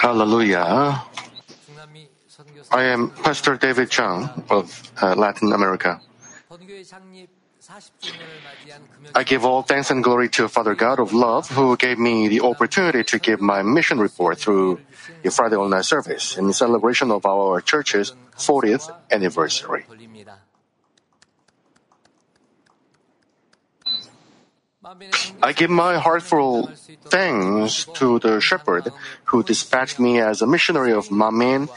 Hallelujah. 0.00 1.02
I 2.72 2.84
am 2.84 3.10
Pastor 3.10 3.56
David 3.56 3.90
Chang 3.90 4.28
of 4.50 4.92
uh, 5.00 5.14
Latin 5.14 5.52
America. 5.52 6.00
I 9.14 9.22
give 9.22 9.44
all 9.44 9.62
thanks 9.62 9.90
and 9.90 10.02
glory 10.02 10.28
to 10.30 10.48
Father 10.48 10.74
God 10.74 10.98
of 10.98 11.12
love 11.12 11.48
who 11.50 11.76
gave 11.76 11.98
me 11.98 12.28
the 12.28 12.40
opportunity 12.40 13.04
to 13.04 13.18
give 13.18 13.40
my 13.40 13.62
mission 13.62 13.98
report 13.98 14.38
through 14.38 14.80
the 15.22 15.30
Friday 15.30 15.56
online 15.56 15.82
service 15.84 16.36
in 16.36 16.52
celebration 16.52 17.10
of 17.10 17.24
our 17.24 17.60
church's 17.60 18.14
40th 18.36 18.90
anniversary. 19.10 19.86
I 25.42 25.52
give 25.52 25.70
my 25.70 25.98
heartfelt 25.98 26.70
thanks 27.06 27.84
to 27.94 28.18
the 28.18 28.40
shepherd 28.40 28.92
who 29.24 29.42
dispatched 29.42 29.98
me 29.98 30.20
as 30.20 30.42
a 30.42 30.46
missionary 30.46 30.92
of 30.92 31.08
Manmin 31.08 31.68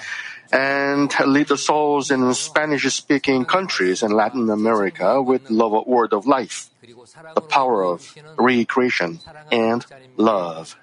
and 0.51 1.11
lead 1.25 1.47
the 1.47 1.57
souls 1.57 2.11
in 2.11 2.33
Spanish 2.33 2.83
speaking 2.93 3.45
countries 3.45 4.03
in 4.03 4.11
Latin 4.11 4.49
America 4.49 5.21
with 5.21 5.47
the 5.47 5.83
word 5.85 6.13
of 6.13 6.27
life, 6.27 6.69
the 7.35 7.41
power 7.41 7.83
of 7.83 8.15
recreation, 8.37 9.19
and 9.51 9.85
love. 10.17 10.75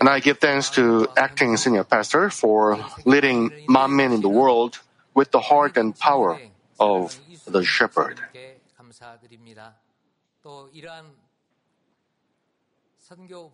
And 0.00 0.08
I 0.08 0.20
give 0.20 0.38
thanks 0.38 0.70
to 0.70 1.08
acting 1.16 1.56
senior 1.56 1.84
pastor 1.84 2.30
for 2.30 2.78
leading 3.04 3.50
Manmin 3.68 4.14
in 4.14 4.20
the 4.20 4.28
world 4.28 4.78
with 5.14 5.32
the 5.32 5.40
heart 5.40 5.76
and 5.76 5.96
power 5.98 6.38
of 6.78 7.18
the 7.46 7.64
shepherd. 7.64 8.20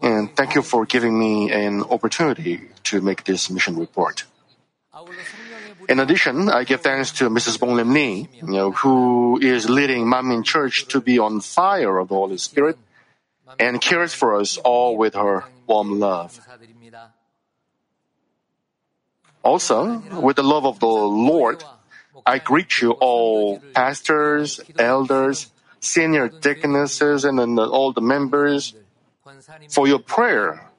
And 0.02 0.36
thank 0.36 0.54
you 0.54 0.62
for 0.62 0.84
giving 0.84 1.18
me 1.18 1.52
an 1.52 1.82
opportunity 1.82 2.68
to 2.84 3.00
make 3.00 3.24
this 3.24 3.50
mission 3.50 3.76
report. 3.76 4.24
In 5.88 5.98
addition, 6.00 6.48
I 6.48 6.64
give 6.64 6.82
thanks 6.82 7.12
to 7.18 7.28
Mrs. 7.28 7.58
Bong 7.58 7.74
Lim 7.74 7.92
Lee, 7.92 8.28
you 8.32 8.46
know, 8.46 8.70
who 8.72 9.38
is 9.40 9.68
leading 9.68 10.06
Manmin 10.06 10.44
Church 10.44 10.86
to 10.88 11.00
be 11.00 11.18
on 11.18 11.40
fire 11.40 11.98
of 11.98 12.08
the 12.08 12.14
Holy 12.14 12.38
Spirit 12.38 12.78
and 13.58 13.80
cares 13.80 14.14
for 14.14 14.40
us 14.40 14.56
all 14.58 14.96
with 14.96 15.14
her 15.14 15.44
warm 15.66 15.98
love. 15.98 16.40
Also, 19.42 19.98
with 20.20 20.36
the 20.36 20.42
love 20.42 20.64
of 20.64 20.80
the 20.80 20.86
Lord, 20.86 21.62
I 22.26 22.38
greet 22.38 22.80
you 22.80 22.92
all 22.92 23.60
pastors, 23.74 24.60
elders, 24.78 25.50
senior 25.80 26.28
deaconesses, 26.28 27.24
and 27.24 27.38
all 27.58 27.92
the 27.92 28.00
members 28.00 28.74
for 29.68 29.86
your 29.86 29.98
prayer 29.98 30.70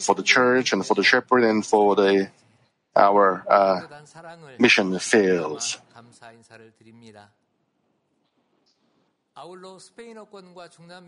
for 0.00 0.14
the 0.14 0.22
church 0.22 0.72
and 0.72 0.84
for 0.84 0.94
the 0.94 1.02
shepherd 1.02 1.44
and 1.44 1.64
for 1.64 1.94
the 1.96 2.30
our 2.96 3.44
uh, 3.48 3.80
mission 4.58 4.98
fields. 4.98 5.78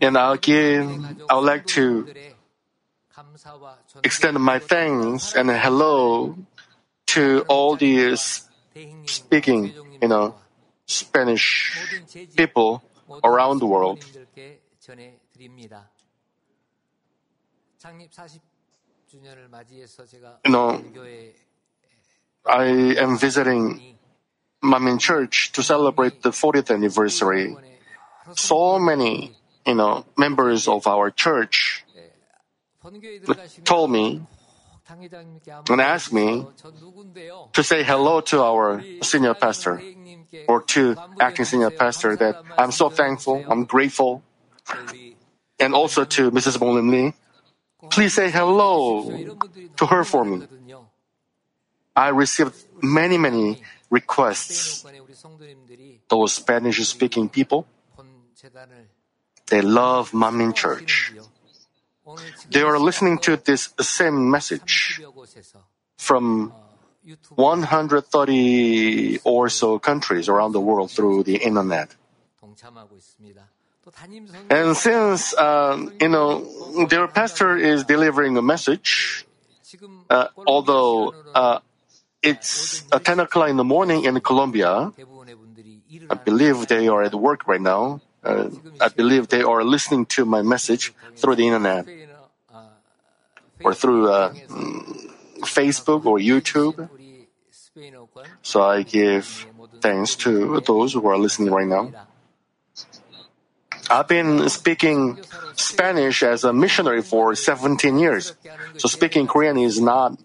And 0.01 0.17
give, 0.41 1.05
I 1.29 1.35
would 1.35 1.45
like 1.45 1.65
to 1.67 2.07
extend 4.03 4.39
my 4.39 4.59
thanks 4.59 5.35
and 5.35 5.51
hello 5.51 6.37
to 7.07 7.45
all 7.47 7.75
these 7.75 8.49
speaking, 9.05 9.73
you 10.01 10.07
know, 10.07 10.35
Spanish 10.85 11.77
people 12.35 12.83
around 13.23 13.59
the 13.59 13.65
world. 13.65 14.03
You 20.45 20.51
know, 20.51 20.83
I 22.45 22.65
am 22.97 23.17
visiting 23.17 23.97
Manmin 24.63 24.99
Church 24.99 25.51
to 25.53 25.63
celebrate 25.63 26.21
the 26.21 26.31
40th 26.31 26.73
anniversary. 26.73 27.55
So 28.35 28.79
many, 28.79 29.35
you 29.65 29.75
know, 29.75 30.05
members 30.17 30.67
of 30.67 30.87
our 30.87 31.11
church 31.11 31.85
told 33.63 33.91
me 33.91 34.21
and 34.89 35.81
asked 35.81 36.11
me 36.11 36.45
to 37.53 37.63
say 37.63 37.83
hello 37.83 38.21
to 38.21 38.41
our 38.43 38.83
senior 39.01 39.33
pastor 39.33 39.81
or 40.47 40.61
to 40.63 40.95
acting 41.19 41.45
senior 41.45 41.71
pastor 41.71 42.15
that 42.15 42.35
I'm 42.57 42.71
so 42.71 42.89
thankful, 42.89 43.43
I'm 43.47 43.65
grateful, 43.65 44.23
and 45.59 45.73
also 45.73 46.03
to 46.05 46.31
Mrs. 46.31 46.59
Bong 46.59 46.75
Lim 46.75 46.91
Lee. 46.91 47.13
Please 47.89 48.13
say 48.13 48.29
hello 48.31 49.09
to 49.77 49.85
her 49.85 50.03
for 50.03 50.25
me. 50.25 50.43
I 51.95 52.09
received 52.09 52.55
many, 52.81 53.17
many 53.17 53.61
requests. 53.89 54.85
Those 56.09 56.33
Spanish 56.33 56.85
speaking 56.87 57.29
people, 57.29 57.67
they 59.47 59.61
love 59.61 60.11
Manmin 60.11 60.55
Church. 60.55 61.13
They 62.49 62.61
are 62.61 62.79
listening 62.79 63.17
to 63.19 63.37
this 63.37 63.73
same 63.79 64.29
message 64.29 65.01
from 65.97 66.53
130 67.35 69.19
or 69.23 69.49
so 69.49 69.79
countries 69.79 70.29
around 70.29 70.51
the 70.51 70.59
world 70.61 70.91
through 70.91 71.23
the 71.23 71.37
internet. 71.37 71.95
And 74.49 74.77
since, 74.77 75.33
uh, 75.33 75.77
you 75.99 76.07
know, 76.09 76.85
their 76.87 77.07
pastor 77.07 77.57
is 77.57 77.83
delivering 77.83 78.37
a 78.37 78.41
message, 78.41 79.25
uh, 80.09 80.27
although 80.47 81.13
uh, 81.35 81.59
it's 82.21 82.83
uh, 82.91 82.99
10 82.99 83.19
o'clock 83.19 83.49
in 83.49 83.57
the 83.57 83.63
morning 83.63 84.05
in 84.05 84.19
Colombia, 84.21 84.93
I 86.09 86.15
believe 86.15 86.67
they 86.67 86.87
are 86.87 87.03
at 87.03 87.13
work 87.13 87.47
right 87.47 87.61
now. 87.61 88.01
Uh, 88.23 88.49
I 88.79 88.87
believe 88.87 89.27
they 89.27 89.43
are 89.43 89.63
listening 89.63 90.05
to 90.17 90.25
my 90.25 90.41
message 90.41 90.93
through 91.15 91.35
the 91.35 91.45
internet 91.45 91.85
or 93.63 93.73
through 93.73 94.09
uh, 94.11 94.33
Facebook 95.41 96.05
or 96.05 96.17
YouTube. 96.17 96.89
So 98.41 98.61
I 98.63 98.83
give 98.83 99.47
thanks 99.81 100.15
to 100.17 100.61
those 100.61 100.93
who 100.93 101.05
are 101.07 101.17
listening 101.17 101.51
right 101.51 101.67
now. 101.67 101.91
I've 103.89 104.07
been 104.07 104.47
speaking 104.49 105.19
Spanish 105.55 106.23
as 106.23 106.43
a 106.43 106.53
missionary 106.53 107.01
for 107.01 107.35
17 107.35 107.99
years. 107.99 108.33
So 108.77 108.87
speaking 108.87 109.27
Korean 109.27 109.57
is 109.57 109.81
not 109.81 110.17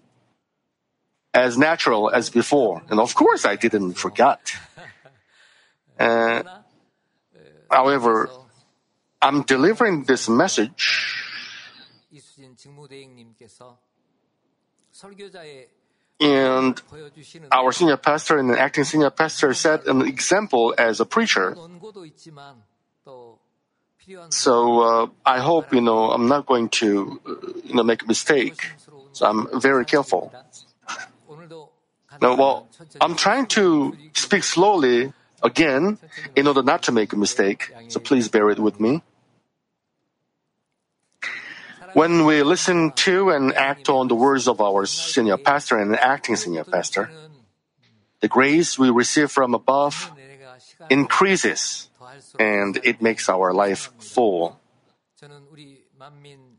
as 1.33 1.57
natural 1.57 2.09
as 2.09 2.29
before. 2.29 2.81
And 2.89 2.99
of 2.99 3.13
course, 3.13 3.45
I 3.45 3.55
didn't 3.55 3.93
forget. 3.93 4.39
Uh, 5.99 6.43
however, 7.69 8.29
I'm 9.21 9.43
delivering 9.43 10.03
this 10.03 10.29
message 10.29 11.15
and 16.19 16.81
our 17.51 17.71
senior 17.71 17.97
pastor 17.97 18.37
and 18.37 18.49
the 18.49 18.59
acting 18.59 18.83
senior 18.83 19.09
pastor 19.09 19.53
set 19.53 19.87
an 19.87 20.01
example 20.01 20.75
as 20.77 20.99
a 20.99 21.05
preacher. 21.05 21.55
So 24.29 24.81
uh, 24.81 25.07
I 25.25 25.39
hope 25.39 25.73
you 25.73 25.81
know 25.81 26.11
I'm 26.11 26.27
not 26.27 26.45
going 26.45 26.69
to 26.81 27.21
you 27.63 27.73
know 27.75 27.83
make 27.83 28.03
a 28.03 28.07
mistake. 28.07 28.71
So 29.13 29.25
I'm 29.25 29.61
very 29.61 29.85
careful. 29.85 30.33
Now, 32.21 32.35
well, 32.35 32.67
I'm 32.99 33.15
trying 33.15 33.45
to 33.47 33.95
speak 34.13 34.43
slowly 34.43 35.13
again 35.41 35.97
in 36.35 36.47
order 36.47 36.63
not 36.63 36.83
to 36.83 36.91
make 36.91 37.13
a 37.13 37.17
mistake. 37.17 37.71
So 37.87 37.99
please 37.99 38.27
bear 38.27 38.49
it 38.49 38.59
with 38.59 38.79
me. 38.79 39.01
When 41.93 42.25
we 42.25 42.43
listen 42.43 42.91
to 43.07 43.31
and 43.31 43.53
act 43.53 43.89
on 43.89 44.07
the 44.07 44.15
words 44.15 44.47
of 44.47 44.61
our 44.61 44.85
senior 44.85 45.37
pastor 45.37 45.77
and 45.77 45.95
acting 45.97 46.35
senior 46.35 46.63
pastor, 46.63 47.09
the 48.21 48.27
grace 48.27 48.77
we 48.77 48.89
receive 48.89 49.31
from 49.31 49.55
above 49.55 50.11
increases 50.89 51.89
and 52.37 52.79
it 52.83 53.01
makes 53.01 53.29
our 53.29 53.53
life 53.53 53.91
full. 53.97 54.59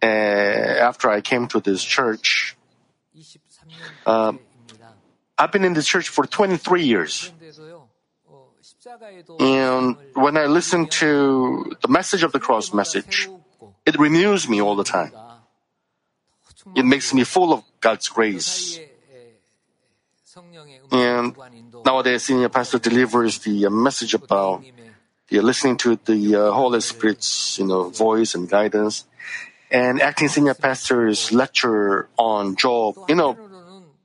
Uh, 0.02 0.06
after 0.06 1.10
I 1.10 1.20
came 1.20 1.46
to 1.48 1.60
this 1.60 1.84
church, 1.84 2.56
uh, 4.06 4.32
I've 5.38 5.52
been 5.52 5.64
in 5.64 5.74
this 5.74 5.86
church 5.86 6.08
for 6.08 6.26
23 6.26 6.84
years. 6.84 7.32
And 9.38 9.96
when 10.14 10.36
I 10.36 10.46
listen 10.46 10.86
to 11.00 11.76
the 11.80 11.88
message 11.88 12.22
of 12.22 12.32
the 12.32 12.40
cross 12.40 12.72
message, 12.72 13.28
it 13.86 13.98
renews 13.98 14.48
me 14.48 14.60
all 14.60 14.76
the 14.76 14.84
time. 14.84 15.12
It 16.74 16.84
makes 16.84 17.14
me 17.14 17.24
full 17.24 17.52
of 17.52 17.64
God's 17.80 18.08
grace. 18.08 18.78
And 20.92 21.36
nowadays, 21.84 22.24
senior 22.24 22.48
pastor 22.48 22.78
delivers 22.78 23.38
the 23.40 23.68
message 23.68 24.14
about 24.14 24.62
the, 25.28 25.40
listening 25.40 25.76
to 25.78 25.96
the 26.04 26.36
uh, 26.36 26.50
Holy 26.52 26.80
Spirit's 26.80 27.58
you 27.58 27.66
know 27.66 27.88
voice 27.90 28.34
and 28.34 28.48
guidance, 28.48 29.04
and 29.70 30.00
acting 30.00 30.28
senior 30.28 30.54
pastor's 30.54 31.32
lecture 31.32 32.08
on 32.16 32.56
Job. 32.56 32.96
You 33.08 33.14
know, 33.14 33.38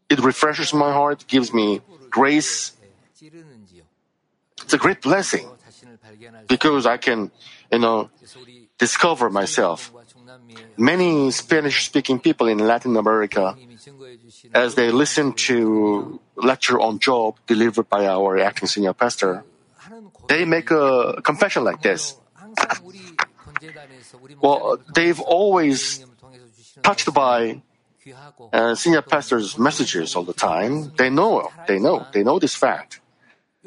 it 0.10 0.20
refreshes 0.20 0.74
my 0.74 0.92
heart, 0.92 1.26
gives 1.28 1.54
me 1.54 1.82
grace. 2.10 2.72
It's 4.66 4.74
a 4.74 4.80
great 4.80 5.00
blessing 5.00 5.46
because 6.48 6.88
I 6.88 6.98
can, 6.98 7.30
you 7.72 7.78
know, 7.78 8.10
discover 8.80 9.30
myself. 9.30 9.94
Many 10.76 11.30
Spanish 11.30 11.86
speaking 11.86 12.20
people 12.20 12.48
in 12.48 12.58
Latin 12.58 12.98
America, 12.98 13.56
as 14.56 14.74
they 14.74 14.90
listen 14.90 15.34
to 15.48 16.20
lecture 16.36 16.80
on 16.82 16.98
Job 16.98 17.38
delivered 17.46 17.88
by 17.90 18.08
our 18.08 18.40
acting 18.40 18.68
senior 18.68 18.94
pastor, 18.94 19.44
they 20.28 20.46
make 20.46 20.72
a 20.72 21.22
confession 21.22 21.64
like 21.64 21.84
this. 21.84 22.18
well, 24.42 24.82
they've 24.96 25.22
always 25.22 26.04
touched 26.82 27.14
by 27.14 27.62
uh, 28.52 28.74
senior 28.74 29.04
pastors' 29.04 29.60
messages 29.60 30.16
all 30.16 30.24
the 30.24 30.34
time. 30.34 30.92
They 30.98 31.12
know, 31.12 31.52
they 31.68 31.78
know, 31.78 32.08
they 32.12 32.24
know 32.24 32.40
this 32.40 32.56
fact. 32.56 33.05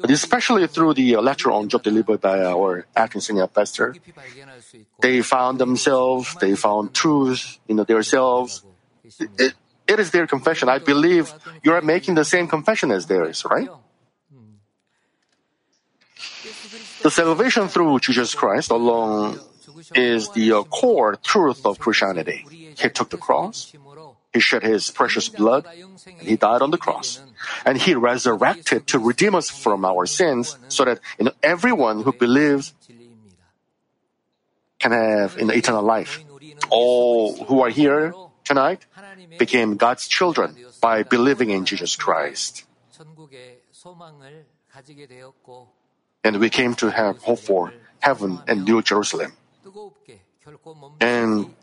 Especially 0.03 0.67
through 0.67 0.93
the 0.93 1.17
lecture 1.17 1.51
on 1.51 1.67
Job 1.67 1.83
delivered 1.83 2.21
by 2.21 2.43
our 2.45 2.85
acting 2.95 3.21
senior 3.21 3.47
pastor, 3.47 3.95
they 5.01 5.21
found 5.21 5.59
themselves, 5.59 6.35
they 6.39 6.55
found 6.55 6.93
truth 6.93 7.59
in 7.67 7.77
themselves. 7.77 8.63
It, 9.37 9.53
it 9.87 9.99
is 9.99 10.11
their 10.11 10.27
confession. 10.27 10.69
I 10.69 10.79
believe 10.79 11.33
you 11.63 11.73
are 11.73 11.81
making 11.81 12.15
the 12.15 12.25
same 12.25 12.47
confession 12.47 12.91
as 12.91 13.07
theirs, 13.07 13.43
right? 13.49 13.67
The 17.01 17.11
salvation 17.11 17.67
through 17.67 17.99
Jesus 17.99 18.33
Christ 18.35 18.71
alone 18.71 19.39
is 19.95 20.29
the 20.29 20.63
core 20.69 21.15
truth 21.15 21.65
of 21.65 21.79
Christianity. 21.79 22.45
He 22.77 22.89
took 22.89 23.09
the 23.09 23.17
cross, 23.17 23.73
he 24.33 24.39
shed 24.39 24.63
his 24.63 24.91
precious 24.91 25.29
blood, 25.29 25.65
and 25.65 26.27
he 26.27 26.35
died 26.35 26.61
on 26.61 26.71
the 26.71 26.77
cross. 26.77 27.21
And 27.65 27.77
he 27.77 27.95
resurrected 27.95 28.85
to 28.87 28.99
redeem 28.99 29.33
us 29.33 29.49
from 29.49 29.85
our 29.85 30.05
sins 30.05 30.57
so 30.67 30.85
that 30.85 30.99
you 31.17 31.25
know, 31.25 31.31
everyone 31.41 32.03
who 32.03 32.13
believes 32.13 32.73
can 34.79 34.91
have 34.91 35.37
know, 35.37 35.53
eternal 35.53 35.83
life. 35.83 36.23
All 36.69 37.35
who 37.45 37.61
are 37.61 37.69
here 37.69 38.13
tonight 38.43 38.85
became 39.37 39.77
God's 39.77 40.07
children 40.07 40.55
by 40.81 41.03
believing 41.03 41.49
in 41.49 41.65
Jesus 41.65 41.95
Christ. 41.95 42.65
And 46.23 46.39
we 46.39 46.49
came 46.49 46.75
to 46.75 46.91
have 46.91 47.17
hope 47.23 47.39
for 47.39 47.73
heaven 47.99 48.39
and 48.47 48.65
New 48.65 48.81
Jerusalem. 48.81 49.33
And 50.99 51.53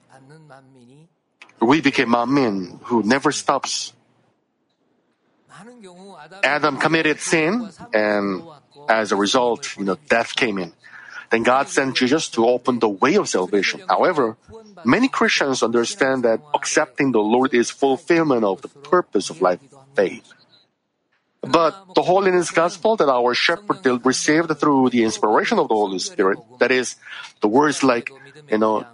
we 1.61 1.81
became 1.81 2.09
Manmin 2.09 2.81
who 2.85 3.03
never 3.03 3.33
stops. 3.33 3.93
Adam 6.43 6.77
committed 6.77 7.21
sin, 7.21 7.71
and 7.93 8.43
as 8.89 9.13
a 9.13 9.17
result, 9.17 9.77
you 9.77 9.85
know, 9.85 9.97
death 10.09 10.37
came 10.37 10.59
in. 10.59 10.73
Then 11.31 11.43
God 11.43 11.69
sent 11.69 11.97
Jesus 11.97 12.29
to 12.31 12.47
open 12.47 12.79
the 12.79 12.89
way 12.89 13.17
of 13.17 13.29
salvation. 13.29 13.83
However, 13.89 14.37
many 14.85 15.09
Christians 15.09 15.63
understand 15.63 16.23
that 16.25 16.41
accepting 16.55 17.13
the 17.13 17.21
Lord 17.21 17.55
is 17.55 17.71
fulfillment 17.71 18.45
of 18.45 18.63
the 18.63 18.69
purpose 18.69 19.31
of 19.31 19.41
life 19.41 19.61
faith. 19.95 20.33
But 21.43 21.95
the 21.95 22.03
holiness 22.03 22.51
gospel 22.51 22.97
that 22.97 23.09
our 23.09 23.35
shepherd 23.35 23.85
received 24.05 24.51
through 24.59 24.91
the 24.91 25.05
inspiration 25.05 25.59
of 25.59 25.69
the 25.69 25.75
Holy 25.75 25.99
Spirit, 25.99 26.39
that 26.59 26.71
is, 26.71 26.97
the 27.41 27.49
words 27.49 27.83
like, 27.83 28.11
you 28.51 28.59
know, 28.59 28.85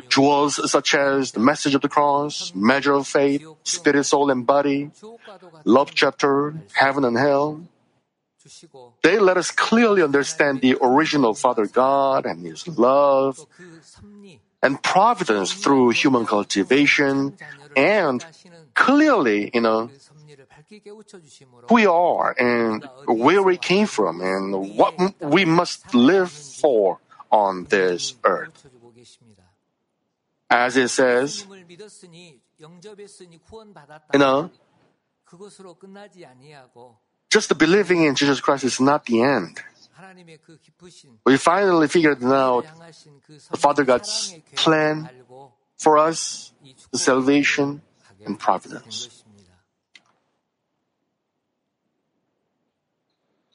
jewels 0.00 0.70
such 0.70 0.94
as 0.94 1.32
the 1.32 1.40
message 1.40 1.74
of 1.74 1.82
the 1.82 1.88
cross, 1.88 2.52
measure 2.54 2.94
of 2.94 3.06
faith, 3.06 3.44
spirit, 3.64 4.04
soul, 4.04 4.30
and 4.30 4.46
body, 4.46 4.90
love 5.64 5.94
chapter, 5.94 6.54
heaven 6.72 7.04
and 7.04 7.16
hell, 7.16 7.60
they 9.02 9.18
let 9.18 9.36
us 9.36 9.50
clearly 9.50 10.02
understand 10.02 10.60
the 10.60 10.76
original 10.80 11.34
Father 11.34 11.66
God 11.66 12.26
and 12.26 12.46
His 12.46 12.66
love 12.68 13.44
and 14.62 14.82
providence 14.82 15.52
through 15.52 15.90
human 15.90 16.26
cultivation 16.26 17.34
and 17.76 18.24
clearly, 18.74 19.50
you 19.52 19.60
know, 19.60 19.90
who 21.68 21.74
we 21.74 21.86
are 21.86 22.34
and 22.38 22.88
where 23.06 23.42
we 23.42 23.56
came 23.56 23.86
from 23.86 24.20
and 24.20 24.76
what 24.76 24.94
we 25.20 25.44
must 25.44 25.94
live 25.94 26.30
for 26.30 26.98
on 27.30 27.64
this 27.64 28.14
earth. 28.24 28.66
As 30.48 30.76
it 30.76 30.88
says, 30.88 31.46
you 34.12 34.18
know, 34.18 34.50
just 37.30 37.58
believing 37.58 38.04
in 38.04 38.14
Jesus 38.14 38.40
Christ 38.40 38.64
is 38.64 38.80
not 38.80 39.04
the 39.06 39.22
end. 39.22 39.60
We 41.24 41.36
finally 41.36 41.88
figured 41.88 42.22
out 42.22 42.64
the 43.50 43.56
Father 43.56 43.84
God's 43.84 44.36
plan 44.54 45.10
for 45.76 45.98
us, 45.98 46.52
the 46.92 46.98
salvation 46.98 47.82
and 48.24 48.38
providence. 48.38 49.24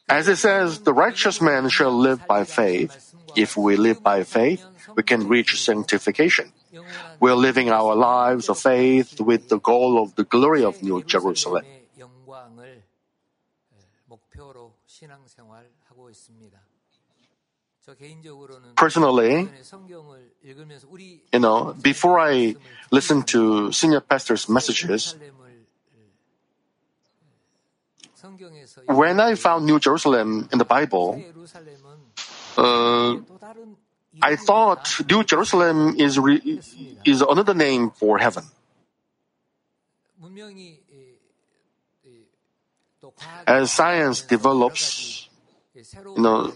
As 0.10 0.28
it 0.28 0.36
says, 0.36 0.82
the 0.82 0.94
righteous 0.94 1.40
man 1.40 1.70
shall 1.70 1.94
live 1.94 2.28
by 2.28 2.44
faith. 2.44 3.16
If 3.36 3.56
we 3.56 3.78
live 3.78 4.04
by 4.04 4.24
faith, 4.24 4.66
we 4.94 5.04
can 5.04 5.30
reach 5.30 5.58
sanctification. 5.62 6.52
We're 7.20 7.36
living 7.36 7.70
our 7.70 7.96
lives 7.96 8.50
of 8.50 8.60
faith 8.60 9.20
with 9.20 9.50
the 9.50 9.60
goal 9.60 10.02
of 10.02 10.16
the 10.16 10.24
glory 10.24 10.64
of 10.64 10.82
New 10.82 11.04
Jerusalem. 11.04 11.66
Personally, 18.76 19.50
you 21.34 21.40
know, 21.40 21.74
before 21.82 22.20
I 22.20 22.56
listen 22.92 23.24
to 23.24 23.72
senior 23.72 24.00
pastors' 24.02 24.48
messages, 24.48 25.16
when 28.86 29.20
I 29.20 29.36
found 29.36 29.66
New 29.66 29.80
Jerusalem 29.80 30.48
in 30.52 30.58
the 30.60 30.66
Bible, 30.66 31.22
uh, 32.58 33.18
I 34.22 34.36
thought 34.36 35.02
New 35.10 35.24
Jerusalem 35.24 35.96
is 35.98 36.20
re- 36.20 36.62
is 37.06 37.22
another 37.22 37.54
name 37.54 37.92
for 37.92 38.18
heaven. 38.18 38.46
As 43.48 43.72
science 43.72 44.22
develops, 44.22 45.30
you 45.74 46.22
know, 46.22 46.54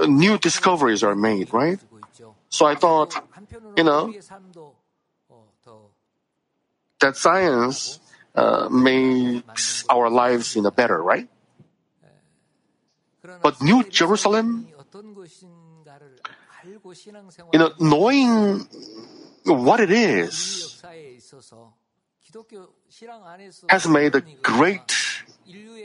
uh, 0.00 0.06
new 0.06 0.38
discoveries 0.38 1.02
are 1.02 1.14
made, 1.14 1.52
right? 1.52 1.78
So 2.48 2.66
I 2.66 2.74
thought, 2.74 3.14
you 3.76 3.84
know, 3.84 4.12
that 7.00 7.16
science 7.16 8.00
uh, 8.34 8.68
makes 8.70 9.84
our 9.88 10.10
lives 10.10 10.56
you 10.56 10.62
know, 10.62 10.70
better, 10.70 11.02
right? 11.02 11.28
But 13.42 13.60
New 13.62 13.84
Jerusalem, 13.84 14.68
you 17.52 17.58
know, 17.58 17.72
knowing 17.78 18.66
what 19.44 19.80
it 19.80 19.90
is 19.90 20.82
has 23.68 23.88
made 23.88 24.14
a 24.14 24.22
great 24.42 24.96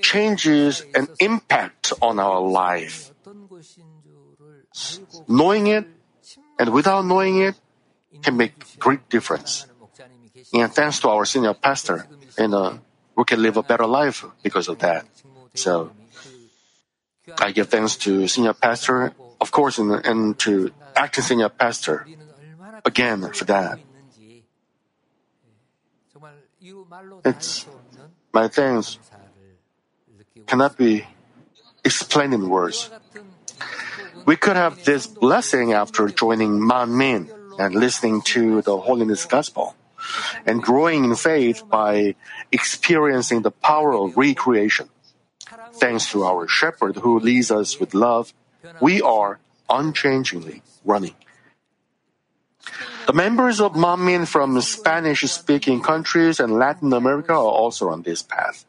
changes 0.01 0.83
and 0.95 1.09
impact 1.19 1.93
on 2.01 2.19
our 2.19 2.41
life. 2.41 3.11
Knowing 5.27 5.67
it 5.67 5.85
and 6.59 6.69
without 6.73 7.05
knowing 7.05 7.41
it 7.41 7.55
can 8.23 8.37
make 8.37 8.79
great 8.79 9.07
difference. 9.09 9.67
And 10.53 10.71
thanks 10.73 10.99
to 11.01 11.09
our 11.09 11.25
senior 11.25 11.53
pastor, 11.53 12.07
and 12.37 12.53
uh, 12.53 12.77
we 13.15 13.23
can 13.23 13.41
live 13.41 13.57
a 13.57 13.63
better 13.63 13.85
life 13.85 14.25
because 14.41 14.67
of 14.67 14.79
that. 14.79 15.05
So 15.55 15.91
I 17.39 17.51
give 17.51 17.69
thanks 17.69 17.95
to 18.07 18.27
senior 18.27 18.53
pastor, 18.53 19.13
of 19.41 19.51
course, 19.51 19.79
and, 19.79 20.37
to 20.39 20.71
acting 20.95 21.41
a 21.41 21.49
pastor 21.49 22.05
again 22.85 23.33
for 23.33 23.45
that. 23.45 23.79
It's 27.25 27.65
my 28.31 28.47
thanks 28.47 28.99
cannot 30.45 30.77
be 30.77 31.07
explained 31.83 32.33
in 32.33 32.49
words. 32.49 32.89
We 34.25 34.35
could 34.35 34.55
have 34.55 34.85
this 34.85 35.07
blessing 35.07 35.73
after 35.73 36.07
joining 36.07 36.59
Manmin 36.59 37.31
and 37.57 37.75
listening 37.75 38.21
to 38.35 38.61
the 38.61 38.77
Holiness 38.77 39.25
Gospel 39.25 39.75
and 40.45 40.61
growing 40.61 41.03
in 41.05 41.15
faith 41.15 41.63
by 41.67 42.15
experiencing 42.51 43.41
the 43.41 43.51
power 43.51 43.93
of 43.93 44.17
recreation. 44.17 44.89
Thanks 45.73 46.11
to 46.11 46.23
our 46.23 46.47
shepherd 46.47 46.97
who 46.97 47.19
leads 47.19 47.49
us 47.49 47.79
with 47.79 47.93
love, 47.93 48.33
we 48.81 49.01
are 49.01 49.39
unchangingly 49.69 50.61
running. 50.85 51.15
The 53.07 53.13
members 53.13 53.59
of 53.59 53.73
Manmin 53.73 54.27
from 54.27 54.59
Spanish-speaking 54.61 55.81
countries 55.81 56.39
and 56.39 56.53
Latin 56.53 56.93
America 56.93 57.33
are 57.33 57.37
also 57.37 57.89
on 57.89 58.03
this 58.03 58.21
path. 58.21 58.65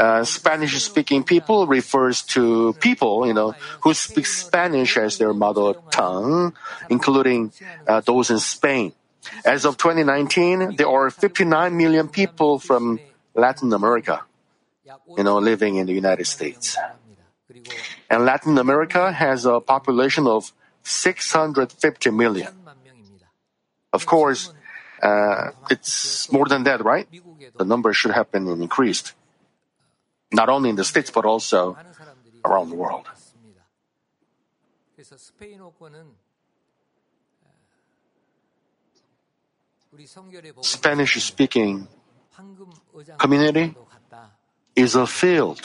Uh, 0.00 0.24
Spanish-speaking 0.24 1.22
people 1.22 1.66
refers 1.66 2.22
to 2.22 2.72
people, 2.80 3.26
you 3.26 3.34
know, 3.34 3.54
who 3.82 3.92
speak 3.92 4.26
Spanish 4.26 4.96
as 4.96 5.18
their 5.18 5.34
mother 5.34 5.74
tongue, 5.90 6.54
including 6.88 7.52
uh, 7.86 8.00
those 8.00 8.30
in 8.30 8.38
Spain. 8.38 8.92
As 9.44 9.64
of 9.64 9.76
2019, 9.76 10.76
there 10.76 10.88
are 10.88 11.10
59 11.10 11.76
million 11.76 12.08
people 12.08 12.58
from 12.58 12.98
Latin 13.34 13.72
America, 13.72 14.22
you 15.16 15.22
know, 15.22 15.38
living 15.38 15.76
in 15.76 15.86
the 15.86 15.92
United 15.92 16.26
States. 16.26 16.76
And 18.10 18.24
Latin 18.24 18.58
America 18.58 19.12
has 19.12 19.44
a 19.44 19.60
population 19.60 20.26
of 20.26 20.52
650 20.82 22.10
million. 22.10 22.48
Of 23.92 24.06
course, 24.06 24.52
uh, 25.02 25.50
it's 25.70 26.30
more 26.32 26.46
than 26.46 26.64
that, 26.64 26.84
right? 26.84 27.08
The 27.56 27.64
number 27.64 27.92
should 27.92 28.12
have 28.12 28.30
been 28.30 28.48
increased. 28.48 29.12
Not 30.32 30.48
only 30.48 30.70
in 30.70 30.76
the 30.76 30.84
States, 30.84 31.10
but 31.10 31.24
also 31.24 31.76
around 32.44 32.70
the 32.70 32.76
world. 32.76 33.06
Spanish 40.62 41.22
speaking 41.22 41.86
community 43.18 43.74
is 44.74 44.94
a 44.94 45.06
field 45.06 45.60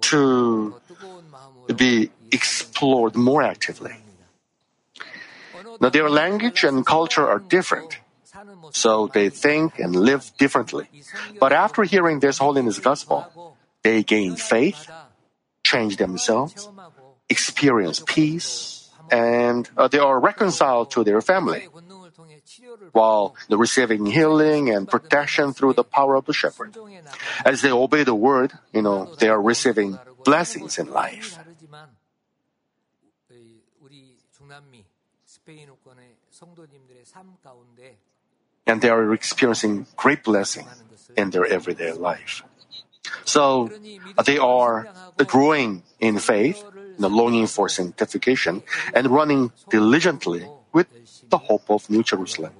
to 0.00 0.74
be 1.74 2.10
explored 2.32 3.14
more 3.16 3.42
actively. 3.42 3.96
Now, 5.80 5.88
their 5.88 6.10
language 6.10 6.64
and 6.64 6.84
culture 6.84 7.26
are 7.26 7.38
different, 7.38 7.98
so 8.70 9.08
they 9.08 9.30
think 9.30 9.78
and 9.78 9.96
live 9.96 10.30
differently. 10.38 10.88
But 11.38 11.52
after 11.52 11.84
hearing 11.84 12.20
this 12.20 12.38
holiness 12.38 12.78
gospel, 12.78 13.56
they 13.82 14.02
gain 14.02 14.36
faith, 14.36 14.90
change 15.64 15.96
themselves, 15.96 16.68
experience 17.28 18.02
peace, 18.06 18.90
and 19.10 19.68
uh, 19.76 19.88
they 19.88 19.98
are 19.98 20.20
reconciled 20.20 20.90
to 20.92 21.02
their 21.02 21.20
family 21.20 21.66
while 22.92 23.34
receiving 23.48 24.06
healing 24.06 24.70
and 24.70 24.88
protection 24.88 25.52
through 25.52 25.74
the 25.74 25.84
power 25.84 26.14
of 26.14 26.26
the 26.26 26.32
shepherd. 26.32 26.76
As 27.44 27.62
they 27.62 27.70
obey 27.70 28.04
the 28.04 28.14
word, 28.14 28.52
you 28.72 28.82
know, 28.82 29.14
they 29.18 29.28
are 29.28 29.40
receiving 29.40 29.98
blessings 30.24 30.78
in 30.78 30.90
life. 30.90 31.38
And 38.66 38.80
they 38.80 38.88
are 38.88 39.14
experiencing 39.14 39.86
great 39.96 40.22
blessing 40.22 40.66
in 41.16 41.30
their 41.30 41.46
everyday 41.46 41.92
life. 41.92 42.42
So 43.24 43.70
they 44.24 44.38
are 44.38 44.88
growing 45.26 45.82
in 45.98 46.18
faith, 46.18 46.62
in 46.98 47.02
longing 47.02 47.46
for 47.46 47.68
sanctification, 47.68 48.62
and 48.94 49.08
running 49.08 49.52
diligently 49.70 50.46
with 50.72 50.86
the 51.28 51.38
hope 51.38 51.70
of 51.70 51.88
New 51.90 52.02
Jerusalem. 52.02 52.52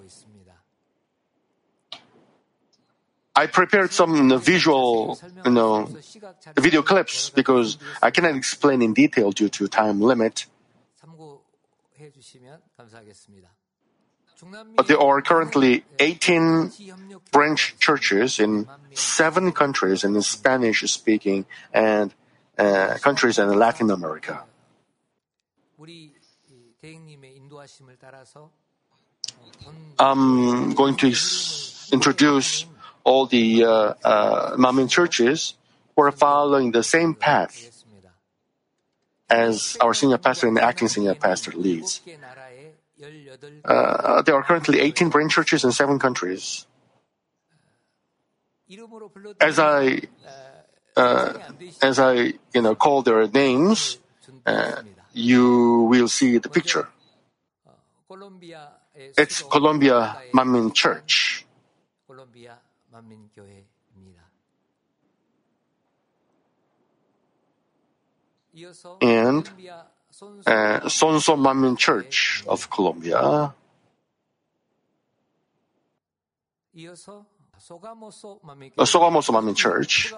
I 3.35 3.47
prepared 3.47 3.93
some 3.93 4.39
visual, 4.41 5.19
you 5.45 5.51
know, 5.53 5.89
video 6.57 6.83
clips 6.83 7.31
because 7.31 7.79
I 8.03 8.11
cannot 8.11 8.35
explain 8.35 8.83
in 8.83 8.93
detail 8.93 9.31
due 9.31 9.49
to 9.51 9.69
time 9.69 10.01
limit. 10.01 10.47
But 14.77 14.89
there 14.89 14.99
are 14.99 15.21
currently 15.23 15.85
18 15.99 16.73
branch 17.31 17.77
churches 17.79 18.41
in 18.41 18.67
seven 18.95 19.53
countries 19.53 20.03
in 20.03 20.21
Spanish 20.23 20.81
speaking 20.91 21.45
and 21.73 22.13
uh, 22.59 22.97
countries 23.01 23.39
in 23.39 23.49
Latin 23.59 23.91
America. 23.91 24.43
I'm 29.99 30.75
going 30.75 30.97
to 30.97 31.13
introduce 31.93 32.65
all 33.05 33.27
the 33.27 33.65
uh, 33.65 33.95
uh, 34.05 34.87
churches 34.87 35.55
who 35.95 36.03
are 36.03 36.13
following 36.13 36.73
the 36.73 36.83
same 36.83 37.15
path 37.15 37.85
as 39.29 39.77
our 39.81 39.95
senior 39.95 40.19
pastor 40.19 40.49
and 40.49 40.59
acting 40.59 40.89
senior 40.89 41.15
pastor 41.15 41.53
leads. 41.53 42.01
Uh, 43.65 44.23
there 44.23 44.35
are 44.35 44.43
currently 44.43 44.81
18 44.81 45.09
branch 45.09 45.33
churches 45.33 45.65
in 45.65 45.73
seven 45.73 45.99
countries. 45.99 46.67
As 49.41 49.59
I, 49.59 50.03
uh, 50.97 51.33
as 51.83 51.99
I, 51.99 52.35
you 52.55 52.63
know, 52.63 52.75
call 52.75 53.03
their 53.03 53.27
names, 53.27 53.99
uh, 54.47 54.83
you 55.13 55.89
will 55.91 56.09
see 56.09 56.39
the 56.39 56.49
picture. 56.49 56.89
It's 59.17 59.43
Colombia 59.43 60.17
Manmin 60.33 60.75
Church. 60.75 61.47
And 69.01 69.49
uh, 70.47 70.81
Sonso 70.91 71.37
Manmin 71.37 71.79
Church 71.79 72.43
of 72.47 72.69
Colombia. 72.69 73.19
Uh, 73.19 73.53
Sogamoso 77.61 78.41
Manmin 79.33 79.57
Church, 79.57 80.13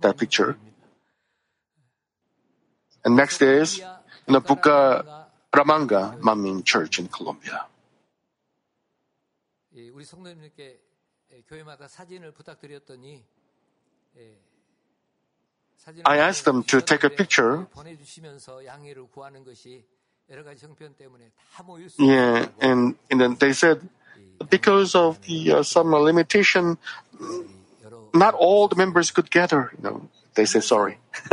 that 0.00 0.16
picture. 0.16 0.56
And 3.04 3.16
next 3.16 3.40
is 3.42 3.80
Napuka 4.26 5.04
Ramanga 5.52 6.18
Manmin 6.20 6.64
Church 6.64 6.98
in 6.98 7.08
Colombia. 7.08 7.66
I 16.04 16.18
asked 16.18 16.44
them 16.44 16.62
to 16.64 16.80
take 16.80 17.04
a 17.04 17.10
picture. 17.10 17.66
Yeah, 21.98 22.48
and, 22.60 22.96
and 23.10 23.20
then 23.20 23.36
they 23.36 23.52
said, 23.52 23.88
because 24.50 24.94
of 24.94 25.20
the 25.22 25.52
uh, 25.52 25.62
some 25.62 25.92
limitation, 25.92 26.78
not 28.14 28.34
all 28.34 28.68
the 28.68 28.76
members 28.76 29.10
could 29.10 29.30
gather. 29.30 29.70
You 29.76 29.82
know, 29.82 30.08
they 30.34 30.44
said 30.44 30.64
sorry. 30.64 30.98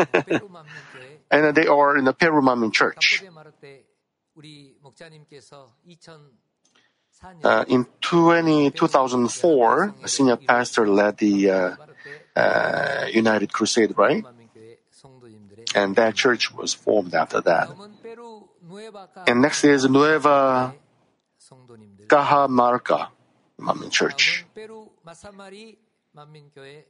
and 1.32 1.56
they 1.56 1.68
are 1.68 1.98
in 1.98 2.06
the 2.06 2.14
Perumam 2.14 2.72
church. 2.72 3.24
Uh, 7.44 7.66
in 7.68 7.86
20, 8.02 8.72
2004, 8.72 9.96
a 10.04 10.08
senior 10.08 10.36
pastor 10.36 10.88
led 10.88 11.18
the 11.18 11.50
uh, 11.50 11.76
uh, 12.36 13.06
United 13.12 13.52
Crusade, 13.52 13.98
right? 13.98 14.24
And 15.74 15.96
that 15.96 16.16
church 16.16 16.54
was 16.54 16.74
formed 16.74 17.14
after 17.14 17.42
that. 17.42 17.70
And 19.28 19.42
next 19.42 19.64
is 19.64 19.90
Nueva 19.90 20.74
Cajamarca 22.08 23.10
Manmin 23.60 23.92
Church. 23.92 24.46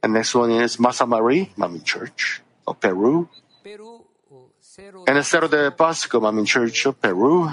And 0.02 0.12
next 0.12 0.34
one 0.34 0.50
is 0.50 0.76
Mazamari 0.76 1.54
Manmin 1.56 1.84
Church 1.84 2.42
of 2.66 2.80
Peru. 2.80 3.28
And 5.06 5.24
Cerro 5.24 5.48
de 5.48 5.70
Pasco 5.70 6.20
Manmin 6.20 6.46
Church 6.46 6.86
of 6.86 7.00
Peru. 7.00 7.50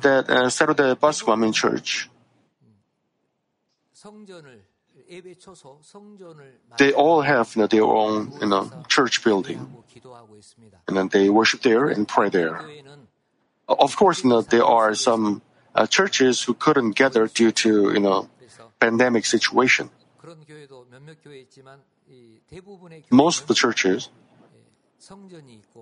That 0.00 0.30
uh, 0.30 0.48
Cerro 0.48 0.74
de 0.74 0.96
Pasco 0.96 1.52
Church. 1.52 2.08
They 6.78 6.92
all 6.92 7.20
have 7.20 7.54
you 7.54 7.62
know, 7.62 7.66
their 7.66 7.84
own 7.84 8.32
you 8.40 8.48
know, 8.48 8.70
church 8.88 9.22
building. 9.22 9.84
And 10.88 10.96
then 10.96 11.08
they 11.08 11.28
worship 11.28 11.62
there 11.62 11.88
and 11.88 12.08
pray 12.08 12.30
there. 12.30 12.60
Of 13.68 13.96
course, 13.96 14.24
you 14.24 14.30
know, 14.30 14.40
there 14.40 14.64
are 14.64 14.94
some 14.94 15.42
uh, 15.74 15.86
churches 15.86 16.42
who 16.42 16.54
couldn't 16.54 16.92
gather 16.92 17.26
due 17.26 17.52
to, 17.52 17.92
you 17.92 18.00
know, 18.00 18.28
pandemic 18.80 19.26
situation. 19.26 19.90
Most 23.10 23.42
of 23.42 23.46
the 23.48 23.54
churches 23.54 24.08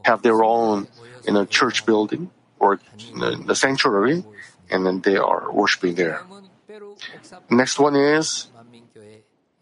have 0.04 0.22
their 0.22 0.42
own, 0.42 0.88
you 1.26 1.32
know, 1.32 1.44
church 1.44 1.84
building 1.86 2.30
or 2.58 2.80
you 2.98 3.16
know, 3.16 3.34
the 3.34 3.54
sanctuary, 3.54 4.24
and 4.70 4.86
then 4.86 5.00
they 5.00 5.16
are 5.16 5.50
worshiping 5.52 5.94
there. 5.94 6.22
Next 7.50 7.78
one 7.78 7.96
is 7.96 8.48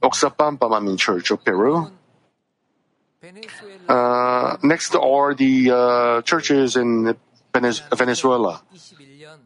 Oxapampa 0.03 0.67
Manmin 0.69 0.99
Church 0.99 1.31
of 1.31 1.45
Peru. 1.45 1.91
Uh, 3.89 4.57
next 4.63 4.95
are 4.95 5.35
the 5.35 5.71
uh, 5.71 6.23
churches 6.23 6.77
in 6.77 7.17
Venezuela. 7.53 8.63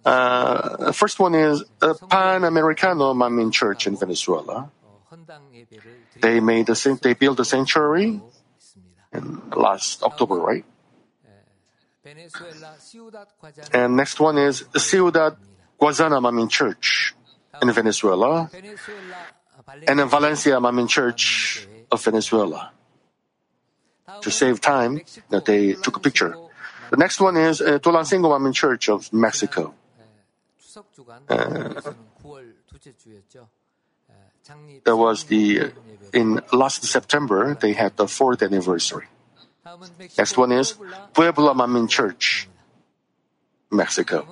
Uh, 0.05 0.93
first 0.93 1.19
one 1.19 1.35
is 1.35 1.65
Pan 2.11 2.45
Americano 2.45 3.15
Manmin 3.15 3.53
Church 3.53 3.87
in 3.87 3.97
Venezuela. 3.97 4.71
They 6.21 6.41
made 6.41 6.67
the 6.67 6.99
they 7.03 7.15
built 7.15 7.41
a 7.41 7.45
sanctuary 7.45 8.21
in 9.13 9.43
last 9.55 10.03
October, 10.03 10.37
right? 10.37 10.65
And 13.73 13.97
next 13.97 14.19
one 14.19 14.39
is 14.39 14.65
Ciudad 14.77 15.37
Guayana 15.79 16.21
Manmin 16.21 16.51
Church 16.51 17.15
in 17.61 17.71
Venezuela, 17.73 18.51
and 19.87 20.01
in 20.01 20.09
Valencia 20.09 20.57
Manmin 20.59 20.89
Church 20.89 21.67
of 21.91 22.03
Venezuela. 22.03 22.73
To 24.21 24.31
save 24.31 24.61
time, 24.61 25.01
that 25.31 25.45
they 25.47 25.73
took 25.75 25.97
a 25.97 26.01
picture. 26.01 26.37
The 26.91 26.97
next 26.97 27.21
one 27.21 27.37
is 27.37 27.61
uh, 27.61 27.79
Tulancingo 27.79 28.29
Manmin 28.29 28.53
Church 28.53 28.89
of 28.89 29.11
Mexico. 29.13 29.75
Uh, 31.29 31.81
that 34.85 34.97
was 34.97 35.25
the 35.25 35.73
in 36.13 36.41
last 36.53 36.85
September 36.85 37.55
they 37.55 37.73
had 37.73 37.97
the 37.97 38.09
fourth 38.09 38.43
anniversary. 38.43 39.07
Next 40.19 40.37
one 40.37 40.53
is 40.53 40.75
Puebla 41.15 41.55
Manmin 41.55 41.89
Church, 41.89 42.49
Mexico. 43.71 44.27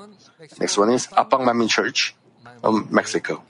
Next 0.59 0.77
one 0.77 0.91
is 0.91 1.07
Apang 1.09 1.47
Manmin 1.47 1.69
Church, 1.69 2.15
um, 2.65 2.89
Mexico. 2.91 3.43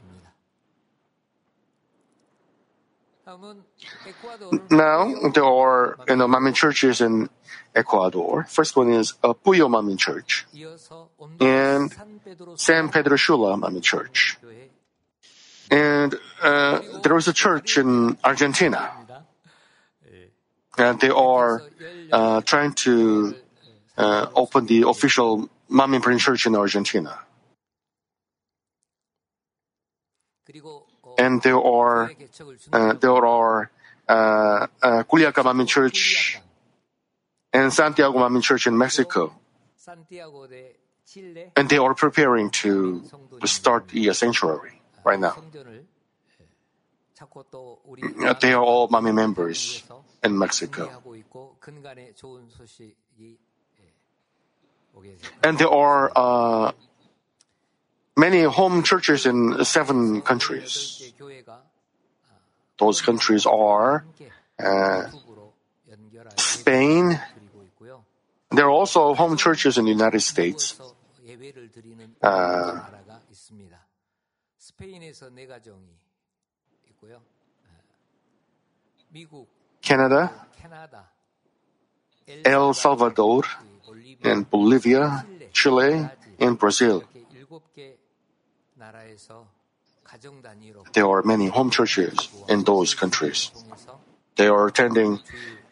Now 4.71 5.31
there 5.31 5.45
are 5.45 5.97
you 6.09 6.17
know 6.17 6.29
Manmin 6.29 6.55
churches 6.55 7.01
in 7.01 7.29
Ecuador. 7.75 8.45
First 8.49 8.77
one 8.77 8.93
is 8.93 9.15
uh, 9.23 9.35
Puyo 9.35 9.69
Manmin 9.71 9.99
Church 9.99 10.47
and 11.41 11.95
San 12.57 12.89
Pedro 12.89 13.17
Sula 13.17 13.57
Manmin 13.57 13.83
Church. 13.83 14.37
And 15.71 16.19
uh, 16.43 16.81
there 17.03 17.17
is 17.17 17.29
a 17.29 17.33
church 17.33 17.79
in 17.79 18.19
Argentina. 18.25 18.91
And 20.77 21.01
they 21.01 21.11
are 21.11 21.63
uh, 22.11 22.41
trying 22.43 22.73
to 22.85 23.35
uh, 23.97 24.27
open 24.35 24.67
the 24.67 24.89
official 24.89 25.49
Manmin 25.71 26.03
Print 26.03 26.21
Church 26.21 26.47
in 26.47 26.57
Argentina. 26.57 27.19
And 31.19 31.43
there 31.43 31.61
are 31.61 32.11
uh, 32.73 32.93
there 32.95 33.27
are 33.27 33.71
uh, 34.09 34.67
uh, 34.83 35.67
Church 35.67 36.39
and 37.53 37.73
Santiago 37.73 38.19
Manmin 38.19 38.43
Church 38.43 38.67
in 38.67 38.77
Mexico. 38.77 39.33
And 41.57 41.69
they 41.69 41.79
are 41.79 41.95
preparing 41.95 42.51
to 42.63 43.05
start 43.45 43.89
the 43.89 44.13
sanctuary 44.15 44.80
right 45.05 45.19
now. 45.19 45.35
They 48.41 48.53
are 48.53 48.63
all 48.63 48.89
Manmin 48.89 49.15
members 49.15 49.83
in 50.25 50.39
Mexico. 50.39 50.89
And 55.43 55.59
there 55.59 55.69
are 55.69 56.13
uh, 56.17 56.73
many 58.17 58.43
home 58.43 58.83
churches 58.83 59.27
in 59.27 59.65
seven 59.65 60.23
countries. 60.23 61.13
Those 62.79 63.03
countries 63.03 63.45
are 63.45 64.05
uh, 64.59 65.03
Spain. 66.37 67.21
There 68.51 68.65
are 68.65 68.71
also 68.71 69.15
home 69.15 69.37
churches 69.37 69.79
in 69.79 69.85
the 69.85 69.91
United 69.91 70.21
States. 70.21 70.81
Uh, 72.23 72.81
Canada, 79.83 80.31
El 82.45 82.75
Salvador, 82.75 83.45
and 84.23 84.49
Bolivia, 84.49 85.27
Chile, 85.53 86.09
and 86.39 86.59
Brazil. 86.59 87.05
There 90.93 91.07
are 91.07 91.23
many 91.23 91.49
home 91.49 91.71
churches 91.71 92.29
in 92.49 92.65
those 92.65 92.95
countries. 92.95 93.51
They 94.37 94.49
are 94.49 94.67
attending 94.69 95.21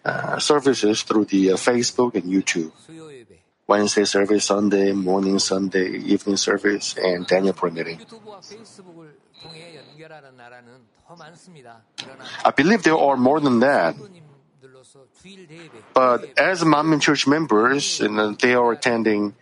uh, 0.05 0.39
services 0.39 1.03
through 1.03 1.27
the 1.27 1.53
uh, 1.53 1.57
Facebook 1.57 2.15
and 2.15 2.25
YouTube. 2.25 2.73
Wednesday 3.69 4.05
service, 4.05 4.47
Sunday, 4.47 4.93
morning 4.93 5.39
Sunday, 5.39 6.01
evening 6.01 6.39
service, 6.39 6.97
and 6.97 7.27
Daniel 7.27 7.53
prayer 7.53 7.71
meeting. 7.71 8.01
I 12.45 12.51
believe 12.51 12.83
there 12.83 12.97
are 12.97 13.17
more 13.17 13.41
than 13.41 13.61
that. 13.61 13.95
But 15.93 16.33
as 16.39 16.65
Manmin 16.65 17.03
Church 17.03 17.27
members, 17.27 18.01
and 18.01 18.39
they 18.39 18.55
are 18.55 18.73
attending 18.73 19.37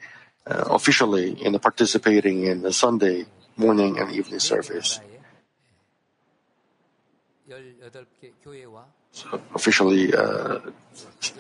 uh, 0.45 0.75
officially 0.75 1.39
and 1.45 1.61
participating 1.63 2.43
in 2.43 2.63
the 2.63 2.73
Sunday 2.73 3.27
morning 3.57 3.97
and 3.99 4.11
evening 4.11 4.41
service. 4.41 4.99
So 9.13 9.41
officially, 9.55 10.13
uh, 10.13 10.59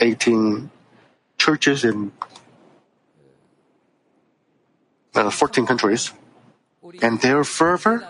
18 0.00 0.70
churches 1.36 1.84
in 1.84 2.12
uh, 5.16 5.30
14 5.30 5.66
countries, 5.66 6.12
and 7.02 7.20
their 7.20 7.44
fervor 7.44 8.06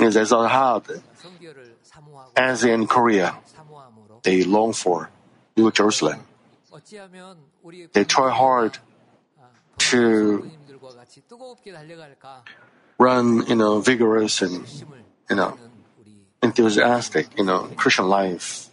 is 0.00 0.16
as 0.16 0.30
hot 0.30 0.88
as 2.36 2.64
in 2.64 2.86
Korea. 2.86 3.36
They 4.22 4.44
long 4.44 4.72
for 4.72 5.10
New 5.56 5.70
Jerusalem. 5.70 6.20
They 7.92 8.04
try 8.04 8.30
hard 8.30 8.78
to 9.90 10.50
run, 12.98 13.46
you 13.46 13.56
know, 13.56 13.80
vigorous 13.80 14.42
and, 14.42 14.66
you 15.28 15.36
know, 15.36 15.58
enthusiastic, 16.42 17.28
you 17.36 17.44
know, 17.44 17.68
Christian 17.76 18.06
life, 18.08 18.68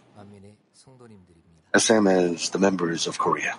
the 1.72 1.80
same 1.80 2.06
as 2.06 2.50
the 2.50 2.58
members 2.58 3.06
of 3.06 3.18
Korea. 3.18 3.58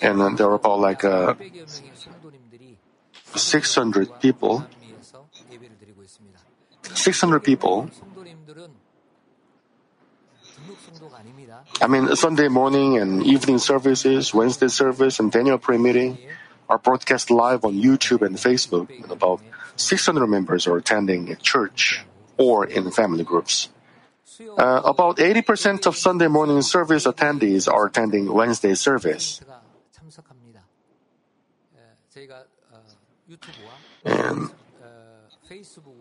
And 0.00 0.20
then 0.20 0.36
there 0.36 0.48
are 0.48 0.54
about 0.54 0.78
like 0.78 1.04
uh, 1.04 1.34
600 3.34 4.20
people. 4.20 4.64
600 6.94 7.40
people. 7.40 7.90
I 11.80 11.86
mean, 11.86 12.14
Sunday 12.16 12.48
morning 12.48 12.98
and 12.98 13.24
evening 13.24 13.58
services, 13.58 14.32
Wednesday 14.34 14.68
service, 14.68 15.18
and 15.18 15.32
Daniel 15.32 15.58
prayer 15.58 15.78
meeting 15.78 16.18
are 16.68 16.78
broadcast 16.78 17.30
live 17.30 17.64
on 17.64 17.74
YouTube 17.74 18.22
and 18.22 18.36
Facebook. 18.36 18.88
And 19.02 19.10
about 19.10 19.40
600 19.76 20.26
members 20.26 20.66
are 20.66 20.76
attending 20.76 21.30
at 21.30 21.42
church 21.42 22.04
or 22.36 22.64
in 22.64 22.90
family 22.90 23.24
groups. 23.24 23.68
Uh, 24.40 24.80
about 24.84 25.18
80% 25.18 25.86
of 25.86 25.96
Sunday 25.96 26.28
morning 26.28 26.62
service 26.62 27.06
attendees 27.06 27.70
are 27.70 27.86
attending 27.86 28.32
Wednesday 28.32 28.74
service. 28.74 29.40
And, 34.04 34.50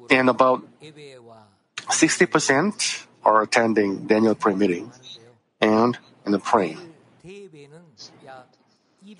and 0.09 0.29
about 0.29 0.63
60% 0.81 3.05
are 3.25 3.41
attending 3.41 4.07
Daniel 4.07 4.35
prayer 4.35 4.55
meeting 4.55 4.91
and 5.59 5.97
in 6.25 6.31
the 6.31 6.39
praying. 6.39 6.79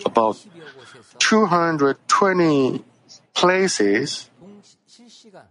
About 0.06 0.38
220 1.20 2.84
places 3.34 4.30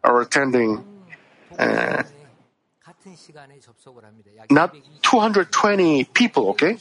are 0.03 0.21
attending 0.21 0.85
uh, 1.59 2.03
not 4.51 4.75
220 5.03 6.05
people, 6.05 6.49
okay? 6.51 6.79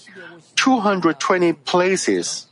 220 0.56 1.54
places. 1.54 2.48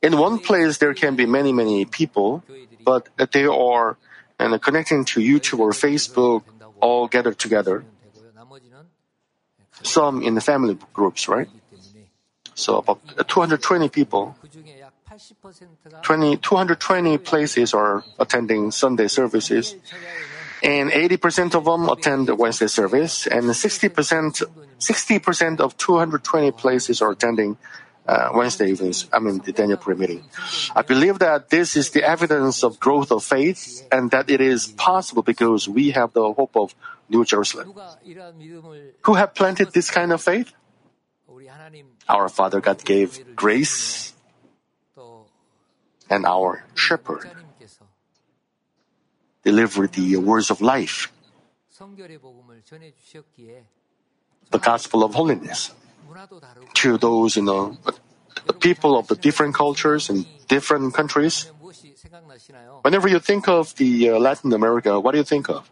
In 0.00 0.16
one 0.18 0.38
place, 0.38 0.78
there 0.78 0.94
can 0.94 1.16
be 1.16 1.26
many, 1.26 1.52
many 1.52 1.84
people, 1.84 2.44
but 2.84 3.08
they 3.32 3.44
are 3.44 3.96
and 4.38 4.60
connecting 4.62 5.04
to 5.04 5.20
YouTube 5.20 5.58
or 5.58 5.72
Facebook 5.72 6.42
all 6.80 7.08
gathered 7.08 7.38
together. 7.38 7.84
Some 9.82 10.22
in 10.22 10.34
the 10.34 10.40
family 10.40 10.78
groups, 10.92 11.28
right? 11.28 11.48
So 12.54 12.78
about 12.78 13.00
220 13.28 13.88
people, 13.88 14.36
20, 16.02 16.36
220 16.36 17.18
places 17.18 17.74
are 17.74 18.04
attending 18.18 18.70
Sunday 18.70 19.08
services 19.08 19.74
and 20.62 20.90
80% 20.90 21.54
of 21.54 21.64
them 21.64 21.88
attend 21.88 22.28
the 22.28 22.34
Wednesday 22.34 22.66
service, 22.66 23.26
and 23.26 23.44
60%, 23.44 24.42
60% 24.78 25.60
of 25.60 25.76
220 25.76 26.50
places 26.52 27.02
are 27.02 27.12
attending 27.12 27.56
uh, 28.08 28.30
Wednesday 28.32 28.70
evenings, 28.70 29.06
I 29.12 29.18
mean, 29.18 29.38
the 29.44 29.52
Daniel 29.52 29.76
prayer 29.76 29.96
meeting. 29.96 30.24
I 30.74 30.80
believe 30.80 31.18
that 31.18 31.50
this 31.50 31.76
is 31.76 31.90
the 31.90 32.02
evidence 32.02 32.64
of 32.64 32.80
growth 32.80 33.12
of 33.12 33.22
faith 33.22 33.86
and 33.92 34.10
that 34.12 34.30
it 34.30 34.40
is 34.40 34.66
possible 34.66 35.22
because 35.22 35.68
we 35.68 35.90
have 35.90 36.14
the 36.14 36.32
hope 36.32 36.56
of 36.56 36.74
New 37.10 37.24
Jerusalem. 37.24 37.74
Who 39.02 39.14
have 39.14 39.34
planted 39.34 39.72
this 39.72 39.90
kind 39.90 40.12
of 40.12 40.22
faith? 40.22 40.52
Our 42.08 42.28
Father 42.30 42.60
God 42.60 42.82
gave 42.84 43.36
grace 43.36 44.14
and 46.08 46.24
our 46.24 46.64
shepherd 46.74 47.28
deliver 49.48 49.86
the 49.88 50.16
words 50.20 50.50
of 50.50 50.60
life, 50.60 51.08
the 54.50 54.60
gospel 54.60 55.00
of 55.04 55.14
holiness, 55.14 55.72
to 56.74 56.98
those 56.98 57.36
you 57.36 57.44
the 58.46 58.52
people 58.52 58.92
of 58.98 59.08
the 59.08 59.16
different 59.16 59.54
cultures 59.54 60.10
and 60.10 60.26
different 60.48 60.92
countries. 60.94 61.50
Whenever 62.84 63.08
you 63.08 63.18
think 63.18 63.48
of 63.48 63.74
the 63.76 64.10
uh, 64.10 64.18
Latin 64.18 64.52
America, 64.52 65.00
what 65.00 65.12
do 65.12 65.18
you 65.18 65.24
think 65.24 65.48
of? 65.48 65.68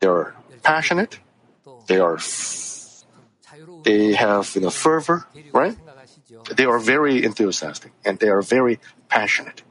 They 0.00 0.08
are 0.08 0.34
passionate. 0.62 1.20
They 1.86 1.98
are. 1.98 2.18
They 3.84 4.14
have 4.14 4.52
you 4.54 4.62
know 4.62 4.70
fervor, 4.70 5.26
right? 5.52 5.76
They 6.56 6.64
are 6.64 6.78
very 6.78 7.24
enthusiastic 7.24 7.92
and 8.04 8.18
they 8.18 8.28
are 8.28 8.42
very 8.42 8.80
passionate. 9.08 9.62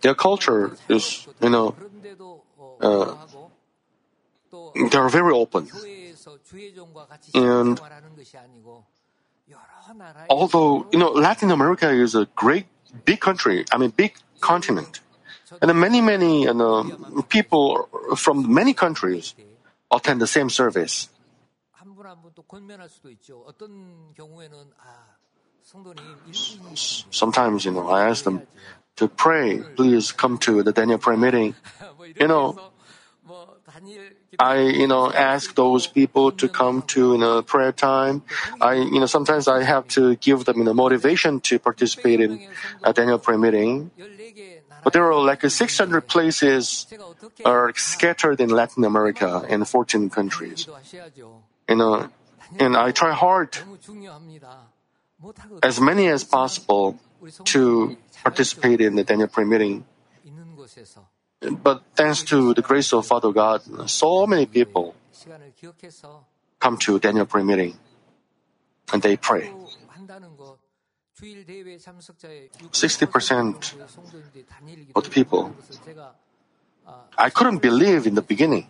Their 0.00 0.14
culture 0.14 0.76
is, 0.88 1.28
you 1.40 1.50
know, 1.50 1.74
uh, 2.80 3.16
they 4.90 4.98
are 4.98 5.08
very 5.08 5.32
open. 5.32 5.68
And 7.34 7.80
although, 10.28 10.86
you 10.92 10.98
know, 10.98 11.10
Latin 11.10 11.50
America 11.50 11.90
is 11.90 12.14
a 12.14 12.26
great, 12.36 12.66
big 13.04 13.20
country, 13.20 13.64
I 13.72 13.78
mean, 13.78 13.90
big 13.90 14.14
continent. 14.40 15.00
And 15.60 15.74
many, 15.78 16.00
many 16.00 16.42
you 16.44 16.54
know, 16.54 17.24
people 17.28 17.88
from 18.16 18.52
many 18.52 18.72
countries 18.72 19.34
attend 19.90 20.20
the 20.20 20.26
same 20.26 20.48
service 20.48 21.08
sometimes, 26.74 27.64
you 27.64 27.70
know, 27.70 27.88
I 27.88 28.08
ask 28.08 28.24
them 28.24 28.42
to 28.96 29.08
pray, 29.08 29.62
please 29.76 30.12
come 30.12 30.38
to 30.38 30.62
the 30.62 30.72
Daniel 30.72 30.98
prayer 30.98 31.16
meeting. 31.16 31.54
You 32.18 32.28
know, 32.28 32.58
I, 34.38 34.60
you 34.60 34.86
know, 34.86 35.12
ask 35.12 35.54
those 35.54 35.86
people 35.86 36.32
to 36.32 36.48
come 36.48 36.82
to, 36.92 37.12
you 37.12 37.18
know, 37.18 37.42
prayer 37.42 37.72
time. 37.72 38.22
I, 38.60 38.74
you 38.74 39.00
know, 39.00 39.06
sometimes 39.06 39.48
I 39.48 39.62
have 39.62 39.86
to 39.96 40.16
give 40.16 40.44
them, 40.44 40.58
you 40.58 40.64
know, 40.64 40.74
motivation 40.74 41.40
to 41.40 41.58
participate 41.58 42.20
in 42.20 42.48
a 42.82 42.92
Daniel 42.92 43.18
prayer 43.18 43.38
meeting. 43.38 43.90
But 44.82 44.92
there 44.92 45.04
are 45.04 45.22
like 45.22 45.42
600 45.42 46.06
places 46.08 46.86
are 47.44 47.72
scattered 47.76 48.40
in 48.40 48.50
Latin 48.50 48.84
America 48.84 49.44
in 49.48 49.64
14 49.64 50.10
countries. 50.10 50.68
You 51.68 51.76
know, 51.76 52.08
and 52.58 52.76
I 52.76 52.90
try 52.90 53.12
hard 53.12 53.56
as 55.62 55.80
many 55.80 56.08
as 56.08 56.24
possible 56.24 56.98
to 57.44 57.96
participate 58.22 58.80
in 58.80 58.96
the 58.96 59.04
Daniel 59.04 59.28
prayer 59.28 59.46
meeting. 59.46 59.84
But 61.40 61.82
thanks 61.94 62.22
to 62.24 62.52
the 62.54 62.62
grace 62.62 62.92
of 62.92 63.06
Father 63.06 63.30
God, 63.32 63.62
so 63.88 64.26
many 64.26 64.46
people 64.46 64.96
come 66.58 66.76
to 66.78 66.98
Daniel 66.98 67.26
prayer 67.26 67.44
meeting 67.44 67.78
and 68.92 69.02
they 69.02 69.16
pray. 69.16 69.52
60% 71.20 73.74
of 74.94 75.04
the 75.04 75.10
people. 75.10 75.54
I 77.18 77.30
couldn't 77.30 77.58
believe 77.58 78.06
in 78.06 78.14
the 78.14 78.22
beginning 78.22 78.68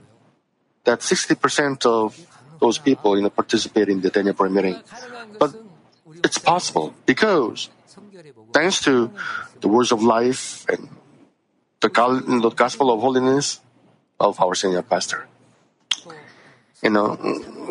that 0.85 1.01
60% 1.01 1.85
of 1.87 2.19
those 2.61 2.79
people 2.79 3.15
in 3.15 3.25
the 3.25 3.31
participate 3.31 3.89
in 3.89 4.01
the 4.01 4.11
Daniel 4.11 4.35
prayer 4.35 4.51
meeting. 4.51 4.77
It's 6.25 6.39
possible 6.39 6.95
because 7.07 7.69
thanks 8.53 8.81
to 8.83 9.11
the 9.61 9.69
words 9.69 9.93
of 9.93 10.03
life 10.03 10.67
and 10.69 10.89
the, 11.81 12.53
gospel 12.55 12.93
of 12.93 13.01
holiness 13.01 13.61
of 14.19 14.41
our 14.41 14.55
senior 14.55 14.83
pastor. 14.83 15.27
You 16.83 16.91
know, 16.91 17.19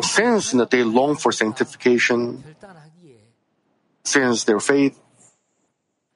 since 0.02 0.52
they 0.52 0.82
long 0.84 1.16
for 1.16 1.32
sanctification, 1.32 2.44
since 4.04 4.44
their 4.44 4.60
faith 4.60 4.98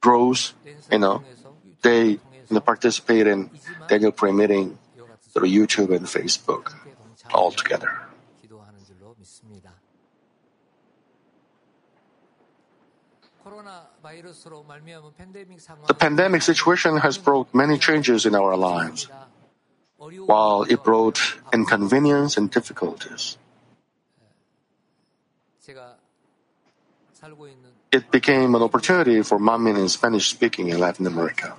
grows, 0.01 0.55
you 0.91 0.99
know, 0.99 1.23
they 1.83 2.19
you 2.49 2.51
know, 2.51 2.61
participate 2.61 3.27
in 3.27 3.51
Daniel 3.89 4.13
prayer 4.13 4.33
meeting 4.33 4.79
through 5.33 5.49
YouTube 5.49 5.91
and 5.91 6.07
Facebook 6.07 6.75
all 7.33 7.51
together. 7.51 8.04
The 15.87 15.95
pandemic 15.95 16.43
situation 16.43 16.99
has 16.99 17.17
brought 17.17 17.55
many 17.55 17.79
changes 17.79 18.27
in 18.27 18.35
our 18.35 18.55
lives, 18.57 19.09
while 19.97 20.63
it 20.63 20.85
brought 20.85 21.19
inconvenience 21.55 22.37
and 22.37 22.51
difficulties. 22.51 23.39
It 27.93 28.11
became 28.11 28.55
an 28.55 28.63
opportunity 28.63 29.23
for 29.23 29.39
Manmin 29.39 29.79
in 29.79 29.89
Spanish 29.89 30.29
speaking 30.29 30.69
in 30.69 30.79
Latin 30.79 31.07
America. 31.07 31.57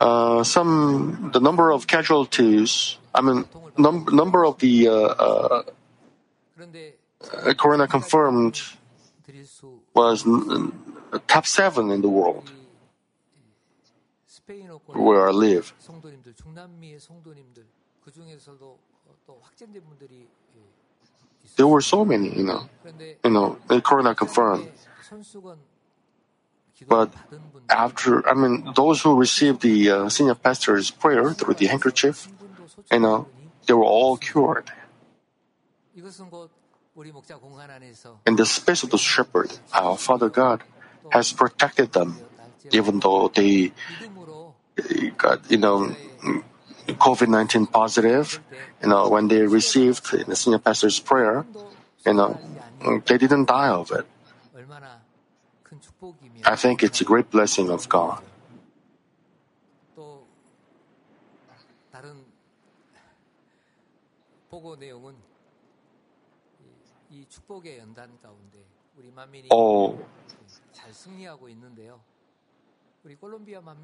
Uh, 0.00 0.42
some 0.56 1.30
the 1.32 1.40
number 1.40 1.70
of 1.70 1.86
casualties. 1.86 2.98
I 3.14 3.20
mean, 3.20 3.44
num- 3.78 4.08
number 4.10 4.44
of 4.44 4.58
the 4.58 4.88
uh, 4.88 4.92
uh 4.92 5.62
Corona 7.56 7.86
confirmed 7.86 8.60
was 9.94 10.24
top 11.26 11.46
seven 11.46 11.90
in 11.90 12.02
the 12.02 12.08
world 12.08 12.50
where 14.86 15.28
I 15.28 15.32
live. 15.32 15.72
There 21.56 21.66
were 21.66 21.80
so 21.80 22.04
many, 22.04 22.36
you 22.36 22.44
know, 22.44 22.68
you 23.24 23.30
know, 23.30 23.58
and 23.68 23.84
Corona 23.84 24.14
confirmed. 24.14 24.68
But 26.88 27.12
after, 27.68 28.28
I 28.28 28.34
mean, 28.34 28.72
those 28.74 29.02
who 29.02 29.14
received 29.16 29.62
the 29.62 29.90
uh, 29.90 30.08
senior 30.08 30.34
pastor's 30.34 30.90
prayer 30.90 31.32
through 31.32 31.54
the 31.54 31.66
handkerchief, 31.66 32.28
you 32.90 32.98
know, 32.98 33.28
they 33.66 33.74
were 33.74 33.84
all 33.84 34.16
cured. 34.16 34.72
In 38.26 38.36
the 38.36 38.46
space 38.46 38.82
of 38.82 38.90
the 38.90 38.98
shepherd, 38.98 39.52
our 39.72 39.96
Father 39.96 40.28
God 40.28 40.62
has 41.10 41.32
protected 41.32 41.92
them, 41.92 42.18
even 42.70 43.00
though 43.00 43.28
they 43.28 43.72
eh, 44.78 45.10
got, 45.16 45.50
you 45.50 45.58
know, 45.58 45.94
mm, 46.24 46.42
COVID 46.86 47.28
19 47.28 47.66
positive. 47.66 48.40
You 48.82 48.88
know, 48.88 49.08
when 49.08 49.28
they 49.28 49.42
received 49.42 50.10
the 50.26 50.36
senior 50.36 50.58
pastor's 50.58 50.98
prayer, 50.98 51.44
you 52.06 52.14
know, 52.14 52.38
mm, 52.80 53.04
they 53.06 53.18
didn't 53.18 53.46
die 53.46 53.68
of 53.68 53.90
it. 53.92 54.06
I 56.44 56.56
think 56.56 56.82
it's 56.82 57.00
a 57.00 57.04
great 57.04 57.30
blessing 57.30 57.70
of 57.70 57.88
God 57.88 58.22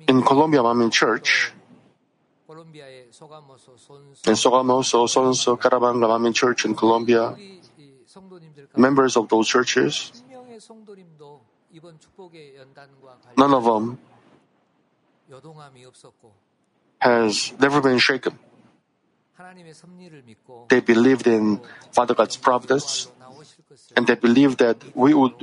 in 0.09 0.23
Colombia 0.23 0.63
Manmin 0.63 0.91
Church. 0.91 1.53
in 4.27 4.35
Sogamoso, 4.35 5.07
Sonso, 5.07 5.59
Carabanga 5.59 6.07
Manmin 6.09 6.35
Church 6.35 6.65
in 6.65 6.75
Colombia, 6.75 7.37
members 8.77 9.17
of 9.17 9.29
those 9.29 9.47
churches, 9.47 10.23
none 13.37 13.55
of 13.55 13.65
them 13.65 13.99
has 17.01 17.53
never 17.61 17.81
been 17.83 17.99
shaken. 17.99 18.39
They 20.69 20.81
believed 20.81 21.27
in 21.27 21.61
Father 21.93 22.15
God's 22.15 22.37
providence, 22.37 23.09
and 23.97 24.07
they 24.07 24.15
believed 24.17 24.59
that 24.59 24.77
we 24.95 25.15
would, 25.15 25.35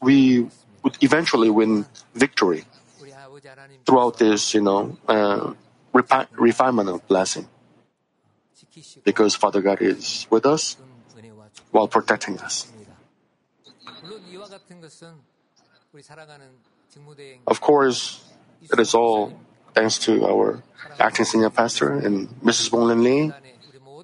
we 0.00 0.48
would 0.82 0.96
eventually 1.00 1.50
win 1.50 1.86
victory 2.14 2.64
throughout 3.86 4.18
this, 4.18 4.54
you 4.54 4.60
know, 4.62 4.98
uh, 5.08 5.54
refi- 5.94 6.26
refinement 6.36 6.88
of 6.88 7.06
blessing. 7.06 7.46
Because 9.04 9.34
Father 9.36 9.60
God 9.62 9.80
is 9.80 10.26
with 10.30 10.44
us 10.46 10.76
while 11.70 11.86
protecting 11.88 12.38
us. 12.40 12.66
Of 17.46 17.60
course, 17.60 18.24
it 18.62 18.80
is 18.80 18.94
all 18.94 19.32
thanks 19.74 19.98
to 19.98 20.24
our 20.26 20.62
acting 20.98 21.24
senior 21.24 21.50
pastor 21.50 21.92
and 21.92 22.28
Mrs. 22.40 22.70
Bong 22.70 22.86
Lim 22.86 23.02
Lee 23.02 23.32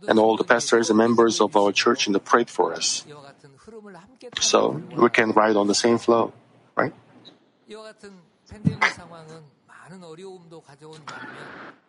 and 0.09 0.19
all 0.19 0.37
the 0.37 0.45
pastors 0.45 0.91
and 0.91 0.99
members 0.99 1.41
of 1.41 1.57
our 1.57 1.73
church 1.73 2.07
and 2.07 2.15
they 2.15 2.21
prayed 2.21 2.51
for 2.51 2.75
us. 2.75 3.07
So 4.41 4.83
we 4.97 5.09
can 5.11 5.33
ride 5.33 5.57
on 5.57 5.67
the 5.67 5.75
same 5.75 5.99
flow, 5.99 6.33
right? 6.77 6.93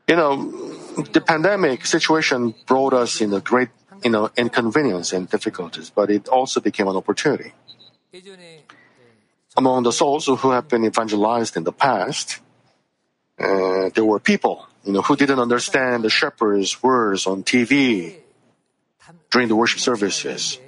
You 0.07 0.15
know, 0.15 0.35
the 1.13 1.21
pandemic 1.21 1.85
situation 1.85 2.53
brought 2.67 2.93
us 2.93 3.21
in 3.21 3.33
a 3.33 3.39
great, 3.39 3.69
you 4.03 4.11
know, 4.11 4.29
inconvenience 4.37 5.13
and 5.13 5.29
difficulties, 5.29 5.89
but 5.89 6.09
it 6.09 6.27
also 6.27 6.59
became 6.59 6.87
an 6.87 6.95
opportunity. 6.95 7.53
Among 9.55 9.83
the 9.83 9.91
souls 9.91 10.25
who 10.25 10.51
have 10.51 10.67
been 10.67 10.85
evangelized 10.85 11.55
in 11.57 11.63
the 11.63 11.71
past, 11.71 12.39
uh, 13.41 13.89
there 13.89 14.05
were 14.05 14.19
people, 14.19 14.67
you 14.85 14.93
know, 14.93 15.01
who 15.01 15.15
didn't 15.15 15.39
understand 15.39 16.03
the 16.03 16.09
shepherd's 16.09 16.83
words 16.83 17.25
on 17.25 17.43
TV 17.43 18.17
during 19.31 19.47
the 19.47 19.55
worship 19.55 19.79
services. 19.79 20.59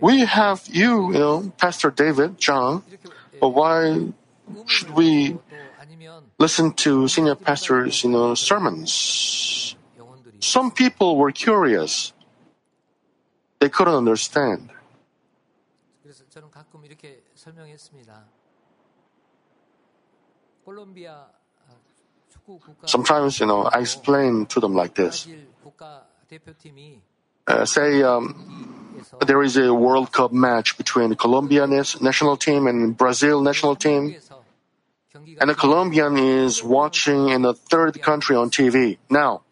We 0.00 0.20
have 0.20 0.62
you, 0.66 1.12
you 1.12 1.18
know, 1.18 1.52
Pastor 1.56 1.90
David, 1.90 2.38
John, 2.38 2.82
but 3.40 3.50
why 3.50 4.08
should 4.66 4.90
we 4.90 5.38
listen 6.38 6.72
to 6.84 7.06
senior 7.06 7.34
pastors, 7.34 8.02
you 8.02 8.10
know, 8.10 8.34
sermons? 8.34 9.76
Some 10.40 10.70
people 10.70 11.16
were 11.16 11.30
curious. 11.30 12.12
They 13.60 13.68
couldn't 13.68 13.94
understand. 13.94 14.70
Sometimes, 22.84 23.40
you 23.40 23.46
know, 23.46 23.62
I 23.64 23.80
explain 23.80 24.46
to 24.46 24.60
them 24.60 24.74
like 24.74 24.94
this. 24.94 25.26
Uh, 27.46 27.64
say 27.64 28.02
um, 28.02 29.04
there 29.26 29.42
is 29.42 29.56
a 29.56 29.72
World 29.72 30.12
Cup 30.12 30.32
match 30.32 30.76
between 30.76 31.14
Colombian 31.14 31.70
national 32.00 32.36
team 32.36 32.66
and 32.66 32.96
Brazil 32.96 33.40
national 33.40 33.76
team, 33.76 34.14
and 35.40 35.50
a 35.50 35.54
Colombian 35.54 36.16
is 36.16 36.62
watching 36.62 37.30
in 37.30 37.44
a 37.44 37.54
third 37.54 38.00
country 38.02 38.36
on 38.36 38.50
TV. 38.50 38.98
Now, 39.08 39.42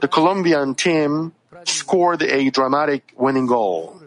the 0.00 0.08
Colombian 0.08 0.74
team 0.74 1.32
scored 1.64 2.22
a 2.22 2.50
dramatic 2.50 3.14
winning 3.16 3.46
goal. 3.46 4.01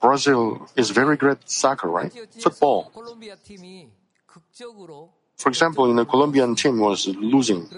Brazil 0.00 0.68
is 0.76 0.90
very 0.90 1.16
great 1.16 1.48
soccer, 1.48 1.88
right? 1.88 2.12
Football. 2.40 2.90
For 5.36 5.48
example, 5.48 5.94
the 5.94 6.04
Colombian 6.04 6.54
team 6.54 6.78
was 6.78 7.06
losing. 7.06 7.68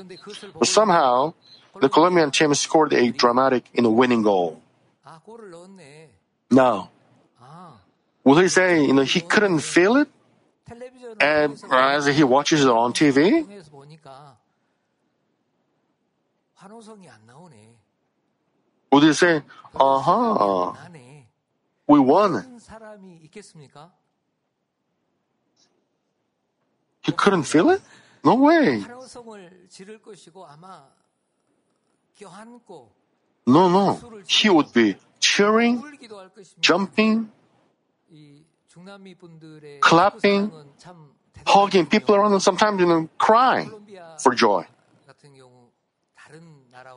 But 0.58 0.68
somehow, 0.68 1.34
the 1.80 1.88
Colombian 1.88 2.30
team 2.30 2.54
scored 2.54 2.92
a 2.92 3.10
dramatic 3.10 3.64
in 3.74 3.84
a 3.84 3.90
winning 3.90 4.22
goal. 4.22 4.62
Now, 6.50 6.90
will 8.22 8.38
he 8.38 8.48
say 8.48 8.84
you 8.84 8.92
know, 8.94 9.02
he 9.02 9.20
couldn't 9.20 9.60
feel 9.60 9.96
it 9.96 10.08
and 11.20 11.60
as 11.70 12.06
he 12.06 12.24
watches 12.24 12.64
it 12.64 12.68
on 12.68 12.92
TV? 12.92 13.46
Would 18.94 19.02
you 19.02 19.12
say, 19.12 19.42
aha, 19.74 20.70
uh-huh, 20.70 20.98
we 21.88 21.98
won? 21.98 22.60
He 27.02 27.10
couldn't 27.10 27.42
feel 27.42 27.70
it? 27.70 27.82
No 28.22 28.36
way. 28.36 28.84
No, 33.46 33.68
no. 33.68 34.00
He 34.28 34.48
would 34.48 34.72
be 34.72 34.96
cheering, 35.18 35.82
jumping, 36.60 37.32
clapping, 39.80 40.52
hugging 41.44 41.86
people 41.86 42.14
around 42.14 42.32
and 42.32 42.40
sometimes 42.42 42.80
even 42.80 43.10
crying 43.18 43.72
for 44.20 44.32
joy. 44.36 44.64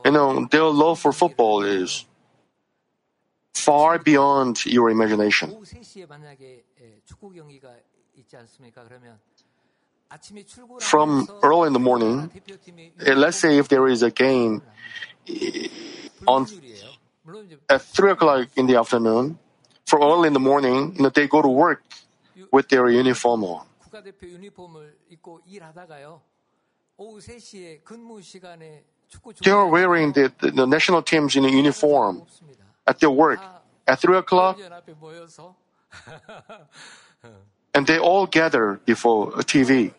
You 0.06 0.12
know, 0.12 0.46
their 0.50 0.64
love 0.64 1.00
for 1.00 1.12
football 1.12 1.64
is 1.64 2.06
far 3.54 4.00
beyond 4.00 4.66
your 4.66 4.90
imagination. 4.90 5.56
From 10.80 11.28
early 11.44 11.68
in 11.68 11.74
the 11.74 11.80
morning, 11.80 12.32
eh, 13.06 13.14
let's 13.14 13.38
say 13.38 13.58
if 13.58 13.68
there 13.68 13.88
is 13.88 14.04
a 14.04 14.12
game 14.12 14.62
eh, 15.28 15.68
on 16.26 16.48
at 17.70 17.82
three 17.82 18.12
o'clock 18.12 18.48
in 18.56 18.68
the 18.68 18.78
afternoon, 18.78 19.38
for 19.86 20.00
early 20.00 20.28
in 20.28 20.34
the 20.34 20.40
morning, 20.40 20.96
you 20.96 21.04
know, 21.04 21.10
they 21.10 21.28
go 21.28 21.42
to 21.42 21.50
work 21.50 21.84
with 22.52 22.70
their 22.70 22.90
uniform 22.90 23.44
on. 23.44 23.66
They 29.44 29.52
are 29.52 29.68
wearing 29.68 30.12
the, 30.12 30.32
the, 30.40 30.52
the 30.52 30.68
national 30.68 31.02
team's 31.02 31.36
uniform 31.36 32.24
at 32.86 33.00
their 33.00 33.12
work 33.12 33.40
at 33.88 34.00
3 34.00 34.18
o'clock. 34.18 34.60
and 37.74 37.88
they 37.88 38.00
all 38.00 38.28
gather 38.28 38.80
before 38.86 39.30
a 39.40 39.44
TV. 39.44 39.94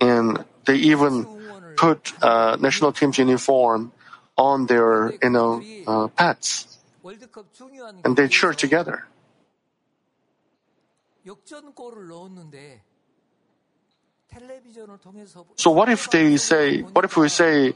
And 0.00 0.44
they 0.64 0.76
even 0.76 1.26
put 1.76 2.12
uh, 2.22 2.56
national 2.60 2.92
team's 2.92 3.18
uniform 3.18 3.92
on 4.36 4.66
their, 4.66 5.12
you 5.22 5.30
know, 5.30 5.62
uh, 5.86 6.08
pets 6.08 6.78
and 8.04 8.16
they 8.16 8.28
cheer 8.28 8.52
together. 8.54 9.06
So 15.56 15.70
what 15.70 15.88
if 15.88 16.10
they 16.10 16.36
say, 16.36 16.80
what 16.80 17.04
if 17.04 17.16
we 17.16 17.28
say, 17.28 17.74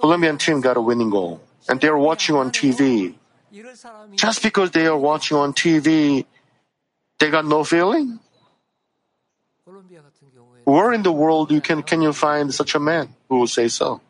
Colombian 0.00 0.38
team 0.38 0.60
got 0.60 0.76
a 0.76 0.80
winning 0.80 1.10
goal 1.10 1.40
and 1.68 1.80
they're 1.80 1.96
watching 1.96 2.34
on 2.36 2.50
TV. 2.50 3.14
Just 4.16 4.42
because 4.42 4.70
they 4.70 4.86
are 4.86 4.96
watching 4.96 5.36
on 5.36 5.52
TV, 5.52 6.24
they 7.18 7.30
got 7.30 7.44
no 7.44 7.64
feeling? 7.64 8.18
Where 10.64 10.92
in 10.92 11.02
the 11.02 11.12
world 11.12 11.50
you 11.50 11.60
can, 11.60 11.82
can 11.82 12.02
you 12.02 12.12
find 12.12 12.52
such 12.52 12.74
a 12.74 12.80
man 12.80 13.08
who 13.28 13.38
will 13.38 13.46
say 13.46 13.68
so? 13.68 14.00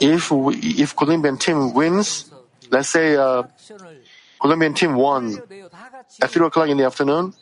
If 0.00 0.30
we, 0.30 0.56
if 0.56 0.96
Colombian 0.96 1.36
team 1.38 1.72
wins, 1.74 2.30
let's 2.70 2.88
say 2.88 3.16
uh, 3.16 3.44
Colombian 4.40 4.74
team 4.74 4.94
won 4.96 5.38
at 6.22 6.30
three 6.30 6.46
o'clock 6.46 6.68
in 6.68 6.76
the 6.76 6.84
afternoon, 6.84 7.32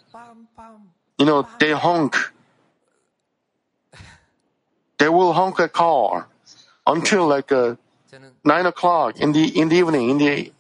you 1.18 1.27
know 1.27 1.46
they 1.59 1.72
honk. 1.72 2.16
They 4.98 5.09
will 5.09 5.33
honk 5.33 5.59
a 5.59 5.68
car 5.68 6.29
until 6.87 7.27
like 7.27 7.50
uh, 7.53 7.77
nine 8.44 8.66
o'clock 8.66 9.18
in 9.18 9.33
the 9.33 9.44
in 9.59 9.68
the 9.68 9.77
evening, 9.77 10.11
in 10.11 10.18
the 10.18 10.53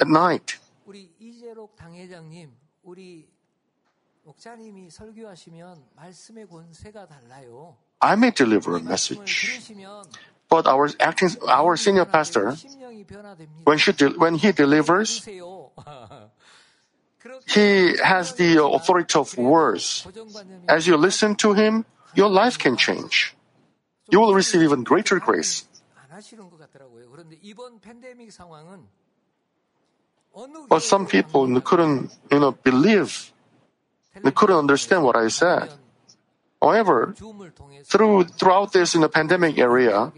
at 0.00 0.08
night. 0.08 0.58
I 8.00 8.16
may 8.16 8.30
deliver 8.30 8.76
a 8.76 8.80
message. 8.80 9.60
But 10.54 10.70
our 10.70 10.86
acting, 11.00 11.34
our 11.50 11.74
senior 11.74 12.04
pastor, 12.06 12.54
when 13.66 13.78
she 13.78 13.90
de- 13.90 14.14
when 14.14 14.38
he 14.38 14.52
delivers, 14.52 15.26
he 17.50 17.98
has 17.98 18.38
the 18.38 18.62
authority 18.62 19.18
of 19.18 19.34
words. 19.34 20.06
As 20.70 20.86
you 20.86 20.94
listen 20.96 21.34
to 21.42 21.58
him, 21.58 21.84
your 22.14 22.30
life 22.30 22.54
can 22.54 22.76
change. 22.78 23.34
You 24.14 24.20
will 24.22 24.30
receive 24.30 24.62
even 24.62 24.84
greater 24.86 25.18
grace. 25.18 25.66
But 30.70 30.82
some 30.86 31.06
people 31.10 31.50
couldn't, 31.66 32.14
you 32.30 32.38
know, 32.38 32.52
believe. 32.52 33.32
They 34.22 34.30
couldn't 34.30 34.70
understand 34.70 35.02
what 35.02 35.16
I 35.18 35.26
said. 35.26 35.74
However, 36.62 37.12
through 37.84 38.24
throughout 38.40 38.72
this 38.72 38.94
in 38.94 39.02
the 39.02 39.08
pandemic 39.12 39.58
area, 39.58 40.12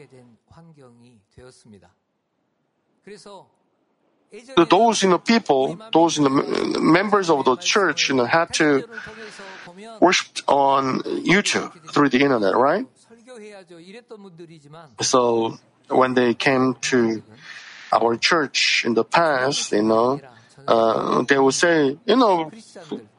those 4.69 5.03
you 5.03 5.09
know, 5.11 5.19
people, 5.19 5.79
those 5.93 6.19
you 6.19 6.29
know, 6.29 6.81
members 6.81 7.31
of 7.31 7.45
the 7.45 7.57
church, 7.57 8.09
you 8.09 8.17
know, 8.17 8.25
had 8.25 8.53
to 8.55 8.85
worship 10.01 10.43
on 10.49 11.01
YouTube 11.01 11.73
through 11.93 12.09
the 12.09 12.21
internet, 12.21 12.57
right? 12.57 12.87
So 15.01 15.59
when 15.89 16.15
they 16.15 16.35
came 16.35 16.75
to 16.91 17.23
our 17.93 18.17
church 18.17 18.85
in 18.85 18.95
the 18.95 19.05
past, 19.05 19.73
you 19.73 19.83
know, 19.83 20.21
uh, 20.67 21.23
they 21.23 21.39
would 21.39 21.55
say, 21.55 21.97
you 22.05 22.17
know, 22.17 22.51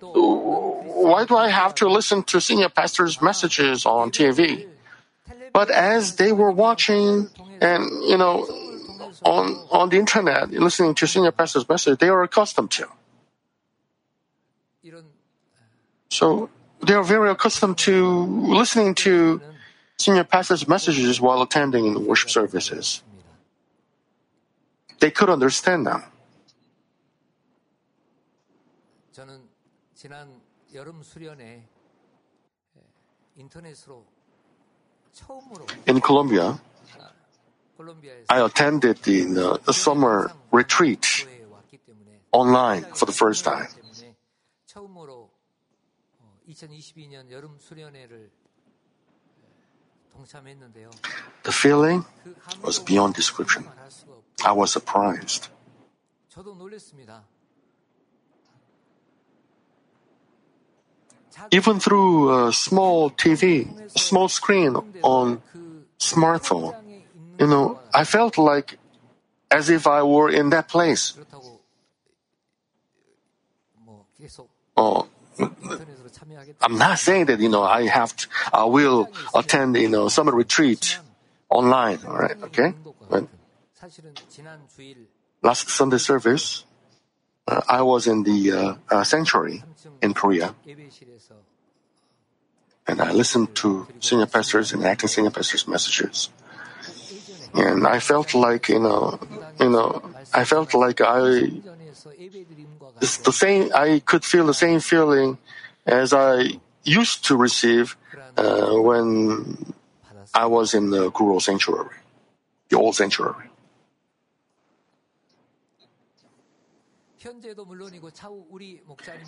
why 0.02 1.26
do 1.26 1.38
I 1.38 1.50
have 1.50 1.74
to 1.76 1.88
listen 1.88 2.24
to 2.24 2.42
senior 2.42 2.70
pastors' 2.70 3.22
messages 3.22 3.86
on 3.86 4.12
TV? 4.12 4.68
But 5.57 5.71
as 5.71 6.17
they 6.17 6.33
were 6.33 6.51
watching 6.51 7.29
and, 7.61 7.85
you 8.05 8.17
know, 8.17 8.47
on, 9.25 9.55
on 9.71 9.89
the 9.91 9.99
internet, 9.99 10.51
listening 10.51 10.95
to 10.97 11.07
senior 11.07 11.33
pastors' 11.33 11.69
message, 11.69 11.99
they 11.99 12.09
are 12.09 12.23
accustomed 12.23 12.71
to. 12.73 12.89
이런 14.85 15.05
So 16.09 16.51
they 16.81 16.95
are 16.95 17.05
very 17.05 17.31
accustomed 17.31 17.79
to 17.79 18.25
listening 18.53 18.95
to 19.07 19.41
senior 19.99 20.25
pastors' 20.25 20.67
messages 20.67 21.21
while 21.21 21.43
attending 21.43 21.87
in 21.87 22.07
worship 22.07 22.31
services. 22.31 23.03
They 24.99 25.11
could 25.11 25.31
understand 25.31 25.87
them. 25.87 26.03
저는 29.13 29.43
지난 29.95 30.41
여름 30.75 31.03
수련회 31.03 31.45
에, 31.45 31.69
인터넷으로 33.37 34.07
처음으로 34.07 34.16
In 35.86 36.02
Colombia, 36.02 36.60
I 38.30 38.42
attended 38.44 38.98
the 39.04 39.60
uh, 39.68 39.72
summer 39.72 40.32
retreat 40.52 41.26
online 42.32 42.84
for 42.94 43.06
the 43.06 43.12
first 43.12 43.46
time. 43.46 43.68
The 51.44 51.52
feeling 51.52 52.06
was 52.64 52.80
beyond 52.80 53.14
description. 53.14 53.66
I 54.44 54.52
was 54.52 54.72
surprised. 54.72 55.50
even 61.52 61.80
through 61.80 62.48
a 62.48 62.54
small 62.54 63.12
TV, 63.12 63.68
small 63.98 64.28
screen 64.28 64.76
on 65.02 65.42
smartphone. 66.00 66.76
You 67.40 67.48
know, 67.48 67.80
I 67.94 68.04
felt 68.04 68.38
like 68.38 68.78
as 69.52 69.70
if 69.70 69.88
I 69.88 70.04
were 70.04 70.30
in 70.30 70.50
that 70.50 70.68
place. 70.68 71.18
Oh, 74.76 75.08
I'm 76.62 76.78
not 76.78 77.00
saying 77.00 77.26
that 77.26 77.40
you 77.40 77.50
know 77.50 77.64
I 77.64 77.88
have 77.88 78.16
to, 78.16 78.28
I 78.54 78.66
will 78.66 79.10
attend 79.34 79.76
you 79.78 79.90
know 79.90 80.08
summer 80.10 80.34
retreat 80.34 81.00
online. 81.50 82.00
All 82.06 82.18
right, 82.18 82.36
okay. 82.44 82.74
But 83.10 83.28
last 85.42 85.70
Sunday 85.70 85.98
service, 85.98 86.66
uh, 87.48 87.62
I 87.68 87.82
was 87.82 88.08
in 88.08 88.24
the 88.24 88.52
uh, 88.52 88.76
uh, 88.90 89.04
sanctuary 89.04 89.64
in 90.02 90.14
Korea. 90.14 90.56
And 92.88 93.02
I 93.02 93.12
listened 93.12 93.54
to 93.56 93.88
senior 94.00 94.28
pastors 94.28 94.72
and 94.72 94.84
acting 94.86 95.10
senior 95.10 95.32
pastors' 95.32 95.68
messages. 95.68 96.30
And 97.54 97.86
I 97.88 98.00
felt 98.00 98.34
like, 98.34 98.70
you 98.70 98.80
know, 98.80 99.20
you 99.60 99.70
know, 99.70 100.02
I 100.34 100.44
felt 100.46 100.74
like 100.74 101.02
I, 101.02 101.52
it's 103.02 103.18
the 103.18 103.34
same, 103.34 103.72
I 103.76 104.00
could 104.06 104.24
feel 104.24 104.46
the 104.46 104.54
same 104.54 104.80
feeling 104.80 105.38
as 105.86 106.14
I 106.14 106.60
used 106.84 107.26
to 107.26 107.36
receive 107.36 107.98
uh, 108.38 108.72
when 108.76 109.74
I 110.34 110.46
was 110.46 110.74
in 110.74 110.92
the 110.92 111.12
Guro 111.12 111.42
sanctuary, 111.42 111.96
the 112.70 112.78
old 112.78 112.96
sanctuary. 112.96 113.50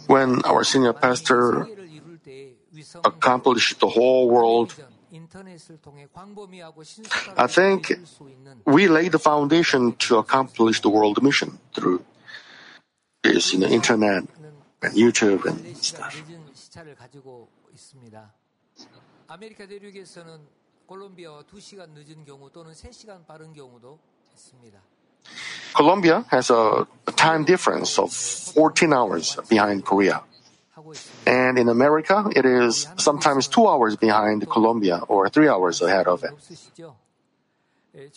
When 0.09 0.43
our 0.45 0.63
senior 0.63 0.93
pastor 0.99 1.65
세계를 1.65 1.89
이룰 1.89 2.19
때 2.19 2.57
위성 2.73 3.03
accomplished 3.07 3.79
the 3.79 3.93
whole 3.95 4.29
world, 4.29 4.75
인터넷을 5.13 5.79
통해 5.81 6.09
광범위하고 6.13 6.83
신속하게 6.83 7.41
I 7.41 7.47
think 7.47 7.95
이룰 7.95 8.07
수 8.07 8.29
있는 8.29 8.61
we 8.67 8.85
laid 8.85 9.13
the 9.13 9.21
foundation 9.21 9.97
to 9.99 10.19
accomplish 10.19 10.83
the 10.83 10.91
world 10.93 11.23
mission 11.23 11.57
through 11.73 12.05
this, 13.23 13.55
you 13.55 13.63
know, 13.63 13.71
internet 13.71 14.27
and 14.83 14.99
YouTube 14.99 15.47
and 15.47 15.63
4시간 15.63 15.79
stuff. 15.79 16.23
늦은 16.27 16.53
시차를 16.53 16.97
가지고 16.97 17.49
있습니다. 17.73 18.35
아메리카 19.29 19.67
대륙에서는 19.69 20.41
콜롬비아와 20.87 21.45
2시간 21.45 21.91
늦은 21.91 22.25
경우 22.25 22.51
또는 22.51 22.73
3시간 22.73 23.25
빠른 23.25 23.53
경우도 23.53 23.99
있습니다. 24.35 24.83
Colombia 25.76 26.26
has 26.30 26.50
a 26.50 26.88
time 27.16 27.46
difference 27.46 27.98
of 28.00 28.12
14 28.12 28.94
hours 28.94 29.38
behind 29.50 29.86
Korea. 29.86 30.24
And 31.26 31.60
in 31.60 31.70
America, 31.70 32.30
it 32.36 32.46
is 32.46 32.88
sometimes 32.98 33.48
two 33.48 33.68
hours 33.68 33.96
behind 33.96 34.50
Colombia 34.50 35.02
or 35.08 35.30
three 35.30 35.48
hours 35.48 35.82
ahead 35.82 36.08
of 36.08 36.24
it. 36.24 36.34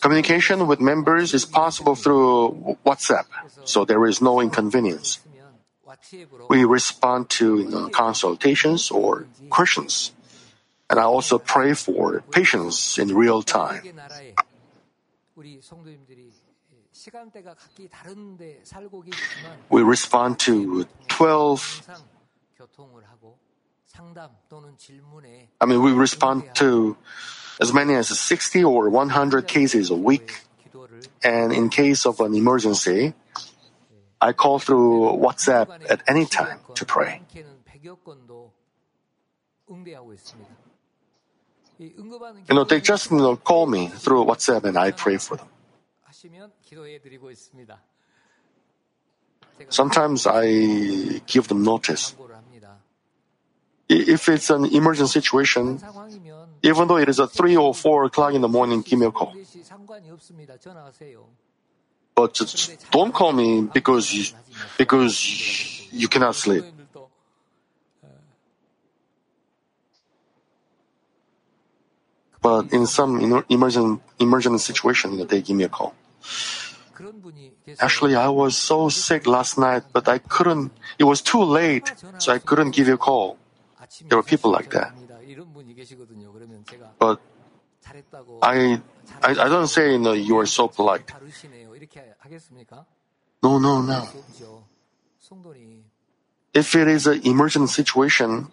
Communication 0.01 0.67
with 0.67 0.79
members 0.79 1.33
is 1.33 1.45
possible 1.45 1.95
through 1.95 2.77
WhatsApp, 2.85 3.25
so 3.65 3.85
there 3.85 4.05
is 4.05 4.21
no 4.21 4.39
inconvenience. 4.39 5.19
We 6.49 6.63
respond 6.63 7.29
to 7.41 7.59
you 7.59 7.69
know, 7.69 7.89
consultations 7.89 8.91
or 8.91 9.27
questions, 9.49 10.11
and 10.89 10.99
I 10.99 11.03
also 11.03 11.37
pray 11.37 11.73
for 11.73 12.21
patients 12.31 12.97
in 12.97 13.15
real 13.15 13.41
time. 13.41 13.81
We 19.69 19.81
respond 19.81 20.39
to 20.39 20.85
12. 21.07 21.89
I 25.59 25.65
mean, 25.65 25.81
we 25.81 25.91
respond 25.91 26.43
to 26.55 26.97
as 27.59 27.73
many 27.73 27.95
as 27.95 28.07
60 28.07 28.63
or 28.63 28.89
100 28.89 29.47
cases 29.47 29.89
a 29.89 29.95
week. 29.95 30.41
And 31.23 31.53
in 31.53 31.69
case 31.69 32.05
of 32.05 32.19
an 32.19 32.33
emergency, 32.35 33.13
I 34.21 34.33
call 34.33 34.59
through 34.59 35.17
WhatsApp 35.17 35.67
at 35.89 36.01
any 36.07 36.25
time 36.25 36.59
to 36.75 36.85
pray. 36.85 37.21
You 41.79 42.55
know, 42.55 42.63
they 42.63 42.81
just 42.81 43.11
you 43.11 43.17
know, 43.17 43.35
call 43.35 43.65
me 43.67 43.87
through 43.87 44.25
WhatsApp 44.25 44.63
and 44.63 44.77
I 44.77 44.91
pray 44.91 45.17
for 45.17 45.37
them. 45.37 45.47
Sometimes 49.69 50.27
I 50.27 51.21
give 51.25 51.47
them 51.47 51.63
notice. 51.63 52.15
If 53.89 54.29
it's 54.29 54.49
an 54.49 54.65
emergent 54.65 55.09
situation, 55.09 55.79
even 56.63 56.87
though 56.87 56.97
it 56.97 57.09
is 57.09 57.19
a 57.19 57.27
3 57.27 57.57
or 57.57 57.73
4 57.73 58.05
o'clock 58.05 58.33
in 58.33 58.41
the 58.41 58.47
morning, 58.47 58.81
give 58.81 58.99
me 58.99 59.05
a 59.05 59.11
call. 59.11 59.33
But 62.15 62.41
don't 62.91 63.13
call 63.13 63.33
me 63.33 63.61
because 63.73 64.13
you, 64.13 64.25
because 64.77 65.91
you 65.91 66.07
cannot 66.07 66.35
sleep. 66.35 66.63
But 72.41 72.73
in 72.73 72.85
some 72.87 73.43
emergent, 73.49 74.01
emergent 74.19 74.59
situation, 74.61 75.25
they 75.27 75.41
give 75.41 75.55
me 75.55 75.63
a 75.63 75.69
call. 75.69 75.95
Actually, 77.79 78.15
I 78.15 78.29
was 78.29 78.55
so 78.55 78.89
sick 78.89 79.25
last 79.25 79.57
night, 79.57 79.83
but 79.91 80.07
I 80.07 80.19
couldn't, 80.19 80.71
it 80.99 81.05
was 81.05 81.21
too 81.21 81.43
late, 81.43 81.91
so 82.19 82.31
I 82.31 82.39
couldn't 82.39 82.71
give 82.71 82.87
you 82.87 82.95
a 82.95 82.97
call. 82.97 83.37
There 84.07 84.17
were 84.17 84.23
people 84.23 84.51
like 84.51 84.69
that. 84.71 84.93
But 86.99 87.19
I, 88.41 88.81
I, 89.21 89.31
I 89.31 89.49
don't 89.49 89.67
say, 89.67 89.95
you 89.95 90.37
are 90.37 90.45
so 90.45 90.67
polite. 90.67 91.11
No, 93.41 93.59
no, 93.59 93.81
no. 93.81 94.07
If 96.53 96.75
it 96.75 96.87
is 96.87 97.07
an 97.07 97.21
emergent 97.25 97.69
situation, 97.69 98.47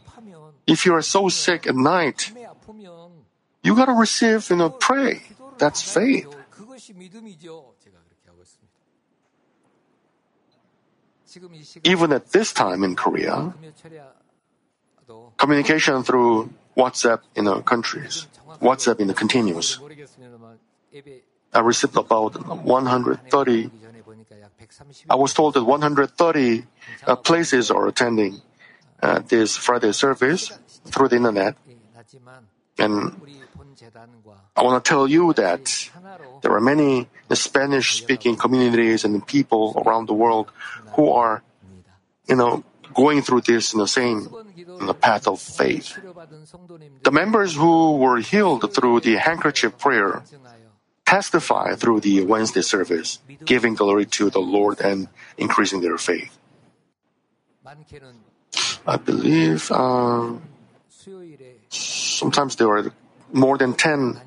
if 0.66 0.86
you 0.86 0.94
are 0.94 1.02
so 1.02 1.28
sick 1.28 1.66
at 1.66 1.76
night, 1.76 2.32
you 3.62 3.76
gotta 3.76 3.92
receive, 3.92 4.48
you 4.48 4.56
know, 4.56 4.70
pray. 4.70 5.22
That's 5.58 5.82
faith. 5.82 6.26
받아야죠. 6.79 6.79
그것이 6.79 6.93
믿음이죠. 6.93 7.75
제가 7.79 7.97
그렇게 8.07 8.29
하고 8.29 8.41
있습니다. 8.41 8.73
지금 11.25 11.53
이 11.53 11.63
시간 11.63 11.91
Even 11.91 12.13
at 12.13 12.31
this 12.31 12.53
time 12.53 12.83
in 12.83 12.95
Korea, 12.95 13.51
금요 13.51 13.73
철야도 13.75 15.33
communication 15.39 16.03
through 16.03 16.49
WhatsApp 16.77 17.23
in 17.35 17.45
the 17.45 17.61
countries, 17.67 18.27
WhatsApp 18.61 18.99
in 19.01 19.07
the 19.07 19.15
continuous. 19.15 19.79
모르겠습니다만 19.79 20.59
예배 20.93 21.23
I 21.51 21.61
received 21.61 21.97
about 21.97 22.35
130. 22.35 23.67
오기 23.67 23.81
전에 23.81 24.01
보니까 24.01 24.41
약 24.41 24.51
130. 24.57 25.07
I 25.09 25.15
was 25.17 25.33
told 25.33 25.55
that 25.55 25.65
130 25.65 26.67
uh, 27.07 27.15
places 27.15 27.71
are 27.71 27.87
attending 27.87 28.41
uh, 29.01 29.19
this 29.27 29.57
Friday 29.57 29.91
service 29.91 30.51
through 30.91 31.09
the 31.09 31.17
internet. 31.17 31.55
낮지만 31.93 32.47
And 32.77 33.15
우리 33.21 33.39
본 33.55 33.73
재단과 33.73 34.51
I 34.55 34.63
want 34.63 34.83
to 34.83 34.83
tell 34.83 35.07
you 35.07 35.33
that 35.33 35.89
하나로 35.93 36.28
there 36.42 36.52
are 36.52 36.60
many 36.60 37.08
Spanish 37.32 37.94
speaking 37.94 38.36
communities 38.36 39.04
and 39.04 39.24
people 39.26 39.82
around 39.84 40.06
the 40.06 40.14
world 40.14 40.50
who 40.96 41.10
are, 41.12 41.42
you 42.28 42.36
know, 42.36 42.64
going 42.94 43.22
through 43.22 43.42
this 43.42 43.72
in 43.72 43.78
the 43.78 43.88
same 43.88 44.28
in 44.80 44.86
the 44.86 44.94
path 44.94 45.26
of 45.28 45.40
faith. 45.40 45.98
The 47.02 47.12
members 47.12 47.54
who 47.54 47.96
were 47.98 48.18
healed 48.18 48.72
through 48.74 49.00
the 49.00 49.16
handkerchief 49.16 49.78
prayer 49.78 50.22
testify 51.06 51.74
through 51.74 52.00
the 52.00 52.22
Wednesday 52.22 52.62
service, 52.62 53.18
giving 53.44 53.74
glory 53.74 54.06
to 54.06 54.30
the 54.30 54.38
Lord 54.40 54.80
and 54.80 55.08
increasing 55.36 55.80
their 55.80 55.98
faith. 55.98 56.36
I 58.86 58.96
believe 58.96 59.70
uh, 59.70 60.32
sometimes 61.68 62.56
there 62.56 62.68
are 62.68 62.92
more 63.32 63.58
than 63.58 63.74
10 63.74 64.20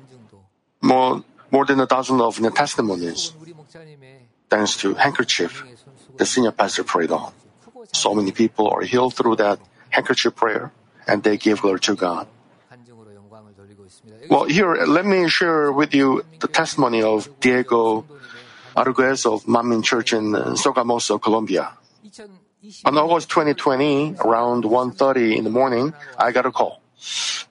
more 0.80 1.24
more 1.54 1.64
than 1.64 1.78
a 1.78 1.86
dozen 1.86 2.18
of 2.20 2.34
the 2.42 2.50
testimonies. 2.50 3.32
Thanks 4.50 4.76
to 4.82 4.94
handkerchief, 4.94 5.52
the 6.18 6.26
senior 6.26 6.50
pastor 6.50 6.82
prayed 6.82 7.12
on. 7.14 7.30
So 7.92 8.14
many 8.18 8.32
people 8.32 8.66
are 8.74 8.82
healed 8.82 9.14
through 9.14 9.36
that 9.36 9.58
handkerchief 9.94 10.34
prayer, 10.34 10.72
and 11.06 11.22
they 11.22 11.36
give 11.38 11.62
glory 11.62 11.80
to 11.88 11.94
God. 11.94 12.26
Well, 14.28 14.44
here, 14.56 14.72
let 14.98 15.06
me 15.06 15.28
share 15.28 15.70
with 15.70 15.94
you 15.94 16.24
the 16.40 16.48
testimony 16.48 17.02
of 17.02 17.30
Diego 17.40 18.04
Arguez 18.76 19.20
of 19.32 19.44
Manmin 19.46 19.82
Church 19.84 20.12
in 20.12 20.34
uh, 20.34 20.58
Sogamoso, 20.62 21.22
Colombia. 21.22 21.64
On 22.84 22.94
August 22.98 23.30
2020, 23.30 24.16
around 24.24 24.64
1.30 24.64 25.36
in 25.38 25.44
the 25.44 25.50
morning, 25.50 25.94
I 26.18 26.32
got 26.32 26.46
a 26.46 26.50
call. 26.50 26.80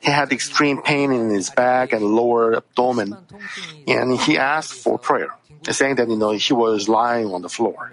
He 0.02 0.12
had 0.12 0.32
extreme 0.32 0.82
pain 0.82 1.12
in 1.12 1.30
his 1.30 1.50
back 1.50 1.94
and 1.94 2.04
lower 2.04 2.58
abdomen, 2.58 3.18
and 3.88 4.20
he 4.20 4.38
asked 4.38 4.74
for 4.74 4.98
prayer, 4.98 5.30
saying 5.70 5.96
that 5.96 6.10
you 6.10 6.18
know 6.18 6.32
he 6.32 6.54
was 6.54 6.90
lying 6.90 7.28
on 7.28 7.42
the 7.42 7.50
floor. 7.50 7.92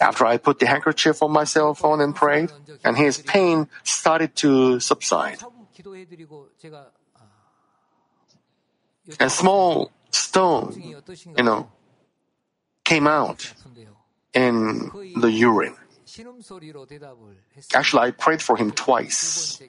After 0.00 0.24
I 0.24 0.38
put 0.38 0.58
the 0.58 0.66
handkerchief 0.66 1.22
on 1.22 1.30
my 1.32 1.44
cell 1.44 1.74
phone 1.74 2.00
and 2.00 2.14
prayed, 2.14 2.50
and 2.84 2.96
his 2.96 3.18
pain 3.18 3.68
started 3.84 4.34
to 4.36 4.80
subside. 4.80 5.38
A 9.18 9.28
small 9.28 9.90
stone, 10.10 10.72
you 11.36 11.44
know, 11.44 11.70
came 12.84 13.06
out 13.06 13.52
in 14.32 14.90
the 15.16 15.30
urine. 15.30 15.76
Actually, 17.74 18.02
I 18.02 18.10
prayed 18.10 18.42
for 18.42 18.56
him 18.56 18.70
twice. 18.70 19.60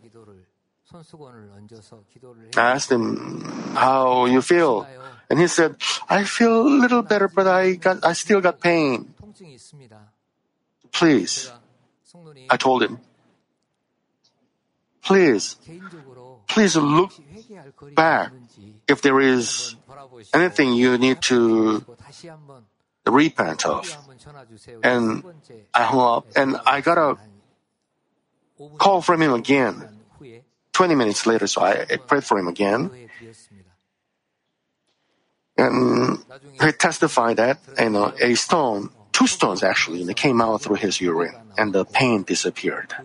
I 2.58 2.72
asked 2.76 2.92
him 2.92 3.42
how 3.76 4.26
you 4.26 4.42
feel, 4.42 4.88
and 5.30 5.40
he 5.40 5.48
said, 5.48 5.76
"I 6.10 6.24
feel 6.24 6.68
a 6.68 6.76
little 6.84 7.02
better, 7.02 7.28
but 7.28 7.48
I 7.48 7.80
got 7.80 8.04
I 8.04 8.14
still 8.14 8.42
got 8.42 8.60
pain." 8.60 9.14
Please, 10.92 11.52
I 12.50 12.58
told 12.58 12.84
him. 12.84 13.00
Please, 15.02 15.56
please 16.48 16.76
look 16.76 17.12
back 17.96 18.32
if 18.88 19.02
there 19.02 19.20
is 19.20 19.76
anything 20.34 20.74
you 20.74 20.98
need 20.98 21.22
to 21.24 21.84
repent 23.08 23.66
of. 23.66 23.88
And 24.84 25.24
I 25.74 25.84
hung 25.84 26.00
up, 26.00 26.26
and 26.36 26.58
I 26.66 26.82
got 26.82 26.98
a 27.00 27.18
call 28.78 29.02
from 29.02 29.22
him 29.22 29.34
again. 29.34 30.01
20 30.82 30.96
minutes 30.96 31.28
later, 31.28 31.46
so 31.46 31.62
I, 31.62 31.86
I 31.94 31.98
prayed 31.98 32.24
for 32.24 32.40
him 32.40 32.48
again. 32.48 32.90
And 35.56 36.18
he 36.60 36.72
testified 36.72 37.38
that 37.38 37.60
you 37.78 37.92
know, 37.92 38.12
a 38.20 38.34
stone, 38.34 38.90
two 39.12 39.28
stones 39.28 39.62
actually, 39.62 40.12
came 40.16 40.42
out 40.42 40.64
through 40.64 40.78
his 40.78 41.00
urine, 41.00 41.36
and 41.56 41.72
the 41.72 41.86
pain 41.86 42.24
disappeared. 42.24 42.96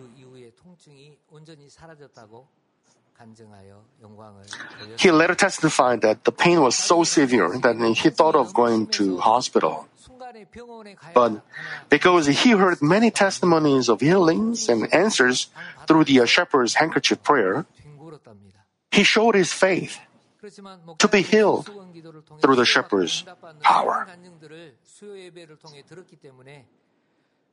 He 4.97 5.11
later 5.11 5.35
testified 5.35 6.01
that 6.01 6.23
the 6.23 6.31
pain 6.31 6.59
was 6.61 6.75
so 6.75 7.03
severe 7.03 7.59
that 7.59 7.77
he 7.95 8.09
thought 8.09 8.35
of 8.35 8.55
going 8.55 8.87
to 8.97 9.19
hospital. 9.19 9.87
순간에 10.36 10.44
병원에 10.44 10.94
가야 10.94 11.14
But 11.14 11.42
because 11.88 12.28
he 12.28 12.52
heard 12.52 12.78
many 12.82 13.10
testimonies 13.10 13.88
of 13.90 14.04
healings 14.04 14.68
and 14.70 14.88
answers 14.94 15.50
through 15.86 16.04
the 16.04 16.26
shepherd's 16.26 16.76
handkerchief 16.76 17.22
prayer, 17.22 17.64
뒹굴었답니다. 17.80 18.64
he 18.92 19.02
showed 19.02 19.36
his 19.36 19.52
faith. 19.54 19.98
그렇지만 20.38 20.82
To 20.98 21.08
be 21.08 21.22
healed 21.22 21.64
수건 21.64 21.92
기도를 21.92 22.24
통해 22.24 22.40
through 22.40 22.56
the 22.56 22.66
치유받고 22.66 23.00
shepherd's 23.00 23.22
응답받는 23.22 23.62
power. 23.62 24.00
모든 24.00 24.06
간증들을 24.12 24.76
수요 24.82 25.18
예배를 25.18 25.56
통해 25.58 25.82
들었기 25.86 26.16
때문에 26.16 26.66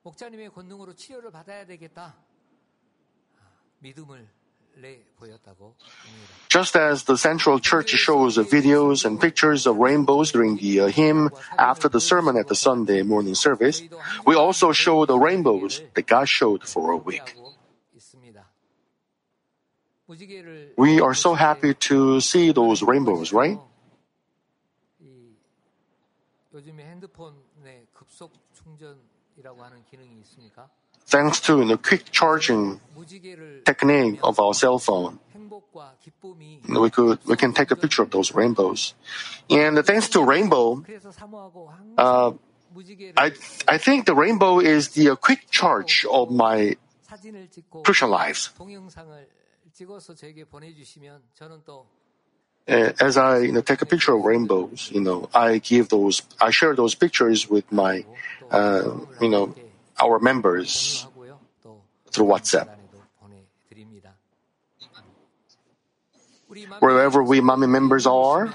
목자님의 0.04 0.50
권능으로 0.52 0.94
치료를 0.96 1.32
받아야 1.32 1.66
되겠다. 1.66 2.16
아, 3.38 3.42
믿음을 3.80 4.20
내 4.22 4.26
보였다고 4.26 4.26
봅니다. 4.26 4.43
Just 6.48 6.76
as 6.76 7.04
the 7.04 7.18
Central 7.18 7.60
Church 7.60 7.90
shows 7.90 8.38
videos 8.38 9.06
and 9.06 9.20
pictures 9.20 9.68
of 9.68 9.78
rainbows 9.78 10.32
during 10.32 10.56
the 10.56 10.80
uh, 10.80 10.88
hymn 10.88 11.30
after 11.58 11.90
the 11.90 12.00
sermon 12.00 12.38
at 12.38 12.48
the 12.48 12.56
Sunday 12.56 13.04
morning 13.04 13.36
service, 13.36 13.84
we 14.26 14.36
also 14.36 14.72
show 14.72 15.06
the 15.06 15.18
rainbows 15.18 15.82
that 15.94 16.08
God 16.08 16.30
showed 16.30 16.64
for 16.64 16.92
a 16.92 16.98
week. 16.98 17.36
하고 17.36 17.54
있습니다. 17.94 18.46
무지개를 20.08 20.76
We 20.78 21.02
are 21.02 21.14
so 21.14 21.36
happy 21.36 21.74
to 21.90 22.18
see 22.18 22.54
those 22.54 22.82
rainbows, 22.82 23.34
right? 23.34 23.60
이 25.02 25.36
요즘에 26.54 26.86
핸드폰에 26.86 27.86
급속 27.94 28.32
충전이라고 28.54 29.62
하는 29.62 29.84
기능이 29.86 30.20
있습니까? 30.22 30.70
thanks 31.15 31.39
to 31.39 31.65
the 31.65 31.79
quick 31.79 32.11
charging 32.11 32.81
technique 33.65 34.19
of 34.23 34.41
our 34.41 34.53
cell 34.53 34.79
phone. 34.79 35.21
We 36.67 36.91
could 36.91 37.19
we 37.27 37.37
can 37.37 37.53
take 37.53 37.71
a 37.71 37.77
picture 37.77 38.03
of 38.03 38.11
those 38.11 38.35
rainbows, 38.35 38.95
and 39.49 39.79
thanks 39.87 40.09
to 40.11 40.25
rainbow, 40.25 40.83
uh, 41.99 42.33
I 43.17 43.29
I 43.69 43.77
think 43.79 44.07
the 44.07 44.15
rainbow 44.15 44.59
is 44.59 44.91
the 44.99 45.11
uh, 45.11 45.17
quick 45.17 45.51
charge 45.51 46.05
of 46.11 46.31
my 46.31 46.77
Christian 47.85 48.11
life. 48.11 48.51
Uh, 52.67 52.93
as 52.99 53.17
I 53.19 53.39
you 53.45 53.53
know, 53.53 53.61
take 53.61 53.83
a 53.83 53.87
picture 53.87 54.15
of 54.17 54.25
rainbows, 54.25 54.91
you 54.91 55.03
know, 55.03 55.29
I 55.35 55.59
give 55.59 55.91
those, 55.91 56.23
I 56.41 56.49
share 56.51 56.75
those 56.75 56.95
pictures 56.95 57.45
with 57.45 57.71
my, 57.71 58.07
uh, 58.51 59.05
you 59.21 59.29
know, 59.29 59.53
our 60.01 60.19
members 60.19 61.07
through 62.11 62.27
WhatsApp. 62.27 62.69
Wherever 66.79 67.23
we 67.23 67.41
Manmin 67.41 67.71
members 67.71 68.07
are, 68.07 68.55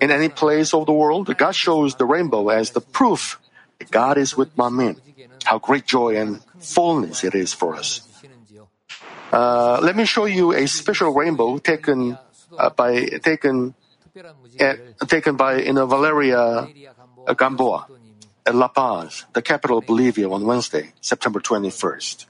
in 0.00 0.10
any 0.10 0.28
place 0.28 0.74
of 0.74 0.86
the 0.86 0.92
world, 0.92 1.26
God 1.36 1.54
shows 1.54 1.96
the 1.96 2.04
rainbow 2.04 2.48
as 2.48 2.70
the 2.70 2.80
proof 2.80 3.40
that 3.78 3.90
God 3.90 4.18
is 4.18 4.36
with 4.36 4.54
Manmin. 4.56 4.98
How 5.44 5.58
great 5.58 5.86
joy 5.86 6.16
and 6.16 6.42
fullness 6.60 7.24
it 7.24 7.34
is 7.34 7.52
for 7.52 7.74
us. 7.76 8.02
Uh, 9.32 9.80
let 9.82 9.96
me 9.96 10.04
show 10.04 10.24
you 10.24 10.52
a 10.52 10.66
special 10.66 11.10
rainbow 11.12 11.58
taken 11.58 12.16
uh, 12.56 12.70
by 12.70 13.06
taken 13.22 13.74
uh, 14.60 14.74
taken 15.06 15.36
by 15.36 15.58
in 15.58 15.76
a 15.76 15.86
Valeria 15.86 16.70
uh, 17.26 17.34
Gamboa 17.34 17.86
at 18.46 18.54
La 18.54 18.68
Paz, 18.68 19.26
the 19.32 19.42
capital 19.42 19.78
of 19.78 19.86
Bolivia, 19.86 20.30
on 20.30 20.44
Wednesday, 20.44 20.92
September 21.00 21.40
21st. 21.40 22.26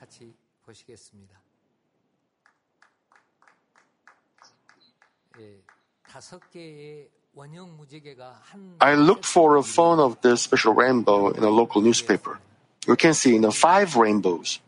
I 8.81 8.95
looked 8.95 9.27
for 9.27 9.57
a 9.57 9.63
phone 9.63 10.01
of 10.01 10.21
this 10.23 10.41
special 10.41 10.73
rainbow 10.73 11.29
in 11.31 11.43
a 11.45 11.51
local 11.51 11.83
newspaper. 11.83 12.39
You 12.87 12.97
can 12.97 13.13
see 13.13 13.35
you 13.35 13.51
five 13.51 13.97
rainbows 13.97 14.61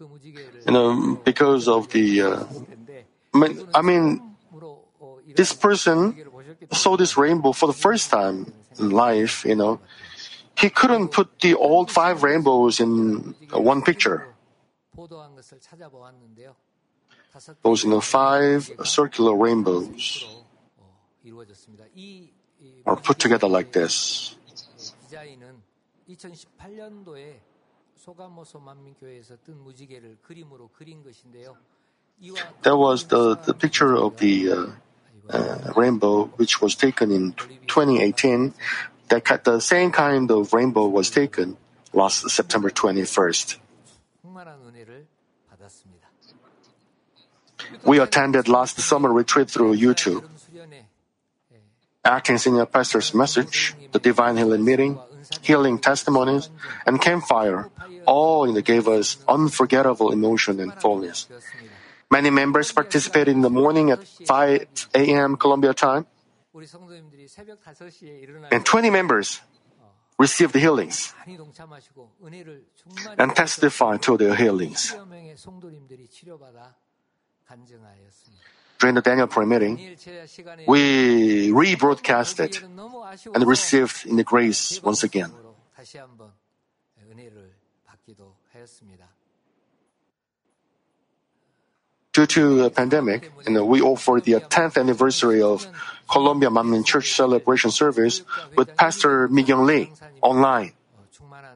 you 0.00 0.72
know, 0.72 1.20
because 1.24 1.68
of 1.68 1.88
the, 1.90 2.22
uh, 2.22 2.44
I 3.74 3.82
mean, 3.82 4.20
this 5.36 5.52
person 5.52 6.14
saw 6.72 6.96
this 6.96 7.16
rainbow 7.16 7.52
for 7.52 7.66
the 7.66 7.72
first 7.72 8.10
time 8.10 8.52
in 8.78 8.90
life, 8.90 9.44
you 9.44 9.54
know. 9.54 9.80
He 10.58 10.70
couldn't 10.70 11.08
put 11.08 11.40
the 11.40 11.54
old 11.54 11.90
five 11.90 12.22
rainbows 12.22 12.80
in 12.80 13.34
uh, 13.52 13.60
one 13.60 13.82
picture. 13.82 14.26
Those, 17.62 17.84
you 17.84 17.90
know, 17.90 18.00
five 18.00 18.70
circular 18.84 19.34
rainbows 19.34 20.24
are 22.86 22.96
put 22.96 23.18
together 23.18 23.48
like 23.48 23.72
this. 23.72 24.36
디자인은 27.93 27.93
2018년도에 27.93 27.93
소가모소 27.95 28.59
만민교회에서 28.59 29.35
뜬 29.45 29.61
무지개를 29.63 30.17
그림으로 30.23 30.69
그린 30.69 31.03
것인데요. 31.03 31.55
이와 32.21 32.35
That 32.63 32.77
was 32.77 33.07
the, 33.07 33.35
the 33.45 33.53
picture 33.53 33.95
of 33.95 34.17
the 34.17 34.51
uh, 34.51 34.71
uh, 35.29 35.73
rainbow, 35.75 36.29
which 36.37 36.61
was 36.61 36.75
taken 36.75 37.11
in 37.11 37.33
2018. 37.67 38.53
That 39.09 39.25
ki- 39.25 39.41
the 39.43 39.59
same 39.59 39.91
kind 39.91 40.29
of 40.31 40.53
rainbow 40.53 40.87
was 40.87 41.09
taken 41.09 41.57
last 41.93 42.29
September 42.29 42.69
21st. 42.69 43.59
충만한 44.21 44.59
은혜를 44.65 45.07
받았습니다. 45.49 46.09
We 47.85 47.99
attended 47.99 48.49
last 48.49 48.79
summer 48.81 49.11
retreat 49.13 49.51
through 49.51 49.73
YouTube. 49.77 50.23
여름 50.23 50.37
수련회 50.37 50.85
Acting 52.03 52.37
Senior 52.39 52.65
Pastor's 52.65 53.13
message, 53.13 53.75
the 53.91 53.99
Divine 53.99 54.37
Healing 54.37 54.63
Meeting, 54.63 54.97
healing 55.42 55.78
testimonies, 55.78 56.50
and 56.86 57.00
campfire, 57.00 57.70
all 58.06 58.50
gave 58.60 58.88
us 58.88 59.18
unforgettable 59.28 60.12
emotion 60.12 60.60
and 60.60 60.72
fullness. 60.74 61.28
Many 62.10 62.30
members 62.30 62.72
participated 62.72 63.34
in 63.34 63.42
the 63.42 63.50
morning 63.50 63.90
at 63.90 64.04
5 64.04 64.88
a.m. 64.94 65.36
Colombia 65.36 65.74
time, 65.74 66.06
and 68.50 68.64
20 68.64 68.90
members 68.90 69.40
received 70.18 70.54
healings 70.54 71.14
and 73.18 73.34
testified 73.34 74.02
to 74.02 74.16
their 74.16 74.34
healings. 74.34 74.94
During 78.78 78.94
the 78.94 79.02
Daniel 79.02 79.26
prayer 79.26 79.46
meeting, 79.46 79.96
we 80.66 81.50
rebroadcast 81.50 82.40
it 82.40 82.62
and 83.34 83.46
received 83.46 84.06
in 84.06 84.16
the 84.16 84.24
grace 84.24 84.82
once 84.82 85.02
again. 85.02 85.32
Due 92.14 92.26
to 92.26 92.54
the 92.62 92.70
pandemic, 92.70 93.32
you 93.46 93.52
know, 93.52 93.64
we 93.64 93.82
offered 93.82 94.22
the 94.22 94.34
10th 94.34 94.78
anniversary 94.78 95.42
of 95.42 95.66
Colombia 96.08 96.48
Manmin 96.48 96.86
Church 96.86 97.12
celebration 97.12 97.72
service 97.72 98.22
with 98.54 98.76
Pastor 98.76 99.26
Miguel 99.28 99.64
Lee 99.64 99.90
online, 100.22 100.72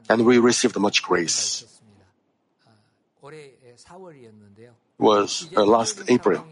and 0.09 0.25
we 0.25 0.37
received 0.37 0.77
much 0.77 1.01
grace. 1.01 1.63
It 3.23 3.55
was 4.97 5.47
uh, 5.55 5.63
last 5.63 6.03
April 6.09 6.43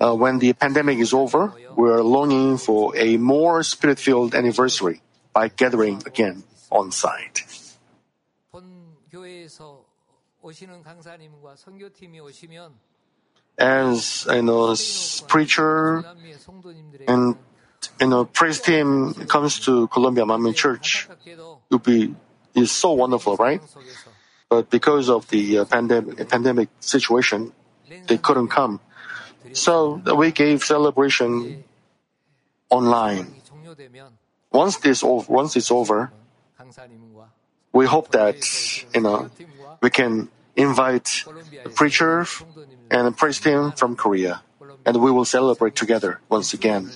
uh, 0.00 0.14
when 0.14 0.38
the 0.38 0.52
pandemic 0.52 0.98
is 0.98 1.12
over, 1.12 1.52
we're 1.76 2.02
longing 2.02 2.58
for 2.58 2.96
a 2.96 3.16
more 3.16 3.62
spirit 3.62 3.98
filled 3.98 4.34
anniversary 4.34 5.00
by 5.32 5.48
gathering 5.48 6.02
again 6.06 6.42
on 6.70 6.90
site. 6.92 7.44
As 13.58 14.26
you 14.30 14.42
know, 14.42 14.76
preacher 15.28 16.04
and 17.08 17.36
you 18.00 18.06
know, 18.06 18.24
praise 18.24 18.60
team 18.60 19.14
comes 19.26 19.60
to 19.60 19.88
Colombia 19.88 20.24
Manmin 20.24 20.54
Church, 20.54 21.08
it 21.70 21.82
be 21.82 22.14
is 22.54 22.72
so 22.72 22.92
wonderful, 22.92 23.36
right? 23.36 23.60
But 24.48 24.70
because 24.70 25.08
of 25.10 25.28
the 25.28 25.58
uh, 25.58 25.64
pandemic 25.64 26.68
situation, 26.80 27.52
they 28.06 28.18
couldn't 28.18 28.48
come. 28.48 28.80
So 29.56 30.02
we 30.14 30.32
gave 30.32 30.62
celebration 30.62 31.64
online. 32.68 33.40
Once 34.52 34.76
this 34.76 35.02
once 35.02 35.56
it's 35.56 35.70
over, 35.70 36.12
we 37.72 37.86
hope 37.86 38.12
that 38.12 38.36
you 38.94 39.00
know 39.00 39.30
we 39.80 39.88
can 39.88 40.28
invite 40.54 41.24
a 41.64 41.70
preacher 41.70 42.26
and 42.90 43.08
a 43.08 43.12
priest 43.12 43.44
team 43.44 43.72
from 43.72 43.96
Korea, 43.96 44.42
and 44.84 45.00
we 45.00 45.10
will 45.10 45.24
celebrate 45.24 45.74
together 45.74 46.20
once 46.28 46.52
again. 46.52 46.92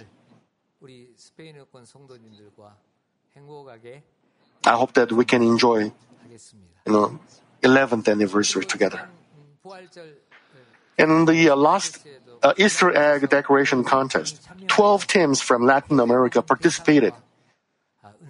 I 4.67 4.77
hope 4.77 4.93
that 4.93 5.13
we 5.13 5.25
can 5.25 5.43
enjoy, 5.43 5.93
you 6.85 6.93
know, 6.93 7.19
11th 7.63 8.09
anniversary 8.09 8.65
together. 8.65 9.09
In 10.99 11.25
the 11.25 11.51
uh, 11.51 11.57
last 11.57 12.07
uh, 12.43 12.55
Easter 12.57 12.95
egg 12.97 13.29
decoration 13.29 13.85
contest, 13.85 14.47
12 14.69 15.07
teams 15.07 15.41
from 15.41 15.67
Latin 15.67 16.01
America 16.01 16.43
participated 16.43 17.15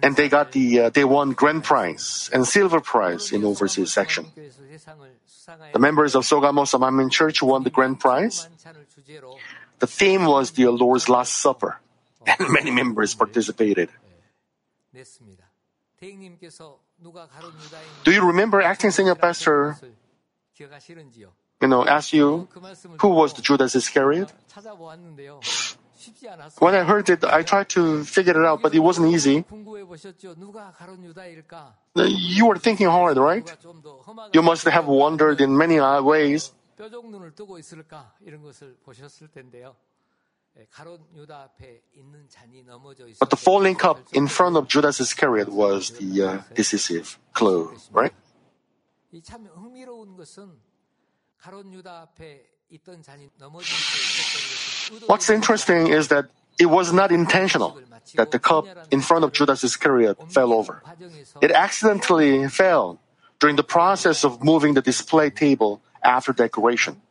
and 0.03 0.15
they 0.15 0.29
got 0.29 0.51
the 0.51 0.79
uh, 0.79 0.89
they 0.89 1.03
won 1.03 1.31
grand 1.31 1.63
prize 1.63 2.29
and 2.33 2.47
silver 2.47 2.81
prize 2.81 3.31
in 3.31 3.43
overseas 3.45 3.91
section. 3.91 4.25
The 5.73 5.79
members 5.79 6.15
of 6.15 6.23
Sogamoso 6.23 6.79
Manmin 6.79 7.11
Church 7.11 7.41
won 7.41 7.63
the 7.63 7.69
grand 7.69 7.99
prize. 7.99 8.47
The 9.79 9.87
theme 9.87 10.25
was 10.25 10.51
the 10.51 10.67
Lord's 10.67 11.09
Last 11.09 11.41
Supper, 11.41 11.79
and 12.25 12.49
many 12.49 12.71
members 12.71 13.15
participated. 13.15 13.89
Do 18.03 18.11
you 18.11 18.25
remember 18.27 18.61
acting 18.61 18.91
senior 18.91 19.15
pastor 19.15 19.77
you 21.61 21.67
know, 21.67 21.85
ask 21.85 22.13
you 22.13 22.47
who 22.99 23.09
was 23.09 23.33
the 23.33 23.41
Judas 23.41 23.75
Iscariot? 23.75 24.33
When 26.59 26.73
I 26.73 26.83
heard 26.83 27.09
it, 27.09 27.23
I 27.23 27.43
tried 27.43 27.69
to 27.69 28.03
figure 28.03 28.41
it 28.41 28.45
out, 28.45 28.61
but 28.61 28.73
it 28.73 28.79
wasn't 28.79 29.13
easy. 29.13 29.45
You 31.95 32.45
were 32.47 32.57
thinking 32.57 32.87
hard, 32.87 33.17
right? 33.17 33.45
You 34.33 34.41
must 34.41 34.67
have 34.67 34.87
wondered 34.87 35.41
in 35.41 35.55
many 35.55 35.79
ways. 35.79 36.51
But 43.19 43.29
the 43.29 43.37
falling 43.37 43.75
cup 43.75 43.99
in 44.13 44.27
front 44.27 44.57
of 44.57 44.67
Judas 44.67 44.99
Iscariot 44.99 45.49
was 45.49 45.91
the 45.91 46.23
uh, 46.23 46.39
decisive 46.55 47.19
clue, 47.33 47.71
right? 47.91 48.13
What's 55.07 55.29
interesting 55.29 55.87
is 55.87 56.07
that 56.09 56.25
it 56.59 56.65
was 56.65 56.93
not 56.93 57.11
intentional 57.11 57.79
that 58.15 58.31
the 58.31 58.39
cup 58.39 58.65
in 58.91 59.01
front 59.01 59.23
of 59.23 59.31
Judas 59.33 59.63
Iscariot 59.63 60.31
fell 60.31 60.53
over. 60.53 60.83
It 61.41 61.51
accidentally 61.51 62.47
fell 62.49 62.99
during 63.39 63.55
the 63.55 63.63
process 63.63 64.23
of 64.23 64.43
moving 64.43 64.73
the 64.73 64.81
display 64.81 65.29
table 65.29 65.81
after 66.03 66.33
decoration. 66.33 67.01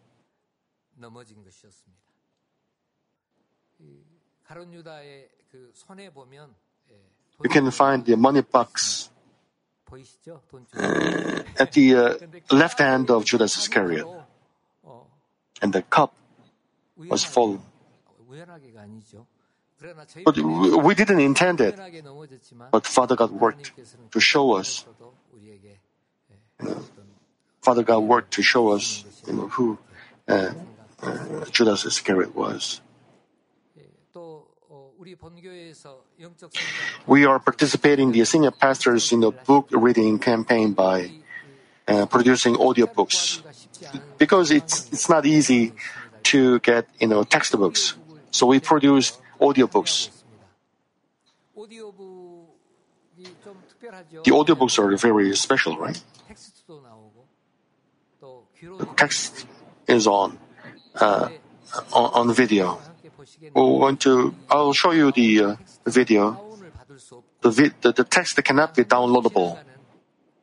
You 7.43 7.49
can 7.49 7.71
find 7.71 8.05
the 8.05 8.17
money 8.17 8.43
box 8.43 9.11
at 11.59 11.73
the 11.73 11.97
uh, 11.97 12.55
left 12.55 12.79
hand 12.79 13.11
of 13.11 13.25
Judas 13.25 13.57
Iscariot 13.57 14.07
and 15.61 15.73
the 15.73 15.83
cup 15.83 16.15
was 16.97 17.25
full. 17.25 17.63
But 20.25 20.37
we 20.37 20.95
didn't 20.95 21.21
intend 21.21 21.61
it. 21.61 21.79
But 22.71 22.87
Father 22.87 23.17
God 23.17 23.31
worked 23.33 23.73
to 24.13 24.21
show 24.21 24.53
us. 24.53 24.85
You 26.61 26.69
know, 26.69 26.85
Father 27.63 27.83
God 27.83 28.01
worked 28.01 28.33
to 28.35 28.43
show 28.43 28.69
us 28.69 29.05
you 29.27 29.33
know, 29.35 29.49
who 29.49 29.79
uh, 30.29 30.53
uh, 31.03 31.45
Judas 31.51 31.85
Iscariot 31.85 32.35
was. 32.35 32.81
We 37.07 37.25
are 37.25 37.39
participating 37.39 38.13
the 38.13 38.25
senior 38.25 38.51
pastors 38.51 39.13
in 39.13 39.21
the 39.21 39.31
book 39.31 39.69
reading 39.73 40.19
campaign 40.19 40.73
by 40.73 41.11
uh, 41.91 42.07
producing 42.07 42.55
audiobooks 42.55 43.43
because 44.19 44.51
it's 44.51 44.89
it's 44.93 45.09
not 45.09 45.27
easy 45.27 45.73
to 46.23 46.61
get 46.61 46.87
you 47.01 47.09
know 47.09 47.25
textbooks. 47.25 47.97
So 48.31 48.47
we 48.47 48.61
produced 48.61 49.19
audiobooks. 49.41 50.11
The 54.25 54.31
audiobooks 54.31 54.79
are 54.79 54.97
very 54.97 55.35
special, 55.37 55.77
right? 55.77 56.01
The 58.61 58.87
text 58.97 59.47
is 59.89 60.07
on 60.07 60.39
uh, 60.95 61.29
on, 61.93 62.29
on, 62.29 62.35
video. 62.35 62.79
We 63.43 63.63
want 63.63 64.01
to. 64.03 64.35
I'll 64.51 64.73
show 64.73 64.93
you 64.93 65.13
the 65.13 65.43
uh, 65.43 65.57
video. 65.87 66.39
The, 67.41 67.51
vi- 67.51 67.75
the 67.81 67.93
the 67.93 68.05
text 68.05 68.43
cannot 68.45 68.75
be 68.75 68.85
downloadable. 68.85 69.59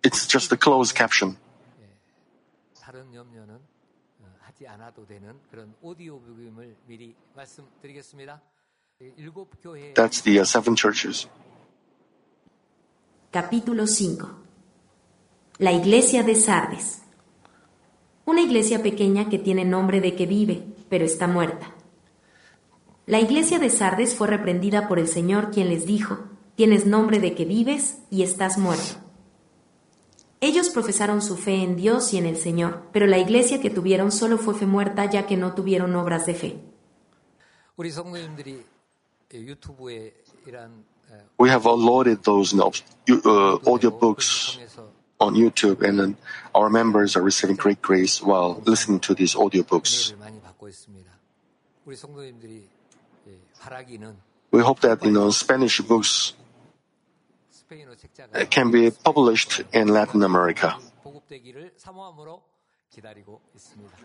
It's 0.03 0.27
just 0.27 0.51
a 0.51 0.57
closed 0.57 0.95
caption. 0.95 1.37
That's 9.95 10.21
the 10.21 10.39
uh, 10.39 10.45
seven 10.45 10.75
churches. 10.75 11.27
Capítulo 13.31 13.85
5. 13.85 14.27
La 15.59 15.71
iglesia 15.71 16.23
de 16.23 16.35
Sardes. 16.35 17.01
Una 18.25 18.41
iglesia 18.41 18.81
pequeña 18.81 19.29
que 19.29 19.37
tiene 19.39 19.65
nombre 19.65 20.01
de 20.01 20.15
que 20.15 20.25
vive, 20.25 20.63
pero 20.89 21.05
está 21.05 21.27
muerta. 21.27 21.73
La 23.05 23.19
iglesia 23.19 23.59
de 23.59 23.69
Sardes 23.69 24.15
fue 24.15 24.27
reprendida 24.27 24.87
por 24.87 24.99
el 24.99 25.07
Señor 25.07 25.51
quien 25.51 25.69
les 25.69 25.85
dijo, 25.85 26.25
tienes 26.55 26.85
nombre 26.85 27.19
de 27.19 27.35
que 27.35 27.45
vives 27.45 27.99
y 28.09 28.23
estás 28.23 28.57
muerto. 28.57 29.06
Ellos 30.39 30.69
profesaron 30.69 31.21
su 31.21 31.35
fe 31.35 31.63
en 31.63 31.75
Dios 31.75 32.13
y 32.13 32.17
en 32.17 32.27
el 32.27 32.37
Señor, 32.37 32.83
pero 32.93 33.07
la 33.07 33.17
iglesia 33.17 33.59
que 33.59 33.71
tuvieron 33.71 34.11
solo 34.11 34.37
fue 34.37 34.53
fe 34.53 34.67
muerta 34.67 35.09
ya 35.09 35.25
que 35.25 35.35
no 35.35 35.53
tuvieron 35.53 35.95
obras 35.95 36.25
de 36.27 36.35
fe. 36.35 36.61
We 41.37 41.49
have 41.49 41.65
uploaded 41.65 42.21
those 42.23 42.55
notes, 42.55 42.83
audio 43.65 43.91
books 43.91 44.59
on 45.19 45.35
YouTube, 45.35 45.81
and 45.81 46.15
our 46.53 46.69
members 46.69 47.15
are 47.15 47.23
receiving 47.23 47.55
great 47.55 47.81
grace 47.81 48.21
while 48.21 48.61
listening 48.65 48.99
to 49.01 49.15
these 49.15 49.35
audio 49.35 49.63
books. 49.63 50.13
We 54.51 54.61
hope 54.61 54.79
that 54.81 55.03
you 55.03 55.11
know 55.11 55.29
Spanish 55.31 55.81
books 55.81 56.33
can 58.49 58.71
be 58.71 58.91
published 58.91 59.61
in 59.73 59.87
Latin 59.89 60.23
America. 60.23 60.75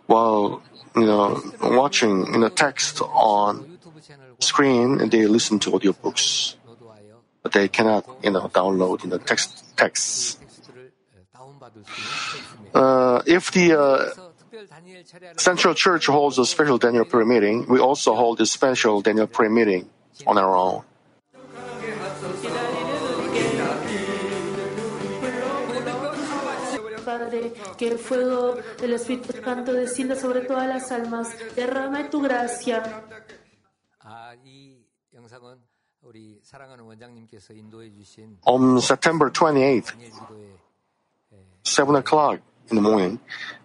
While 0.07 0.63
you 0.97 1.07
know 1.07 1.41
watching 1.63 2.27
you 2.35 2.39
know 2.41 2.49
text 2.49 3.01
on 3.01 3.79
screen, 4.41 5.09
they 5.09 5.27
listen 5.27 5.59
to 5.61 5.71
audiobooks, 5.71 6.57
but 7.43 7.53
they 7.53 7.69
cannot 7.69 8.05
you 8.23 8.31
know 8.31 8.49
download 8.49 9.05
you 9.05 9.11
know 9.11 9.19
text 9.19 9.65
texts. 9.77 10.39
Uh, 12.75 13.23
if 13.27 13.53
the 13.53 13.79
uh, 13.79 14.11
Central 15.37 15.75
Church 15.75 16.07
holds 16.07 16.39
a 16.39 16.45
special 16.45 16.79
Daniel 16.79 17.05
prayer 17.05 17.25
meeting, 17.25 17.67
we 17.69 17.79
also 17.79 18.15
hold 18.15 18.41
a 18.41 18.47
special 18.47 19.01
Daniel 19.01 19.27
prayer 19.27 19.51
meeting 19.51 19.89
on 20.27 20.39
our 20.39 20.57
own. 20.57 20.83
tarde, 27.19 27.53
que 27.77 27.89
el 27.89 27.99
fuego 27.99 28.57
del 28.81 28.95
Espíritu 28.95 29.33
Santo 29.45 29.73
descienda 29.73 30.17
sobre 30.17 30.41
todas 30.43 30.69
las 30.69 30.91
almas. 30.93 31.29
Derrama 31.57 32.09
tu 32.11 32.21
gracia. 32.21 32.83
On 38.45 38.81
September 38.81 39.31
28th, 39.31 39.95
7 41.63 41.97
o'clock 41.97 42.41
in 42.71 42.77
the 42.77 42.83
morning, 42.83 43.21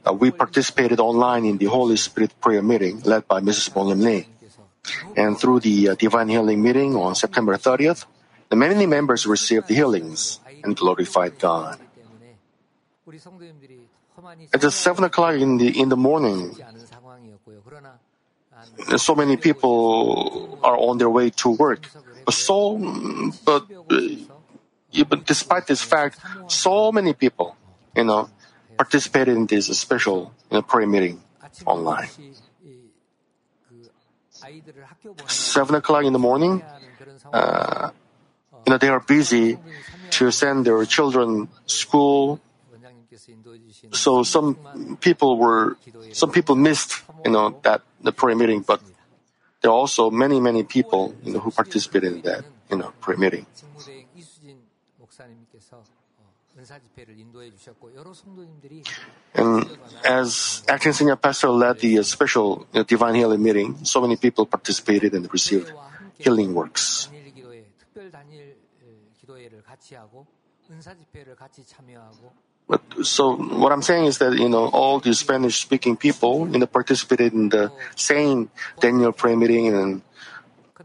uh, 0.06 0.14
we 0.14 0.32
participated 0.32 1.00
online 1.00 1.46
in 1.46 1.58
the 1.58 1.66
Holy 1.66 1.98
Spirit 1.98 2.32
prayer 2.40 2.62
meeting 2.62 3.02
led 3.04 3.28
by 3.28 3.42
Mrs. 3.42 3.74
Bong 3.74 3.88
Lim 3.88 4.02
Lee. 4.02 4.28
And 5.16 5.38
through 5.38 5.62
the 5.62 5.90
uh, 5.90 5.96
divine 5.96 6.30
healing 6.30 6.62
meeting 6.62 6.96
on 6.96 7.16
September 7.16 7.58
30th, 7.58 8.06
the 8.50 8.56
many 8.56 8.86
members 8.86 9.26
received 9.26 9.68
the 9.68 9.76
healings 9.76 10.40
and 10.64 10.76
glorified 10.76 11.40
God. 11.40 11.80
At 14.54 14.62
seven 14.74 15.06
o'clock 15.06 15.36
in 15.36 15.58
the 15.58 15.80
in 15.80 15.90
the 15.90 15.96
morning, 15.96 16.58
so 18.98 19.16
many 19.16 19.38
people 19.38 20.60
are 20.64 20.78
on 20.78 20.98
their 20.98 21.10
way 21.10 21.30
to 21.42 21.50
work. 21.50 21.88
But 22.26 22.34
so, 22.34 22.76
but, 23.46 23.64
despite 25.26 25.68
this 25.68 25.82
fact, 25.82 26.20
so 26.48 26.92
many 26.92 27.14
people, 27.14 27.56
you 27.96 28.04
know, 28.04 28.30
participated 28.76 29.38
in 29.38 29.46
this 29.46 29.68
special 29.78 30.34
you 30.52 30.58
know, 30.58 30.62
prayer 30.62 30.88
meeting 30.88 31.22
online. 31.66 32.10
Seven 35.28 35.76
o'clock 35.76 36.04
in 36.04 36.14
the 36.14 36.20
morning, 36.20 36.64
uh, 37.32 37.92
you 38.66 38.72
know, 38.72 38.78
they 38.78 38.90
are 38.90 39.00
busy 39.00 39.58
to 40.12 40.32
send 40.32 40.66
their 40.66 40.84
children 40.86 41.48
school 41.66 42.40
so 43.94 44.24
some 44.24 44.58
people 45.02 45.38
were, 45.38 45.78
some 46.12 46.32
people 46.32 46.56
missed, 46.56 47.02
you 47.26 47.32
know, 47.32 47.56
that 47.64 47.82
the 48.02 48.12
prayer 48.12 48.36
meeting, 48.36 48.62
but 48.62 48.82
there 49.62 49.72
are 49.72 49.78
also 49.78 50.10
many, 50.10 50.40
many 50.40 50.64
people, 50.64 51.16
you 51.24 51.34
know, 51.34 51.40
who 51.40 51.52
participated 51.52 52.14
in 52.14 52.22
that, 52.22 52.46
you 52.70 52.78
know, 52.78 52.94
prayer 53.02 53.18
meeting. 53.18 53.46
And 59.36 59.70
as 60.04 60.64
acting 60.68 60.94
senior 60.94 61.16
pastor 61.16 61.50
led 61.50 61.80
the 61.80 62.02
special 62.04 62.66
divine 62.88 63.16
healing 63.16 63.44
meeting, 63.44 63.86
so 63.86 64.02
many 64.02 64.16
people 64.16 64.46
participated 64.46 65.14
and 65.14 65.32
received 65.32 65.72
healing 66.18 66.54
works. 66.54 67.10
But 72.68 72.82
so 73.04 73.36
what 73.36 73.72
I'm 73.72 73.82
saying 73.82 74.06
is 74.06 74.18
that 74.18 74.36
you 74.36 74.50
know 74.50 74.68
all 74.68 75.00
the 75.00 75.14
Spanish-speaking 75.14 75.98
people 75.98 76.48
you 76.52 76.60
know 76.60 76.68
participated 76.68 77.34
in 77.34 77.50
the 77.50 77.72
same 77.96 78.52
Daniel 78.80 79.14
prayer 79.14 79.38
meeting 79.38 79.74
and 79.74 80.02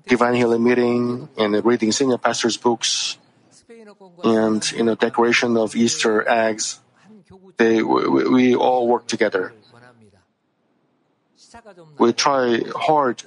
divine 0.06 0.34
healing 0.34 0.62
meeting 0.62 1.28
and 1.36 1.64
reading 1.64 1.90
senior 1.90 2.18
pastors' 2.18 2.56
books 2.56 3.18
and 4.24 4.62
you 4.72 4.84
know 4.84 4.94
decoration 4.94 5.56
of 5.56 5.74
Easter 5.74 6.22
eggs. 6.28 6.78
They 7.56 7.82
we, 7.82 8.28
we 8.28 8.54
all 8.54 8.86
work 8.86 9.06
together. 9.06 9.52
We 11.98 12.12
try 12.12 12.62
hard 12.74 13.22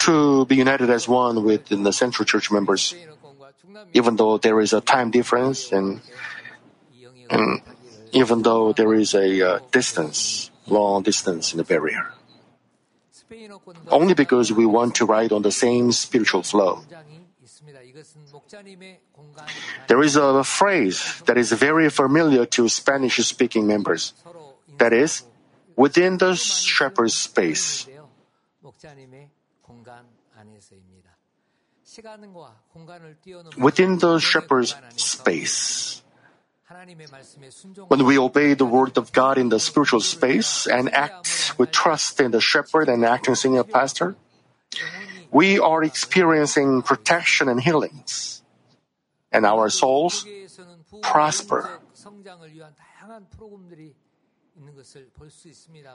to 0.00 0.44
be 0.46 0.56
united 0.56 0.90
as 0.90 1.08
one 1.08 1.44
with 1.44 1.68
the 1.68 1.92
Central 1.92 2.26
Church 2.26 2.50
members, 2.50 2.94
even 3.92 4.16
though 4.16 4.38
there 4.38 4.60
is 4.60 4.72
a 4.72 4.80
time 4.80 5.10
difference 5.10 5.72
and 5.72 6.00
and 7.30 7.62
even 8.12 8.42
though 8.42 8.72
there 8.72 8.92
is 8.94 9.14
a 9.14 9.40
uh, 9.40 9.58
distance, 9.70 10.50
long 10.66 11.02
distance 11.02 11.52
in 11.52 11.58
the 11.58 11.64
barrier. 11.64 12.12
Only 13.88 14.14
because 14.14 14.52
we 14.52 14.66
want 14.66 14.96
to 14.96 15.06
ride 15.06 15.32
on 15.32 15.42
the 15.42 15.52
same 15.52 15.92
spiritual 15.92 16.42
flow. 16.42 16.82
There 19.86 20.02
is 20.02 20.16
a 20.16 20.44
phrase 20.44 21.22
that 21.26 21.36
is 21.36 21.52
very 21.52 21.90
familiar 21.90 22.46
to 22.46 22.68
Spanish 22.68 23.16
speaking 23.26 23.66
members. 23.66 24.14
That 24.78 24.92
is, 24.92 25.22
within 25.76 26.18
the 26.18 26.34
shepherd's 26.34 27.14
space. 27.14 27.86
Within 33.58 33.98
the 33.98 34.18
shepherd's 34.18 34.74
space. 34.96 36.02
When 37.88 38.04
we 38.06 38.18
obey 38.18 38.54
the 38.54 38.64
word 38.64 38.96
of 38.96 39.12
God 39.12 39.38
in 39.38 39.48
the 39.48 39.58
spiritual 39.58 40.00
space 40.00 40.66
and 40.66 40.92
act 40.94 41.58
with 41.58 41.72
trust 41.72 42.20
in 42.20 42.30
the 42.30 42.40
shepherd 42.40 42.88
and 42.88 43.04
acting 43.04 43.34
senior 43.34 43.64
pastor, 43.64 44.14
we 45.32 45.58
are 45.58 45.82
experiencing 45.82 46.82
protection 46.82 47.48
and 47.48 47.60
healings, 47.60 48.42
and 49.32 49.44
our 49.44 49.68
souls 49.68 50.26
prosper. 51.02 51.80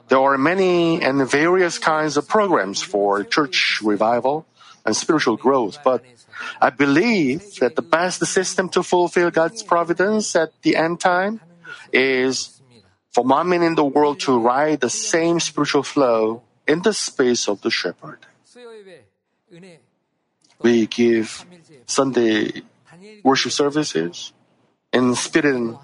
There 0.08 0.20
are 0.20 0.38
many 0.38 1.02
and 1.02 1.28
various 1.28 1.78
kinds 1.78 2.16
of 2.16 2.28
programs 2.28 2.82
for 2.82 3.24
church 3.24 3.80
revival 3.82 4.46
and 4.86 4.94
spiritual 4.96 5.36
growth, 5.36 5.78
but 5.82 6.04
I 6.60 6.70
believe 6.70 7.42
that 7.60 7.74
the 7.74 7.82
best 7.82 8.24
system 8.24 8.68
to 8.70 8.82
fulfill 8.82 9.30
God's 9.30 9.62
providence 9.62 10.36
at 10.36 10.52
the 10.62 10.76
end 10.76 11.00
time 11.00 11.40
is 11.92 12.62
for 13.10 13.24
Manmin 13.24 13.66
in 13.66 13.74
the 13.74 13.84
world 13.84 14.20
to 14.20 14.38
ride 14.38 14.80
the 14.80 14.90
same 14.90 15.40
spiritual 15.40 15.82
flow 15.82 16.42
in 16.66 16.82
the 16.82 16.94
space 16.94 17.48
of 17.48 17.60
the 17.62 17.70
shepherd. 17.70 18.20
We 20.62 20.86
give 20.86 21.44
Sunday 21.86 22.62
worship 23.22 23.52
services 23.52 24.32
in 24.92 25.14
spirit 25.14 25.76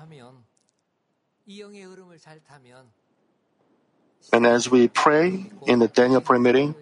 and 4.33 4.47
as 4.47 4.71
we 4.71 4.89
pray 4.89 5.51
in 5.67 5.79
the 5.79 5.89
Daniel 5.89 6.21
prayer 6.21 6.41
meeting, 6.41 6.75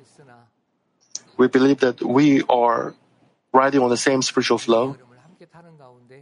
we 1.41 1.49
believe 1.49 1.81
that 1.81 2.05
we 2.05 2.43
are 2.53 2.95
riding 3.51 3.81
on 3.81 3.89
the 3.89 3.97
same 3.97 4.21
spiritual 4.21 4.59
flow 4.59 5.01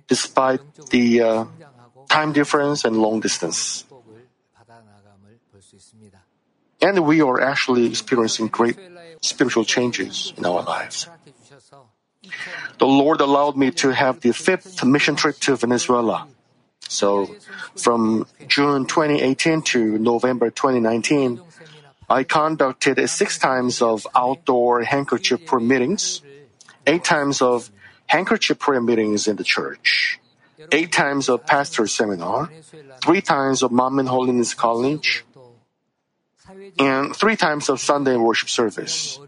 despite 0.07 0.63
the 0.95 1.21
uh, 1.21 1.45
time 2.09 2.31
difference 2.33 2.85
and 2.87 2.97
long 2.97 3.19
distance. 3.19 3.85
And 6.81 7.03
we 7.05 7.21
are 7.21 7.43
actually 7.43 7.87
experiencing 7.87 8.47
great 8.47 8.79
spiritual 9.21 9.65
changes 9.65 10.33
in 10.39 10.47
our 10.47 10.63
lives. 10.63 11.11
The 12.79 12.87
Lord 12.87 13.21
allowed 13.21 13.57
me 13.57 13.73
to 13.83 13.91
have 13.91 14.21
the 14.21 14.31
fifth 14.31 14.85
mission 14.85 15.17
trip 15.17 15.43
to 15.51 15.57
Venezuela. 15.57 16.29
So, 16.89 17.35
from 17.75 18.25
June 18.47 18.87
2018 18.87 19.63
to 19.75 19.99
November 19.99 20.49
2019, 20.49 21.43
I 22.09 22.25
conducted 22.25 22.97
six 23.09 23.39
times 23.39 23.83
of 23.83 24.07
outdoor 24.17 24.83
handkerchief 24.83 25.45
prayer 25.45 25.61
meetings, 25.61 26.23
eight 26.87 27.05
times 27.05 27.43
of 27.43 27.71
handkerchief 28.07 28.59
prayer 28.59 28.81
meetings 28.81 29.29
in 29.29 29.37
the 29.37 29.45
church, 29.45 30.19
eight 30.73 30.91
times 30.91 31.29
of 31.29 31.45
pastor 31.45 31.87
seminar, 31.87 32.51
three 33.05 33.21
times 33.21 33.63
of 33.63 33.71
Manmin 33.71 34.09
holiness 34.09 34.55
college, 34.55 35.25
and 36.79 37.15
three 37.15 37.37
times 37.37 37.69
of 37.69 37.79
Sunday 37.79 38.17
worship 38.17 38.49
service. 38.49 39.21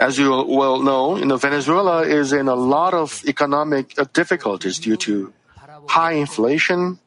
As 0.00 0.18
you 0.18 0.44
well 0.48 0.80
know, 0.80 1.16
you 1.16 1.24
know, 1.24 1.36
Venezuela 1.36 2.02
is 2.02 2.32
in 2.32 2.48
a 2.48 2.54
lot 2.54 2.94
of 2.94 3.22
economic 3.26 3.98
uh, 3.98 4.04
difficulties 4.12 4.78
due 4.78 4.96
to 4.96 5.32
high 5.88 6.12
inflation. 6.12 6.98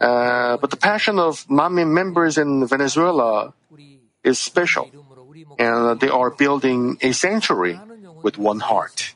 Uh, 0.00 0.56
but 0.56 0.70
the 0.70 0.76
passion 0.76 1.18
of 1.18 1.46
Manmin 1.48 1.92
members 1.92 2.38
in 2.38 2.66
Venezuela 2.66 3.54
is 4.24 4.38
special, 4.38 4.90
and 5.58 6.00
they 6.00 6.08
are 6.08 6.30
building 6.30 6.98
a 7.00 7.12
sanctuary 7.12 7.78
with 8.22 8.38
one 8.38 8.60
heart. 8.60 9.14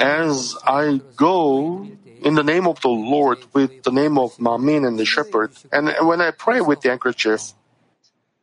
As 0.00 0.56
I 0.66 1.00
go 1.16 1.86
in 2.22 2.34
the 2.34 2.42
name 2.42 2.66
of 2.66 2.80
the 2.80 2.88
Lord 2.88 3.38
with 3.54 3.82
the 3.84 3.92
name 3.92 4.18
of 4.18 4.36
Manmin 4.38 4.86
and 4.86 4.98
the 4.98 5.04
shepherd, 5.04 5.52
and 5.72 5.94
when 6.06 6.20
I 6.20 6.30
pray 6.32 6.60
with 6.60 6.80
the 6.80 6.90
handkerchief, 6.90 7.54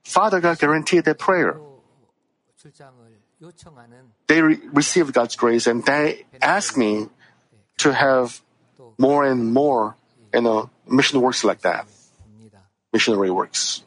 Father 0.04 0.39
God 0.39 0.60
guaranteed 0.60 1.06
that 1.06 1.20
prayer 1.20 1.60
they 4.28 4.41
re- 4.41 4.59
received 4.72 5.14
God's 5.14 5.36
grace 5.36 5.68
and 5.68 5.86
they 5.86 6.26
asked 6.41 6.78
me 6.78 7.07
to 7.80 7.93
have 7.93 8.41
more 8.97 9.26
and 9.26 9.53
more, 9.53 9.95
you 10.34 10.41
know, 10.41 10.70
mission 10.88 11.22
works 11.22 11.43
like 11.43 11.61
that, 11.61 11.88
missionary 12.91 13.32
works. 13.32 13.84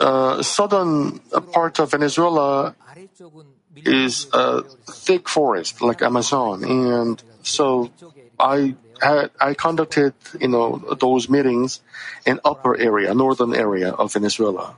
Uh, 0.00 0.42
southern 0.42 1.18
part 1.52 1.78
of 1.80 1.90
Venezuela 1.90 2.74
is 3.84 4.26
a 4.32 4.62
thick 4.62 5.28
forest 5.28 5.82
like 5.82 6.02
Amazon, 6.02 6.64
and 6.64 7.22
so 7.42 7.90
I 8.38 8.74
had 9.00 9.30
I 9.40 9.54
conducted 9.54 10.14
you 10.40 10.48
know 10.48 10.78
those 10.98 11.28
meetings 11.28 11.80
in 12.24 12.40
upper 12.44 12.76
area, 12.78 13.14
northern 13.14 13.54
area 13.54 13.90
of 13.90 14.12
Venezuela. 14.12 14.76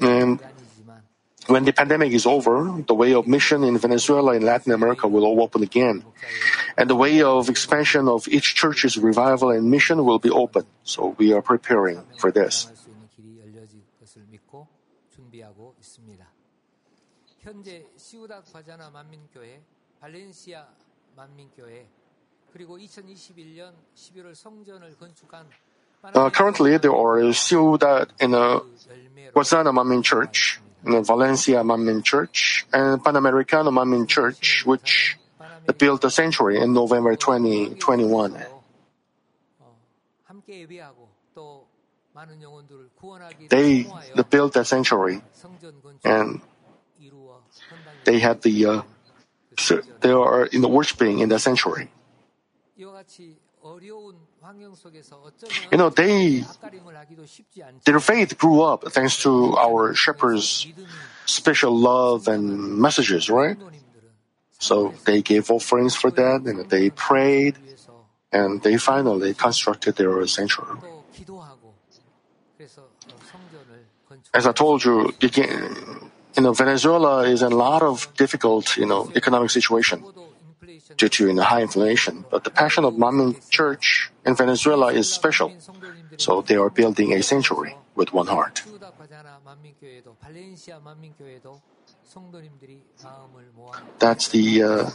Um, 0.00 0.40
when 1.46 1.64
the 1.64 1.72
pandemic 1.72 2.12
is 2.12 2.26
over, 2.26 2.82
the 2.86 2.94
way 2.94 3.12
of 3.12 3.26
mission 3.26 3.64
in 3.64 3.76
Venezuela 3.78 4.32
and 4.32 4.44
Latin 4.44 4.72
America 4.72 5.06
will 5.06 5.24
all 5.24 5.42
open 5.42 5.62
again. 5.62 6.04
And 6.76 6.88
the 6.88 6.96
way 6.96 7.22
of 7.22 7.48
expansion 7.48 8.08
of 8.08 8.26
each 8.28 8.54
church's 8.54 8.96
revival 8.96 9.50
and 9.50 9.70
mission 9.70 10.04
will 10.04 10.18
be 10.18 10.30
open. 10.30 10.64
So 10.84 11.14
we 11.18 11.32
are 11.32 11.42
preparing 11.42 12.02
for 12.18 12.32
this. 12.32 12.68
Uh, 26.12 26.30
currently, 26.30 26.76
there 26.76 26.94
are 26.94 27.32
two 27.32 27.78
that 27.78 28.08
in 28.20 28.34
uh, 28.34 28.60
Guayana 29.32 29.72
Manmin 29.72 30.04
Church, 30.04 30.60
and 30.84 31.06
Valencia 31.06 31.62
Manmin 31.62 32.04
Church, 32.04 32.66
and 32.72 33.02
Panamericana 33.02 33.72
Manmin 33.72 34.06
Church, 34.06 34.66
which 34.66 35.16
built 35.78 36.04
a 36.04 36.10
sanctuary 36.10 36.60
in 36.60 36.72
November 36.72 37.16
2021. 37.16 38.36
They, 43.48 43.86
they 44.14 44.22
built 44.28 44.56
a 44.56 44.64
sanctuary, 44.64 45.22
and 46.04 46.40
they 48.04 48.18
had 48.18 48.42
the 48.42 48.66
uh, 48.66 48.82
they 50.00 50.10
are 50.10 50.46
in 50.46 50.60
the 50.60 50.68
worshiping 50.68 51.20
in 51.20 51.28
the 51.28 51.38
sanctuary. 51.38 51.90
You 55.72 55.78
know, 55.78 55.88
they, 55.88 56.44
their 57.84 58.00
faith 58.00 58.38
grew 58.38 58.62
up 58.62 58.92
thanks 58.92 59.22
to 59.22 59.56
our 59.56 59.94
shepherd's 59.94 60.66
special 61.24 61.74
love 61.74 62.28
and 62.28 62.78
messages, 62.78 63.30
right? 63.30 63.56
So 64.58 64.94
they 65.06 65.22
gave 65.22 65.50
offerings 65.50 65.96
for 65.96 66.10
that 66.10 66.42
and 66.44 66.68
they 66.68 66.90
prayed 66.90 67.56
and 68.32 68.62
they 68.62 68.76
finally 68.76 69.32
constructed 69.34 69.96
their 69.96 70.26
sanctuary. 70.26 70.78
As 74.34 74.46
I 74.46 74.52
told 74.52 74.84
you, 74.84 75.14
you, 75.20 75.30
you 76.36 76.42
know, 76.42 76.52
Venezuela 76.52 77.22
is 77.24 77.42
in 77.42 77.52
a 77.52 77.56
lot 77.56 77.82
of 77.82 78.12
difficult, 78.16 78.76
you 78.76 78.86
know, 78.86 79.10
economic 79.14 79.50
situation 79.50 80.04
due 80.96 81.08
to 81.08 81.34
the 81.34 81.44
high 81.44 81.60
inflation. 81.60 82.24
But 82.30 82.44
the 82.44 82.50
passion 82.50 82.84
of 82.84 82.94
Manmin 82.94 83.38
Church 83.50 84.10
in 84.24 84.34
Venezuela 84.34 84.92
is 84.92 85.10
special. 85.12 85.52
So 86.18 86.42
they 86.42 86.56
are 86.56 86.70
building 86.70 87.12
a 87.12 87.22
sanctuary 87.22 87.76
with 87.94 88.12
one 88.12 88.26
heart. 88.26 88.62
That's 93.98 94.28
the. 94.28 94.62
Uh, 94.62 94.90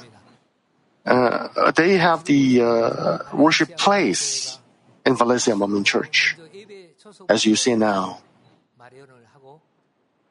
uh, 1.05 1.71
they 1.71 1.97
have 1.97 2.25
the 2.25 2.61
uh, 2.61 3.17
worship 3.33 3.77
place 3.77 4.59
in 5.05 5.15
Valencia 5.15 5.55
Manmin 5.55 5.85
Church, 5.85 6.37
as 7.27 7.45
you 7.45 7.55
see 7.55 7.75
now. 7.75 8.21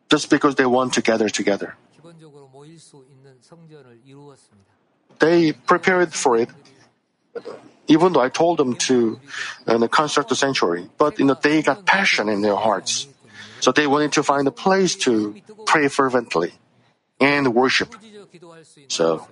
Just 0.09 0.31
because 0.31 0.55
they 0.55 0.65
want 0.65 0.95
to 0.95 1.03
gather 1.03 1.29
together 1.29 1.77
they 5.19 5.53
prepared 5.53 6.15
for 6.15 6.39
it. 6.39 6.49
Even 7.89 8.13
though 8.13 8.21
I 8.21 8.29
told 8.29 8.59
them 8.59 8.77
to 8.91 9.19
uh, 9.67 9.89
construct 9.89 10.29
the 10.29 10.37
sanctuary, 10.37 10.91
but 10.99 11.19
you 11.19 11.25
know 11.25 11.35
they 11.41 11.63
got 11.63 11.87
passion 11.87 12.29
in 12.29 12.43
their 12.43 12.57
hearts, 12.57 13.09
so 13.61 13.73
they 13.73 13.87
wanted 13.87 14.13
to 14.13 14.23
find 14.23 14.47
a 14.47 14.53
place 14.53 14.95
to 15.09 15.35
pray 15.65 15.89
fervently 15.89 16.53
and 17.19 17.55
worship. 17.55 17.97
So 18.89 19.27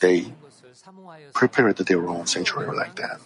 they 0.00 0.32
prepared 1.34 1.76
their 1.76 2.08
own 2.08 2.26
sanctuary 2.26 2.74
like 2.74 2.96
that. 2.96 3.20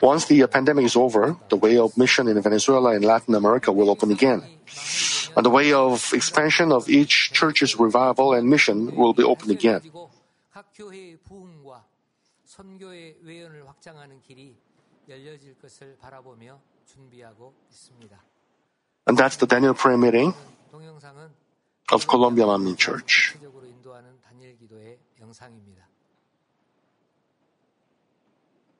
Once 0.00 0.26
the 0.26 0.42
uh, 0.42 0.46
pandemic 0.46 0.84
is 0.84 0.94
over, 0.94 1.36
the 1.48 1.56
way 1.56 1.78
of 1.78 1.96
mission 1.96 2.28
in 2.28 2.40
Venezuela 2.40 2.94
and 2.94 3.04
Latin 3.04 3.34
America 3.34 3.72
will 3.72 3.88
open 3.88 4.12
again. 4.12 4.42
And 5.36 5.44
the 5.44 5.50
way 5.50 5.72
of 5.72 6.12
expansion 6.14 6.72
of 6.72 6.88
each 6.88 7.30
church's 7.32 7.78
revival 7.78 8.32
and 8.32 8.48
mission 8.48 8.96
will 8.96 9.12
be 9.12 9.22
opened 9.22 9.50
again. 9.50 9.82
And 19.06 19.16
that's 19.18 19.36
the 19.36 19.46
Daniel 19.46 19.74
prayer 19.74 19.98
meeting 19.98 20.34
of 21.92 22.06
Colombia 22.08 22.44
Manmin 22.46 22.76
Church. 22.76 23.36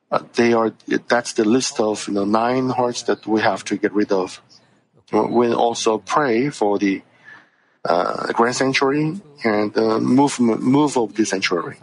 Uh, 0.09 0.23
they 0.35 0.53
are, 0.53 0.73
that's 1.09 1.33
the 1.35 1.45
list 1.45 1.81
of 1.81 2.07
you 2.09 2.15
know, 2.15 2.25
nine 2.25 2.71
hearts 2.71 3.03
that 3.03 3.27
we 3.27 3.41
have 3.41 3.65
to 3.65 3.77
get 3.77 3.93
rid 3.93 4.13
of. 4.13 4.41
We 5.13 5.53
also 5.53 5.99
pray 5.99 6.51
for 6.51 6.79
the 6.79 7.03
uh, 7.85 8.33
grand 8.33 8.57
sanctuary 8.57 9.21
and 9.45 9.73
the 9.73 10.01
move, 10.01 10.41
move 10.41 10.97
of 10.97 11.15
the 11.15 11.25
sanctuary. 11.25 11.79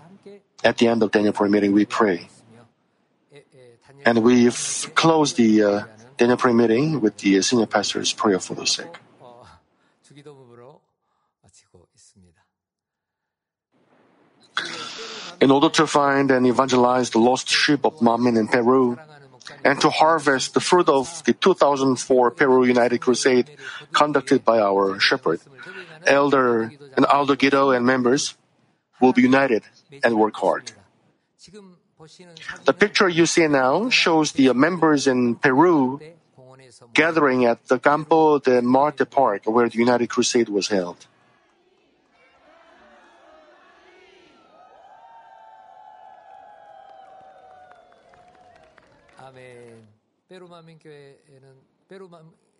At 0.63 0.77
the 0.77 0.87
end 0.87 1.03
of 1.03 1.11
Daniel 1.11 1.33
prayer 1.33 1.49
meeting, 1.49 1.71
we 1.71 1.85
pray. 1.85 2.27
And 4.05 4.23
we 4.23 4.51
close 4.95 5.33
the 5.33 5.63
uh, 5.63 5.83
Daniel 6.17 6.37
prayer 6.37 6.53
meeting 6.53 6.99
with 6.99 7.17
the 7.17 7.41
senior 7.41 7.65
pastor's 7.65 8.11
prayer 8.11 8.39
for 8.39 8.55
the 8.55 8.67
sick. 8.67 8.99
In 15.41 15.51
order 15.51 15.69
to 15.69 15.87
find 15.87 16.31
and 16.31 16.45
evangelize 16.47 17.09
the 17.09 17.19
lost 17.19 17.49
sheep 17.49 17.85
of 17.85 17.99
Manmin 17.99 18.37
in 18.37 18.47
Peru, 18.47 18.97
and 19.63 19.79
to 19.81 19.89
harvest 19.89 20.53
the 20.53 20.59
fruit 20.59 20.89
of 20.89 21.23
the 21.25 21.33
2004 21.33 22.31
Peru 22.31 22.65
United 22.65 22.99
Crusade 22.99 23.49
conducted 23.91 24.43
by 24.43 24.59
our 24.59 24.99
shepherd. 24.99 25.39
Elder 26.05 26.71
and 26.95 27.05
Aldo 27.05 27.35
Guido 27.35 27.71
and 27.71 27.85
members 27.85 28.35
will 28.99 29.13
be 29.13 29.21
united 29.21 29.63
and 30.03 30.15
work 30.15 30.35
hard. 30.35 30.71
The 32.65 32.73
picture 32.73 33.07
you 33.07 33.25
see 33.25 33.47
now 33.47 33.89
shows 33.89 34.33
the 34.33 34.53
members 34.53 35.07
in 35.07 35.35
Peru 35.35 36.01
gathering 36.93 37.45
at 37.45 37.65
the 37.67 37.79
Campo 37.79 38.39
de 38.39 38.61
Marte 38.61 39.09
Park 39.09 39.45
where 39.45 39.69
the 39.69 39.77
United 39.77 40.09
Crusade 40.09 40.49
was 40.49 40.67
held. 40.67 41.07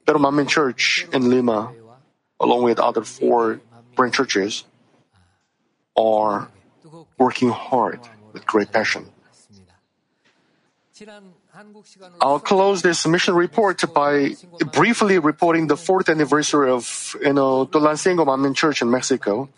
Peru 0.06 0.20
Manmin 0.20 0.48
Church 0.48 1.08
in 1.12 1.30
Lima, 1.30 1.74
along 2.40 2.64
with 2.64 2.78
other 2.78 3.02
four 3.02 3.62
branch 3.96 4.14
churches, 4.14 4.64
are 5.98 6.52
working 7.18 7.50
hard 7.50 8.00
with 8.32 8.46
great 8.46 8.72
passion. 8.72 9.10
I'll 12.22 12.40
close 12.40 12.84
this 12.84 13.08
mission 13.08 13.34
report 13.34 13.82
by 13.92 14.36
briefly 14.72 15.18
reporting 15.18 15.66
the 15.66 15.78
fourth 15.78 16.10
anniversary 16.10 16.70
of 16.70 17.16
you 17.22 17.34
know 17.34 17.66
Tulancingo 17.66 18.24
Manmin 18.24 18.56
Church 18.56 18.84
in 18.84 18.92
Mexico 18.92 19.50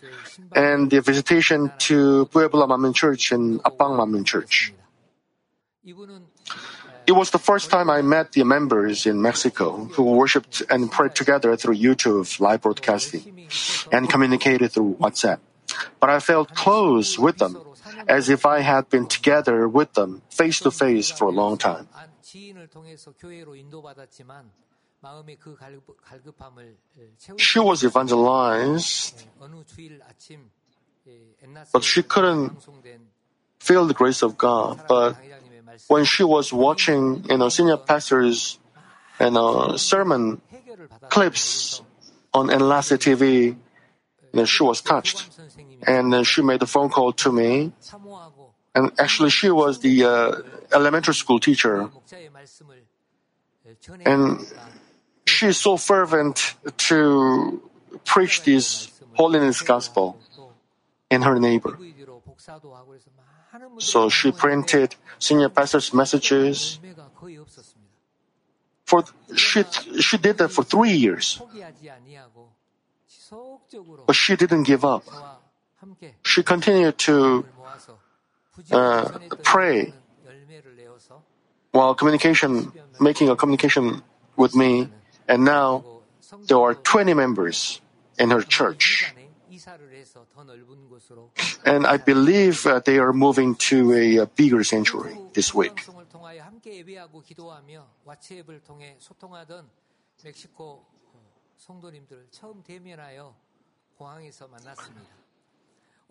and 0.54 0.90
the 0.90 1.02
visitation 1.02 1.70
to 1.92 2.24
Puebla 2.32 2.66
Manmin 2.66 2.94
Church 2.94 3.32
and 3.32 3.62
Apang 3.62 4.00
Manmin 4.00 4.24
Church. 4.24 4.72
It 7.06 7.14
was 7.14 7.30
the 7.30 7.38
first 7.38 7.70
time 7.70 7.88
I 7.88 8.02
met 8.02 8.32
the 8.32 8.42
members 8.44 9.06
in 9.06 9.22
Mexico 9.22 9.84
who 9.94 10.02
worshiped 10.02 10.62
and 10.68 10.90
prayed 10.90 11.14
together 11.14 11.56
through 11.56 11.76
YouTube 11.76 12.26
live 12.40 12.62
broadcasting 12.62 13.46
and 13.92 14.10
communicated 14.10 14.72
through 14.72 14.96
WhatsApp. 14.98 15.38
But 16.00 16.10
I 16.10 16.18
felt 16.18 16.54
close 16.54 17.18
with 17.18 17.38
them 17.38 17.56
as 18.08 18.28
if 18.28 18.44
I 18.44 18.60
had 18.60 18.90
been 18.90 19.06
together 19.06 19.68
with 19.68 19.92
them 19.94 20.22
face 20.30 20.60
to 20.60 20.70
face 20.70 21.10
for 21.10 21.26
a 21.26 21.30
long 21.30 21.58
time. 21.58 21.88
She 27.36 27.58
was 27.60 27.84
evangelized, 27.84 29.24
but 31.72 31.84
she 31.84 32.02
couldn't 32.02 32.66
feel 33.60 33.86
the 33.86 33.94
grace 33.94 34.22
of 34.22 34.36
God. 34.36 34.82
But 34.88 35.16
when 35.88 36.04
she 36.04 36.24
was 36.24 36.52
watching, 36.52 37.24
you 37.28 37.38
know, 37.38 37.48
senior 37.48 37.76
pastors, 37.76 38.58
you 39.20 39.30
know, 39.30 39.76
sermon 39.76 40.40
clips 41.08 41.82
on 42.34 42.50
Enlace 42.50 42.92
TV, 42.92 43.44
you 43.44 43.56
know, 44.32 44.44
she 44.44 44.62
was 44.62 44.80
touched. 44.80 45.28
And 45.86 46.12
then 46.12 46.24
she 46.24 46.42
made 46.42 46.62
a 46.62 46.66
phone 46.66 46.88
call 46.88 47.12
to 47.24 47.32
me. 47.32 47.72
And 48.74 48.92
actually, 48.98 49.30
she 49.30 49.50
was 49.50 49.80
the 49.80 50.04
uh, 50.04 50.42
elementary 50.72 51.14
school 51.14 51.38
teacher. 51.38 51.88
And 54.04 54.44
she 55.26 55.46
is 55.46 55.58
so 55.58 55.76
fervent 55.76 56.54
to 56.88 57.62
preach 58.04 58.42
this 58.42 58.90
holiness 59.14 59.62
gospel 59.62 60.18
in 61.10 61.22
her 61.22 61.38
neighbor. 61.38 61.78
So 63.78 64.08
she 64.08 64.32
printed 64.32 64.96
senior 65.18 65.48
pastors' 65.48 65.92
messages. 65.92 66.78
For 68.84 69.04
she 69.34 69.64
she 69.98 70.16
did 70.16 70.38
that 70.38 70.48
for 70.50 70.62
three 70.62 70.92
years, 70.92 71.42
but 74.06 74.14
she 74.14 74.36
didn't 74.36 74.62
give 74.62 74.84
up. 74.84 75.02
She 76.22 76.42
continued 76.42 76.98
to 77.10 77.44
uh, 78.70 79.18
pray 79.42 79.92
while 81.72 81.94
communication, 81.94 82.72
making 83.00 83.28
a 83.28 83.36
communication 83.36 84.02
with 84.36 84.54
me, 84.54 84.88
and 85.26 85.44
now 85.44 85.84
there 86.46 86.58
are 86.58 86.74
20 86.74 87.14
members 87.14 87.80
in 88.18 88.30
her 88.30 88.42
church. 88.42 89.12
And 91.64 91.86
I 91.86 91.96
believe 91.96 92.66
uh, 92.66 92.80
they 92.84 92.98
are 92.98 93.12
moving 93.12 93.56
to 93.70 93.92
a, 93.92 94.16
a 94.18 94.26
bigger 94.26 94.62
sanctuary 94.62 95.18
this 95.34 95.52
week. 95.52 95.84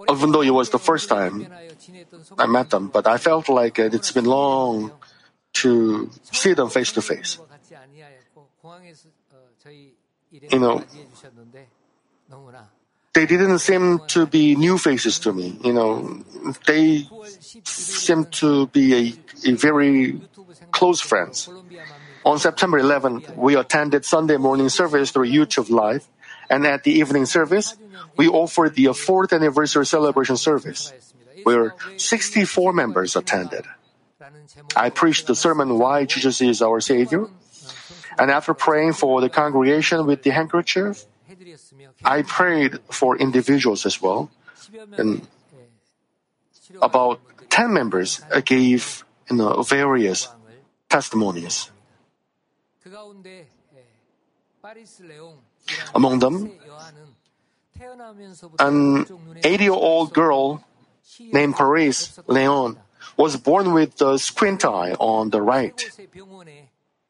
Even 0.10 0.32
though 0.32 0.41
it 0.41 0.49
was 0.49 0.70
the 0.70 0.80
first 0.80 1.08
time 1.08 1.47
I 2.38 2.45
met 2.47 2.70
them, 2.70 2.89
but 2.89 3.08
I 3.08 3.18
felt 3.18 3.47
like 3.47 3.80
it's 3.80 4.12
been 4.12 4.26
long 4.26 4.91
to 5.53 6.10
see 6.32 6.53
them 6.53 6.70
face 6.70 6.91
to 6.91 7.01
face. 7.01 7.39
You 10.51 10.60
know, 10.60 10.84
they 13.16 13.26
didn't 13.26 13.59
seem 13.59 13.99
to 14.07 14.28
be 14.28 14.55
new 14.55 14.78
faces 14.78 15.18
to 15.20 15.32
me. 15.32 15.57
You 15.63 15.74
know, 15.74 16.22
they 16.68 17.07
seemed 17.63 18.32
to 18.43 18.68
be 18.68 18.93
a, 18.93 19.49
a 19.49 19.53
very 19.53 20.20
close 20.72 20.99
friends. 20.99 21.49
On 22.26 22.38
September 22.38 22.78
11, 22.78 23.24
we 23.38 23.55
attended 23.55 24.03
Sunday 24.03 24.36
morning 24.36 24.68
service 24.68 25.11
through 25.11 25.32
YouTube 25.32 25.70
Live, 25.70 26.05
and 26.49 26.68
at 26.68 26.84
the 26.84 26.91
evening 26.91 27.26
service, 27.26 27.76
we 28.18 28.28
offered 28.28 28.76
the 28.76 28.91
fourth 28.93 29.32
anniversary 29.32 29.86
celebration 29.86 30.36
service, 30.36 30.91
where 31.43 31.74
64 31.95 32.74
members 32.74 33.16
attended. 33.16 33.63
I 34.76 34.89
preached 34.89 35.28
the 35.28 35.36
sermon 35.36 35.80
Why 35.80 36.03
Jesus 36.05 36.41
is 36.41 36.61
Our 36.61 36.82
Savior, 36.82 37.28
and 38.20 38.30
after 38.30 38.53
praying 38.53 38.93
for 38.93 39.22
the 39.22 39.30
congregation 39.30 40.05
with 40.05 40.24
the 40.24 40.32
handkerchief, 40.32 41.05
I 42.03 42.21
prayed 42.23 42.79
for 42.89 43.17
individuals 43.17 43.85
as 43.85 44.01
well. 44.01 44.29
And 44.97 45.27
about 46.81 47.19
10 47.49 47.73
members 47.73 48.21
gave 48.45 49.05
you 49.29 49.37
know, 49.37 49.61
various 49.63 50.27
testimonies. 50.89 51.71
Among 55.93 56.19
them, 56.19 56.51
an 58.59 59.05
80 59.43 59.63
year 59.63 59.71
old 59.71 60.13
girl 60.13 60.63
named 61.19 61.55
Paris 61.55 62.19
Leon 62.27 62.79
was 63.17 63.37
born 63.37 63.73
with 63.73 63.97
the 63.97 64.17
squint 64.17 64.65
eye 64.65 64.93
on 64.99 65.29
the 65.29 65.41
right 65.41 65.77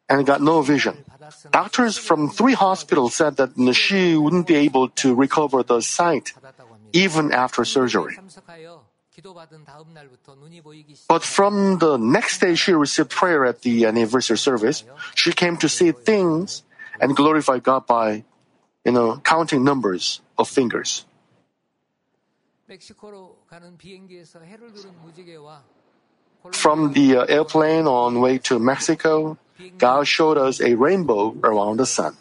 and 0.09 0.25
got 0.25 0.41
no 0.41 0.61
vision. 0.61 1.03
Doctors 1.51 1.97
from 1.97 2.29
three 2.29 2.53
hospitals 2.53 3.15
said 3.15 3.37
that 3.37 3.55
she 3.73 4.15
wouldn't 4.15 4.47
be 4.47 4.55
able 4.55 4.89
to 5.01 5.15
recover 5.15 5.63
the 5.63 5.81
sight 5.81 6.33
even 6.93 7.31
after 7.31 7.65
surgery. 7.65 8.17
But 11.07 11.23
from 11.23 11.79
the 11.79 11.97
next 11.97 12.39
day, 12.39 12.55
she 12.55 12.73
received 12.73 13.09
prayer 13.09 13.45
at 13.45 13.61
the 13.61 13.85
anniversary 13.85 14.37
service. 14.37 14.83
She 15.15 15.31
came 15.31 15.57
to 15.57 15.69
see 15.69 15.91
things 15.91 16.63
and 16.99 17.15
glorify 17.15 17.59
God 17.59 17.87
by, 17.87 18.23
you 18.83 18.91
know, 18.91 19.17
counting 19.23 19.63
numbers 19.63 20.21
of 20.37 20.49
fingers. 20.49 21.05
From 26.53 26.93
the 26.93 27.17
uh, 27.17 27.25
airplane 27.25 27.87
on 27.87 28.19
way 28.21 28.37
to 28.49 28.59
Mexico, 28.59 29.37
God 29.77 30.07
showed 30.07 30.37
us 30.37 30.61
a 30.61 30.75
rainbow 30.75 31.35
around 31.43 31.77
the 31.77 31.85
sun. 31.85 32.15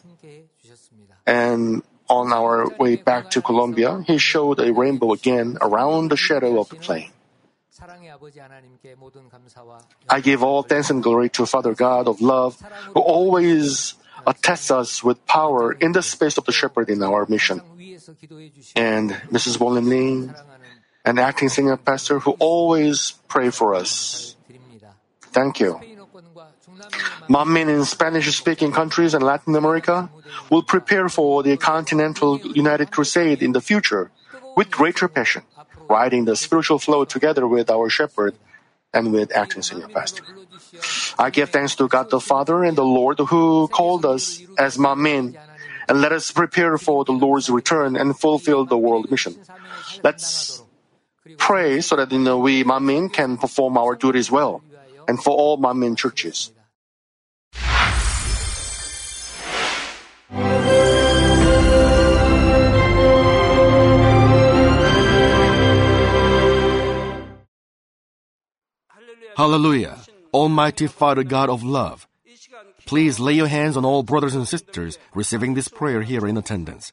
And 1.26 1.82
on 2.08 2.32
our 2.32 2.68
way 2.78 2.96
back 2.96 3.30
to 3.30 3.42
Colombia, 3.42 4.02
He 4.06 4.18
showed 4.18 4.60
a 4.60 4.72
rainbow 4.72 5.12
again 5.12 5.56
around 5.60 6.10
the 6.10 6.16
shadow 6.16 6.60
of 6.60 6.68
the 6.68 6.76
plane. 6.76 7.10
I 10.08 10.20
give 10.20 10.42
all 10.42 10.62
thanks 10.62 10.90
and 10.90 11.02
glory 11.02 11.28
to 11.30 11.46
Father 11.46 11.74
God 11.74 12.06
of 12.08 12.20
love, 12.20 12.60
who 12.94 13.00
always 13.00 13.94
attests 14.26 14.70
us 14.70 15.02
with 15.02 15.24
power 15.26 15.72
in 15.72 15.92
the 15.92 16.02
space 16.02 16.38
of 16.38 16.44
the 16.44 16.52
shepherd 16.52 16.88
in 16.88 17.02
our 17.02 17.26
mission. 17.28 17.60
And 18.76 19.10
Mrs. 19.32 19.58
Bong 19.58 19.74
Lim 19.74 19.88
Lee, 19.88 20.30
and 21.04 21.18
acting 21.18 21.48
senior 21.48 21.76
pastor 21.76 22.18
who 22.18 22.32
always 22.38 23.12
pray 23.28 23.50
for 23.50 23.74
us. 23.74 24.36
Thank 25.32 25.60
you. 25.60 25.80
Manmin 27.28 27.68
in 27.68 27.84
Spanish-speaking 27.84 28.72
countries 28.72 29.14
and 29.14 29.24
Latin 29.24 29.54
America 29.56 30.10
will 30.50 30.62
prepare 30.62 31.08
for 31.08 31.42
the 31.42 31.56
Continental 31.56 32.38
United 32.40 32.90
Crusade 32.90 33.42
in 33.42 33.52
the 33.52 33.60
future 33.60 34.10
with 34.56 34.70
greater 34.70 35.08
passion, 35.08 35.42
riding 35.88 36.24
the 36.24 36.36
spiritual 36.36 36.78
flow 36.78 37.04
together 37.04 37.46
with 37.46 37.70
our 37.70 37.88
shepherd 37.88 38.34
and 38.92 39.12
with 39.12 39.34
acting 39.34 39.62
senior 39.62 39.88
pastor. 39.88 40.22
I 41.18 41.30
give 41.30 41.50
thanks 41.50 41.74
to 41.76 41.88
God 41.88 42.10
the 42.10 42.20
Father 42.20 42.64
and 42.64 42.76
the 42.76 42.84
Lord 42.84 43.18
who 43.18 43.68
called 43.68 44.04
us 44.04 44.40
as 44.58 44.76
Manmin, 44.76 45.36
and 45.88 46.00
let 46.00 46.12
us 46.12 46.30
prepare 46.30 46.78
for 46.78 47.04
the 47.04 47.12
Lord's 47.12 47.50
return 47.50 47.96
and 47.96 48.18
fulfill 48.18 48.64
the 48.64 48.78
world 48.78 49.10
mission. 49.10 49.36
Let's 50.02 50.63
pray 51.38 51.80
so 51.80 51.96
that 51.96 52.12
you 52.12 52.18
know, 52.18 52.38
we 52.38 52.64
Manmin 52.64 53.12
can 53.12 53.36
perform 53.38 53.78
our 53.78 53.96
duties 53.96 54.30
well 54.30 54.62
and 55.08 55.22
for 55.22 55.32
all 55.32 55.58
Manmin 55.58 55.96
churches. 55.96 56.52
Hallelujah. 69.36 69.98
Almighty 70.32 70.86
Father 70.86 71.24
God 71.24 71.50
of 71.50 71.64
love, 71.64 72.06
please 72.86 73.18
lay 73.18 73.32
your 73.32 73.48
hands 73.48 73.76
on 73.76 73.84
all 73.84 74.02
brothers 74.04 74.34
and 74.34 74.46
sisters 74.46 74.96
receiving 75.14 75.54
this 75.54 75.68
prayer 75.68 76.02
here 76.02 76.26
in 76.26 76.36
attendance. 76.36 76.92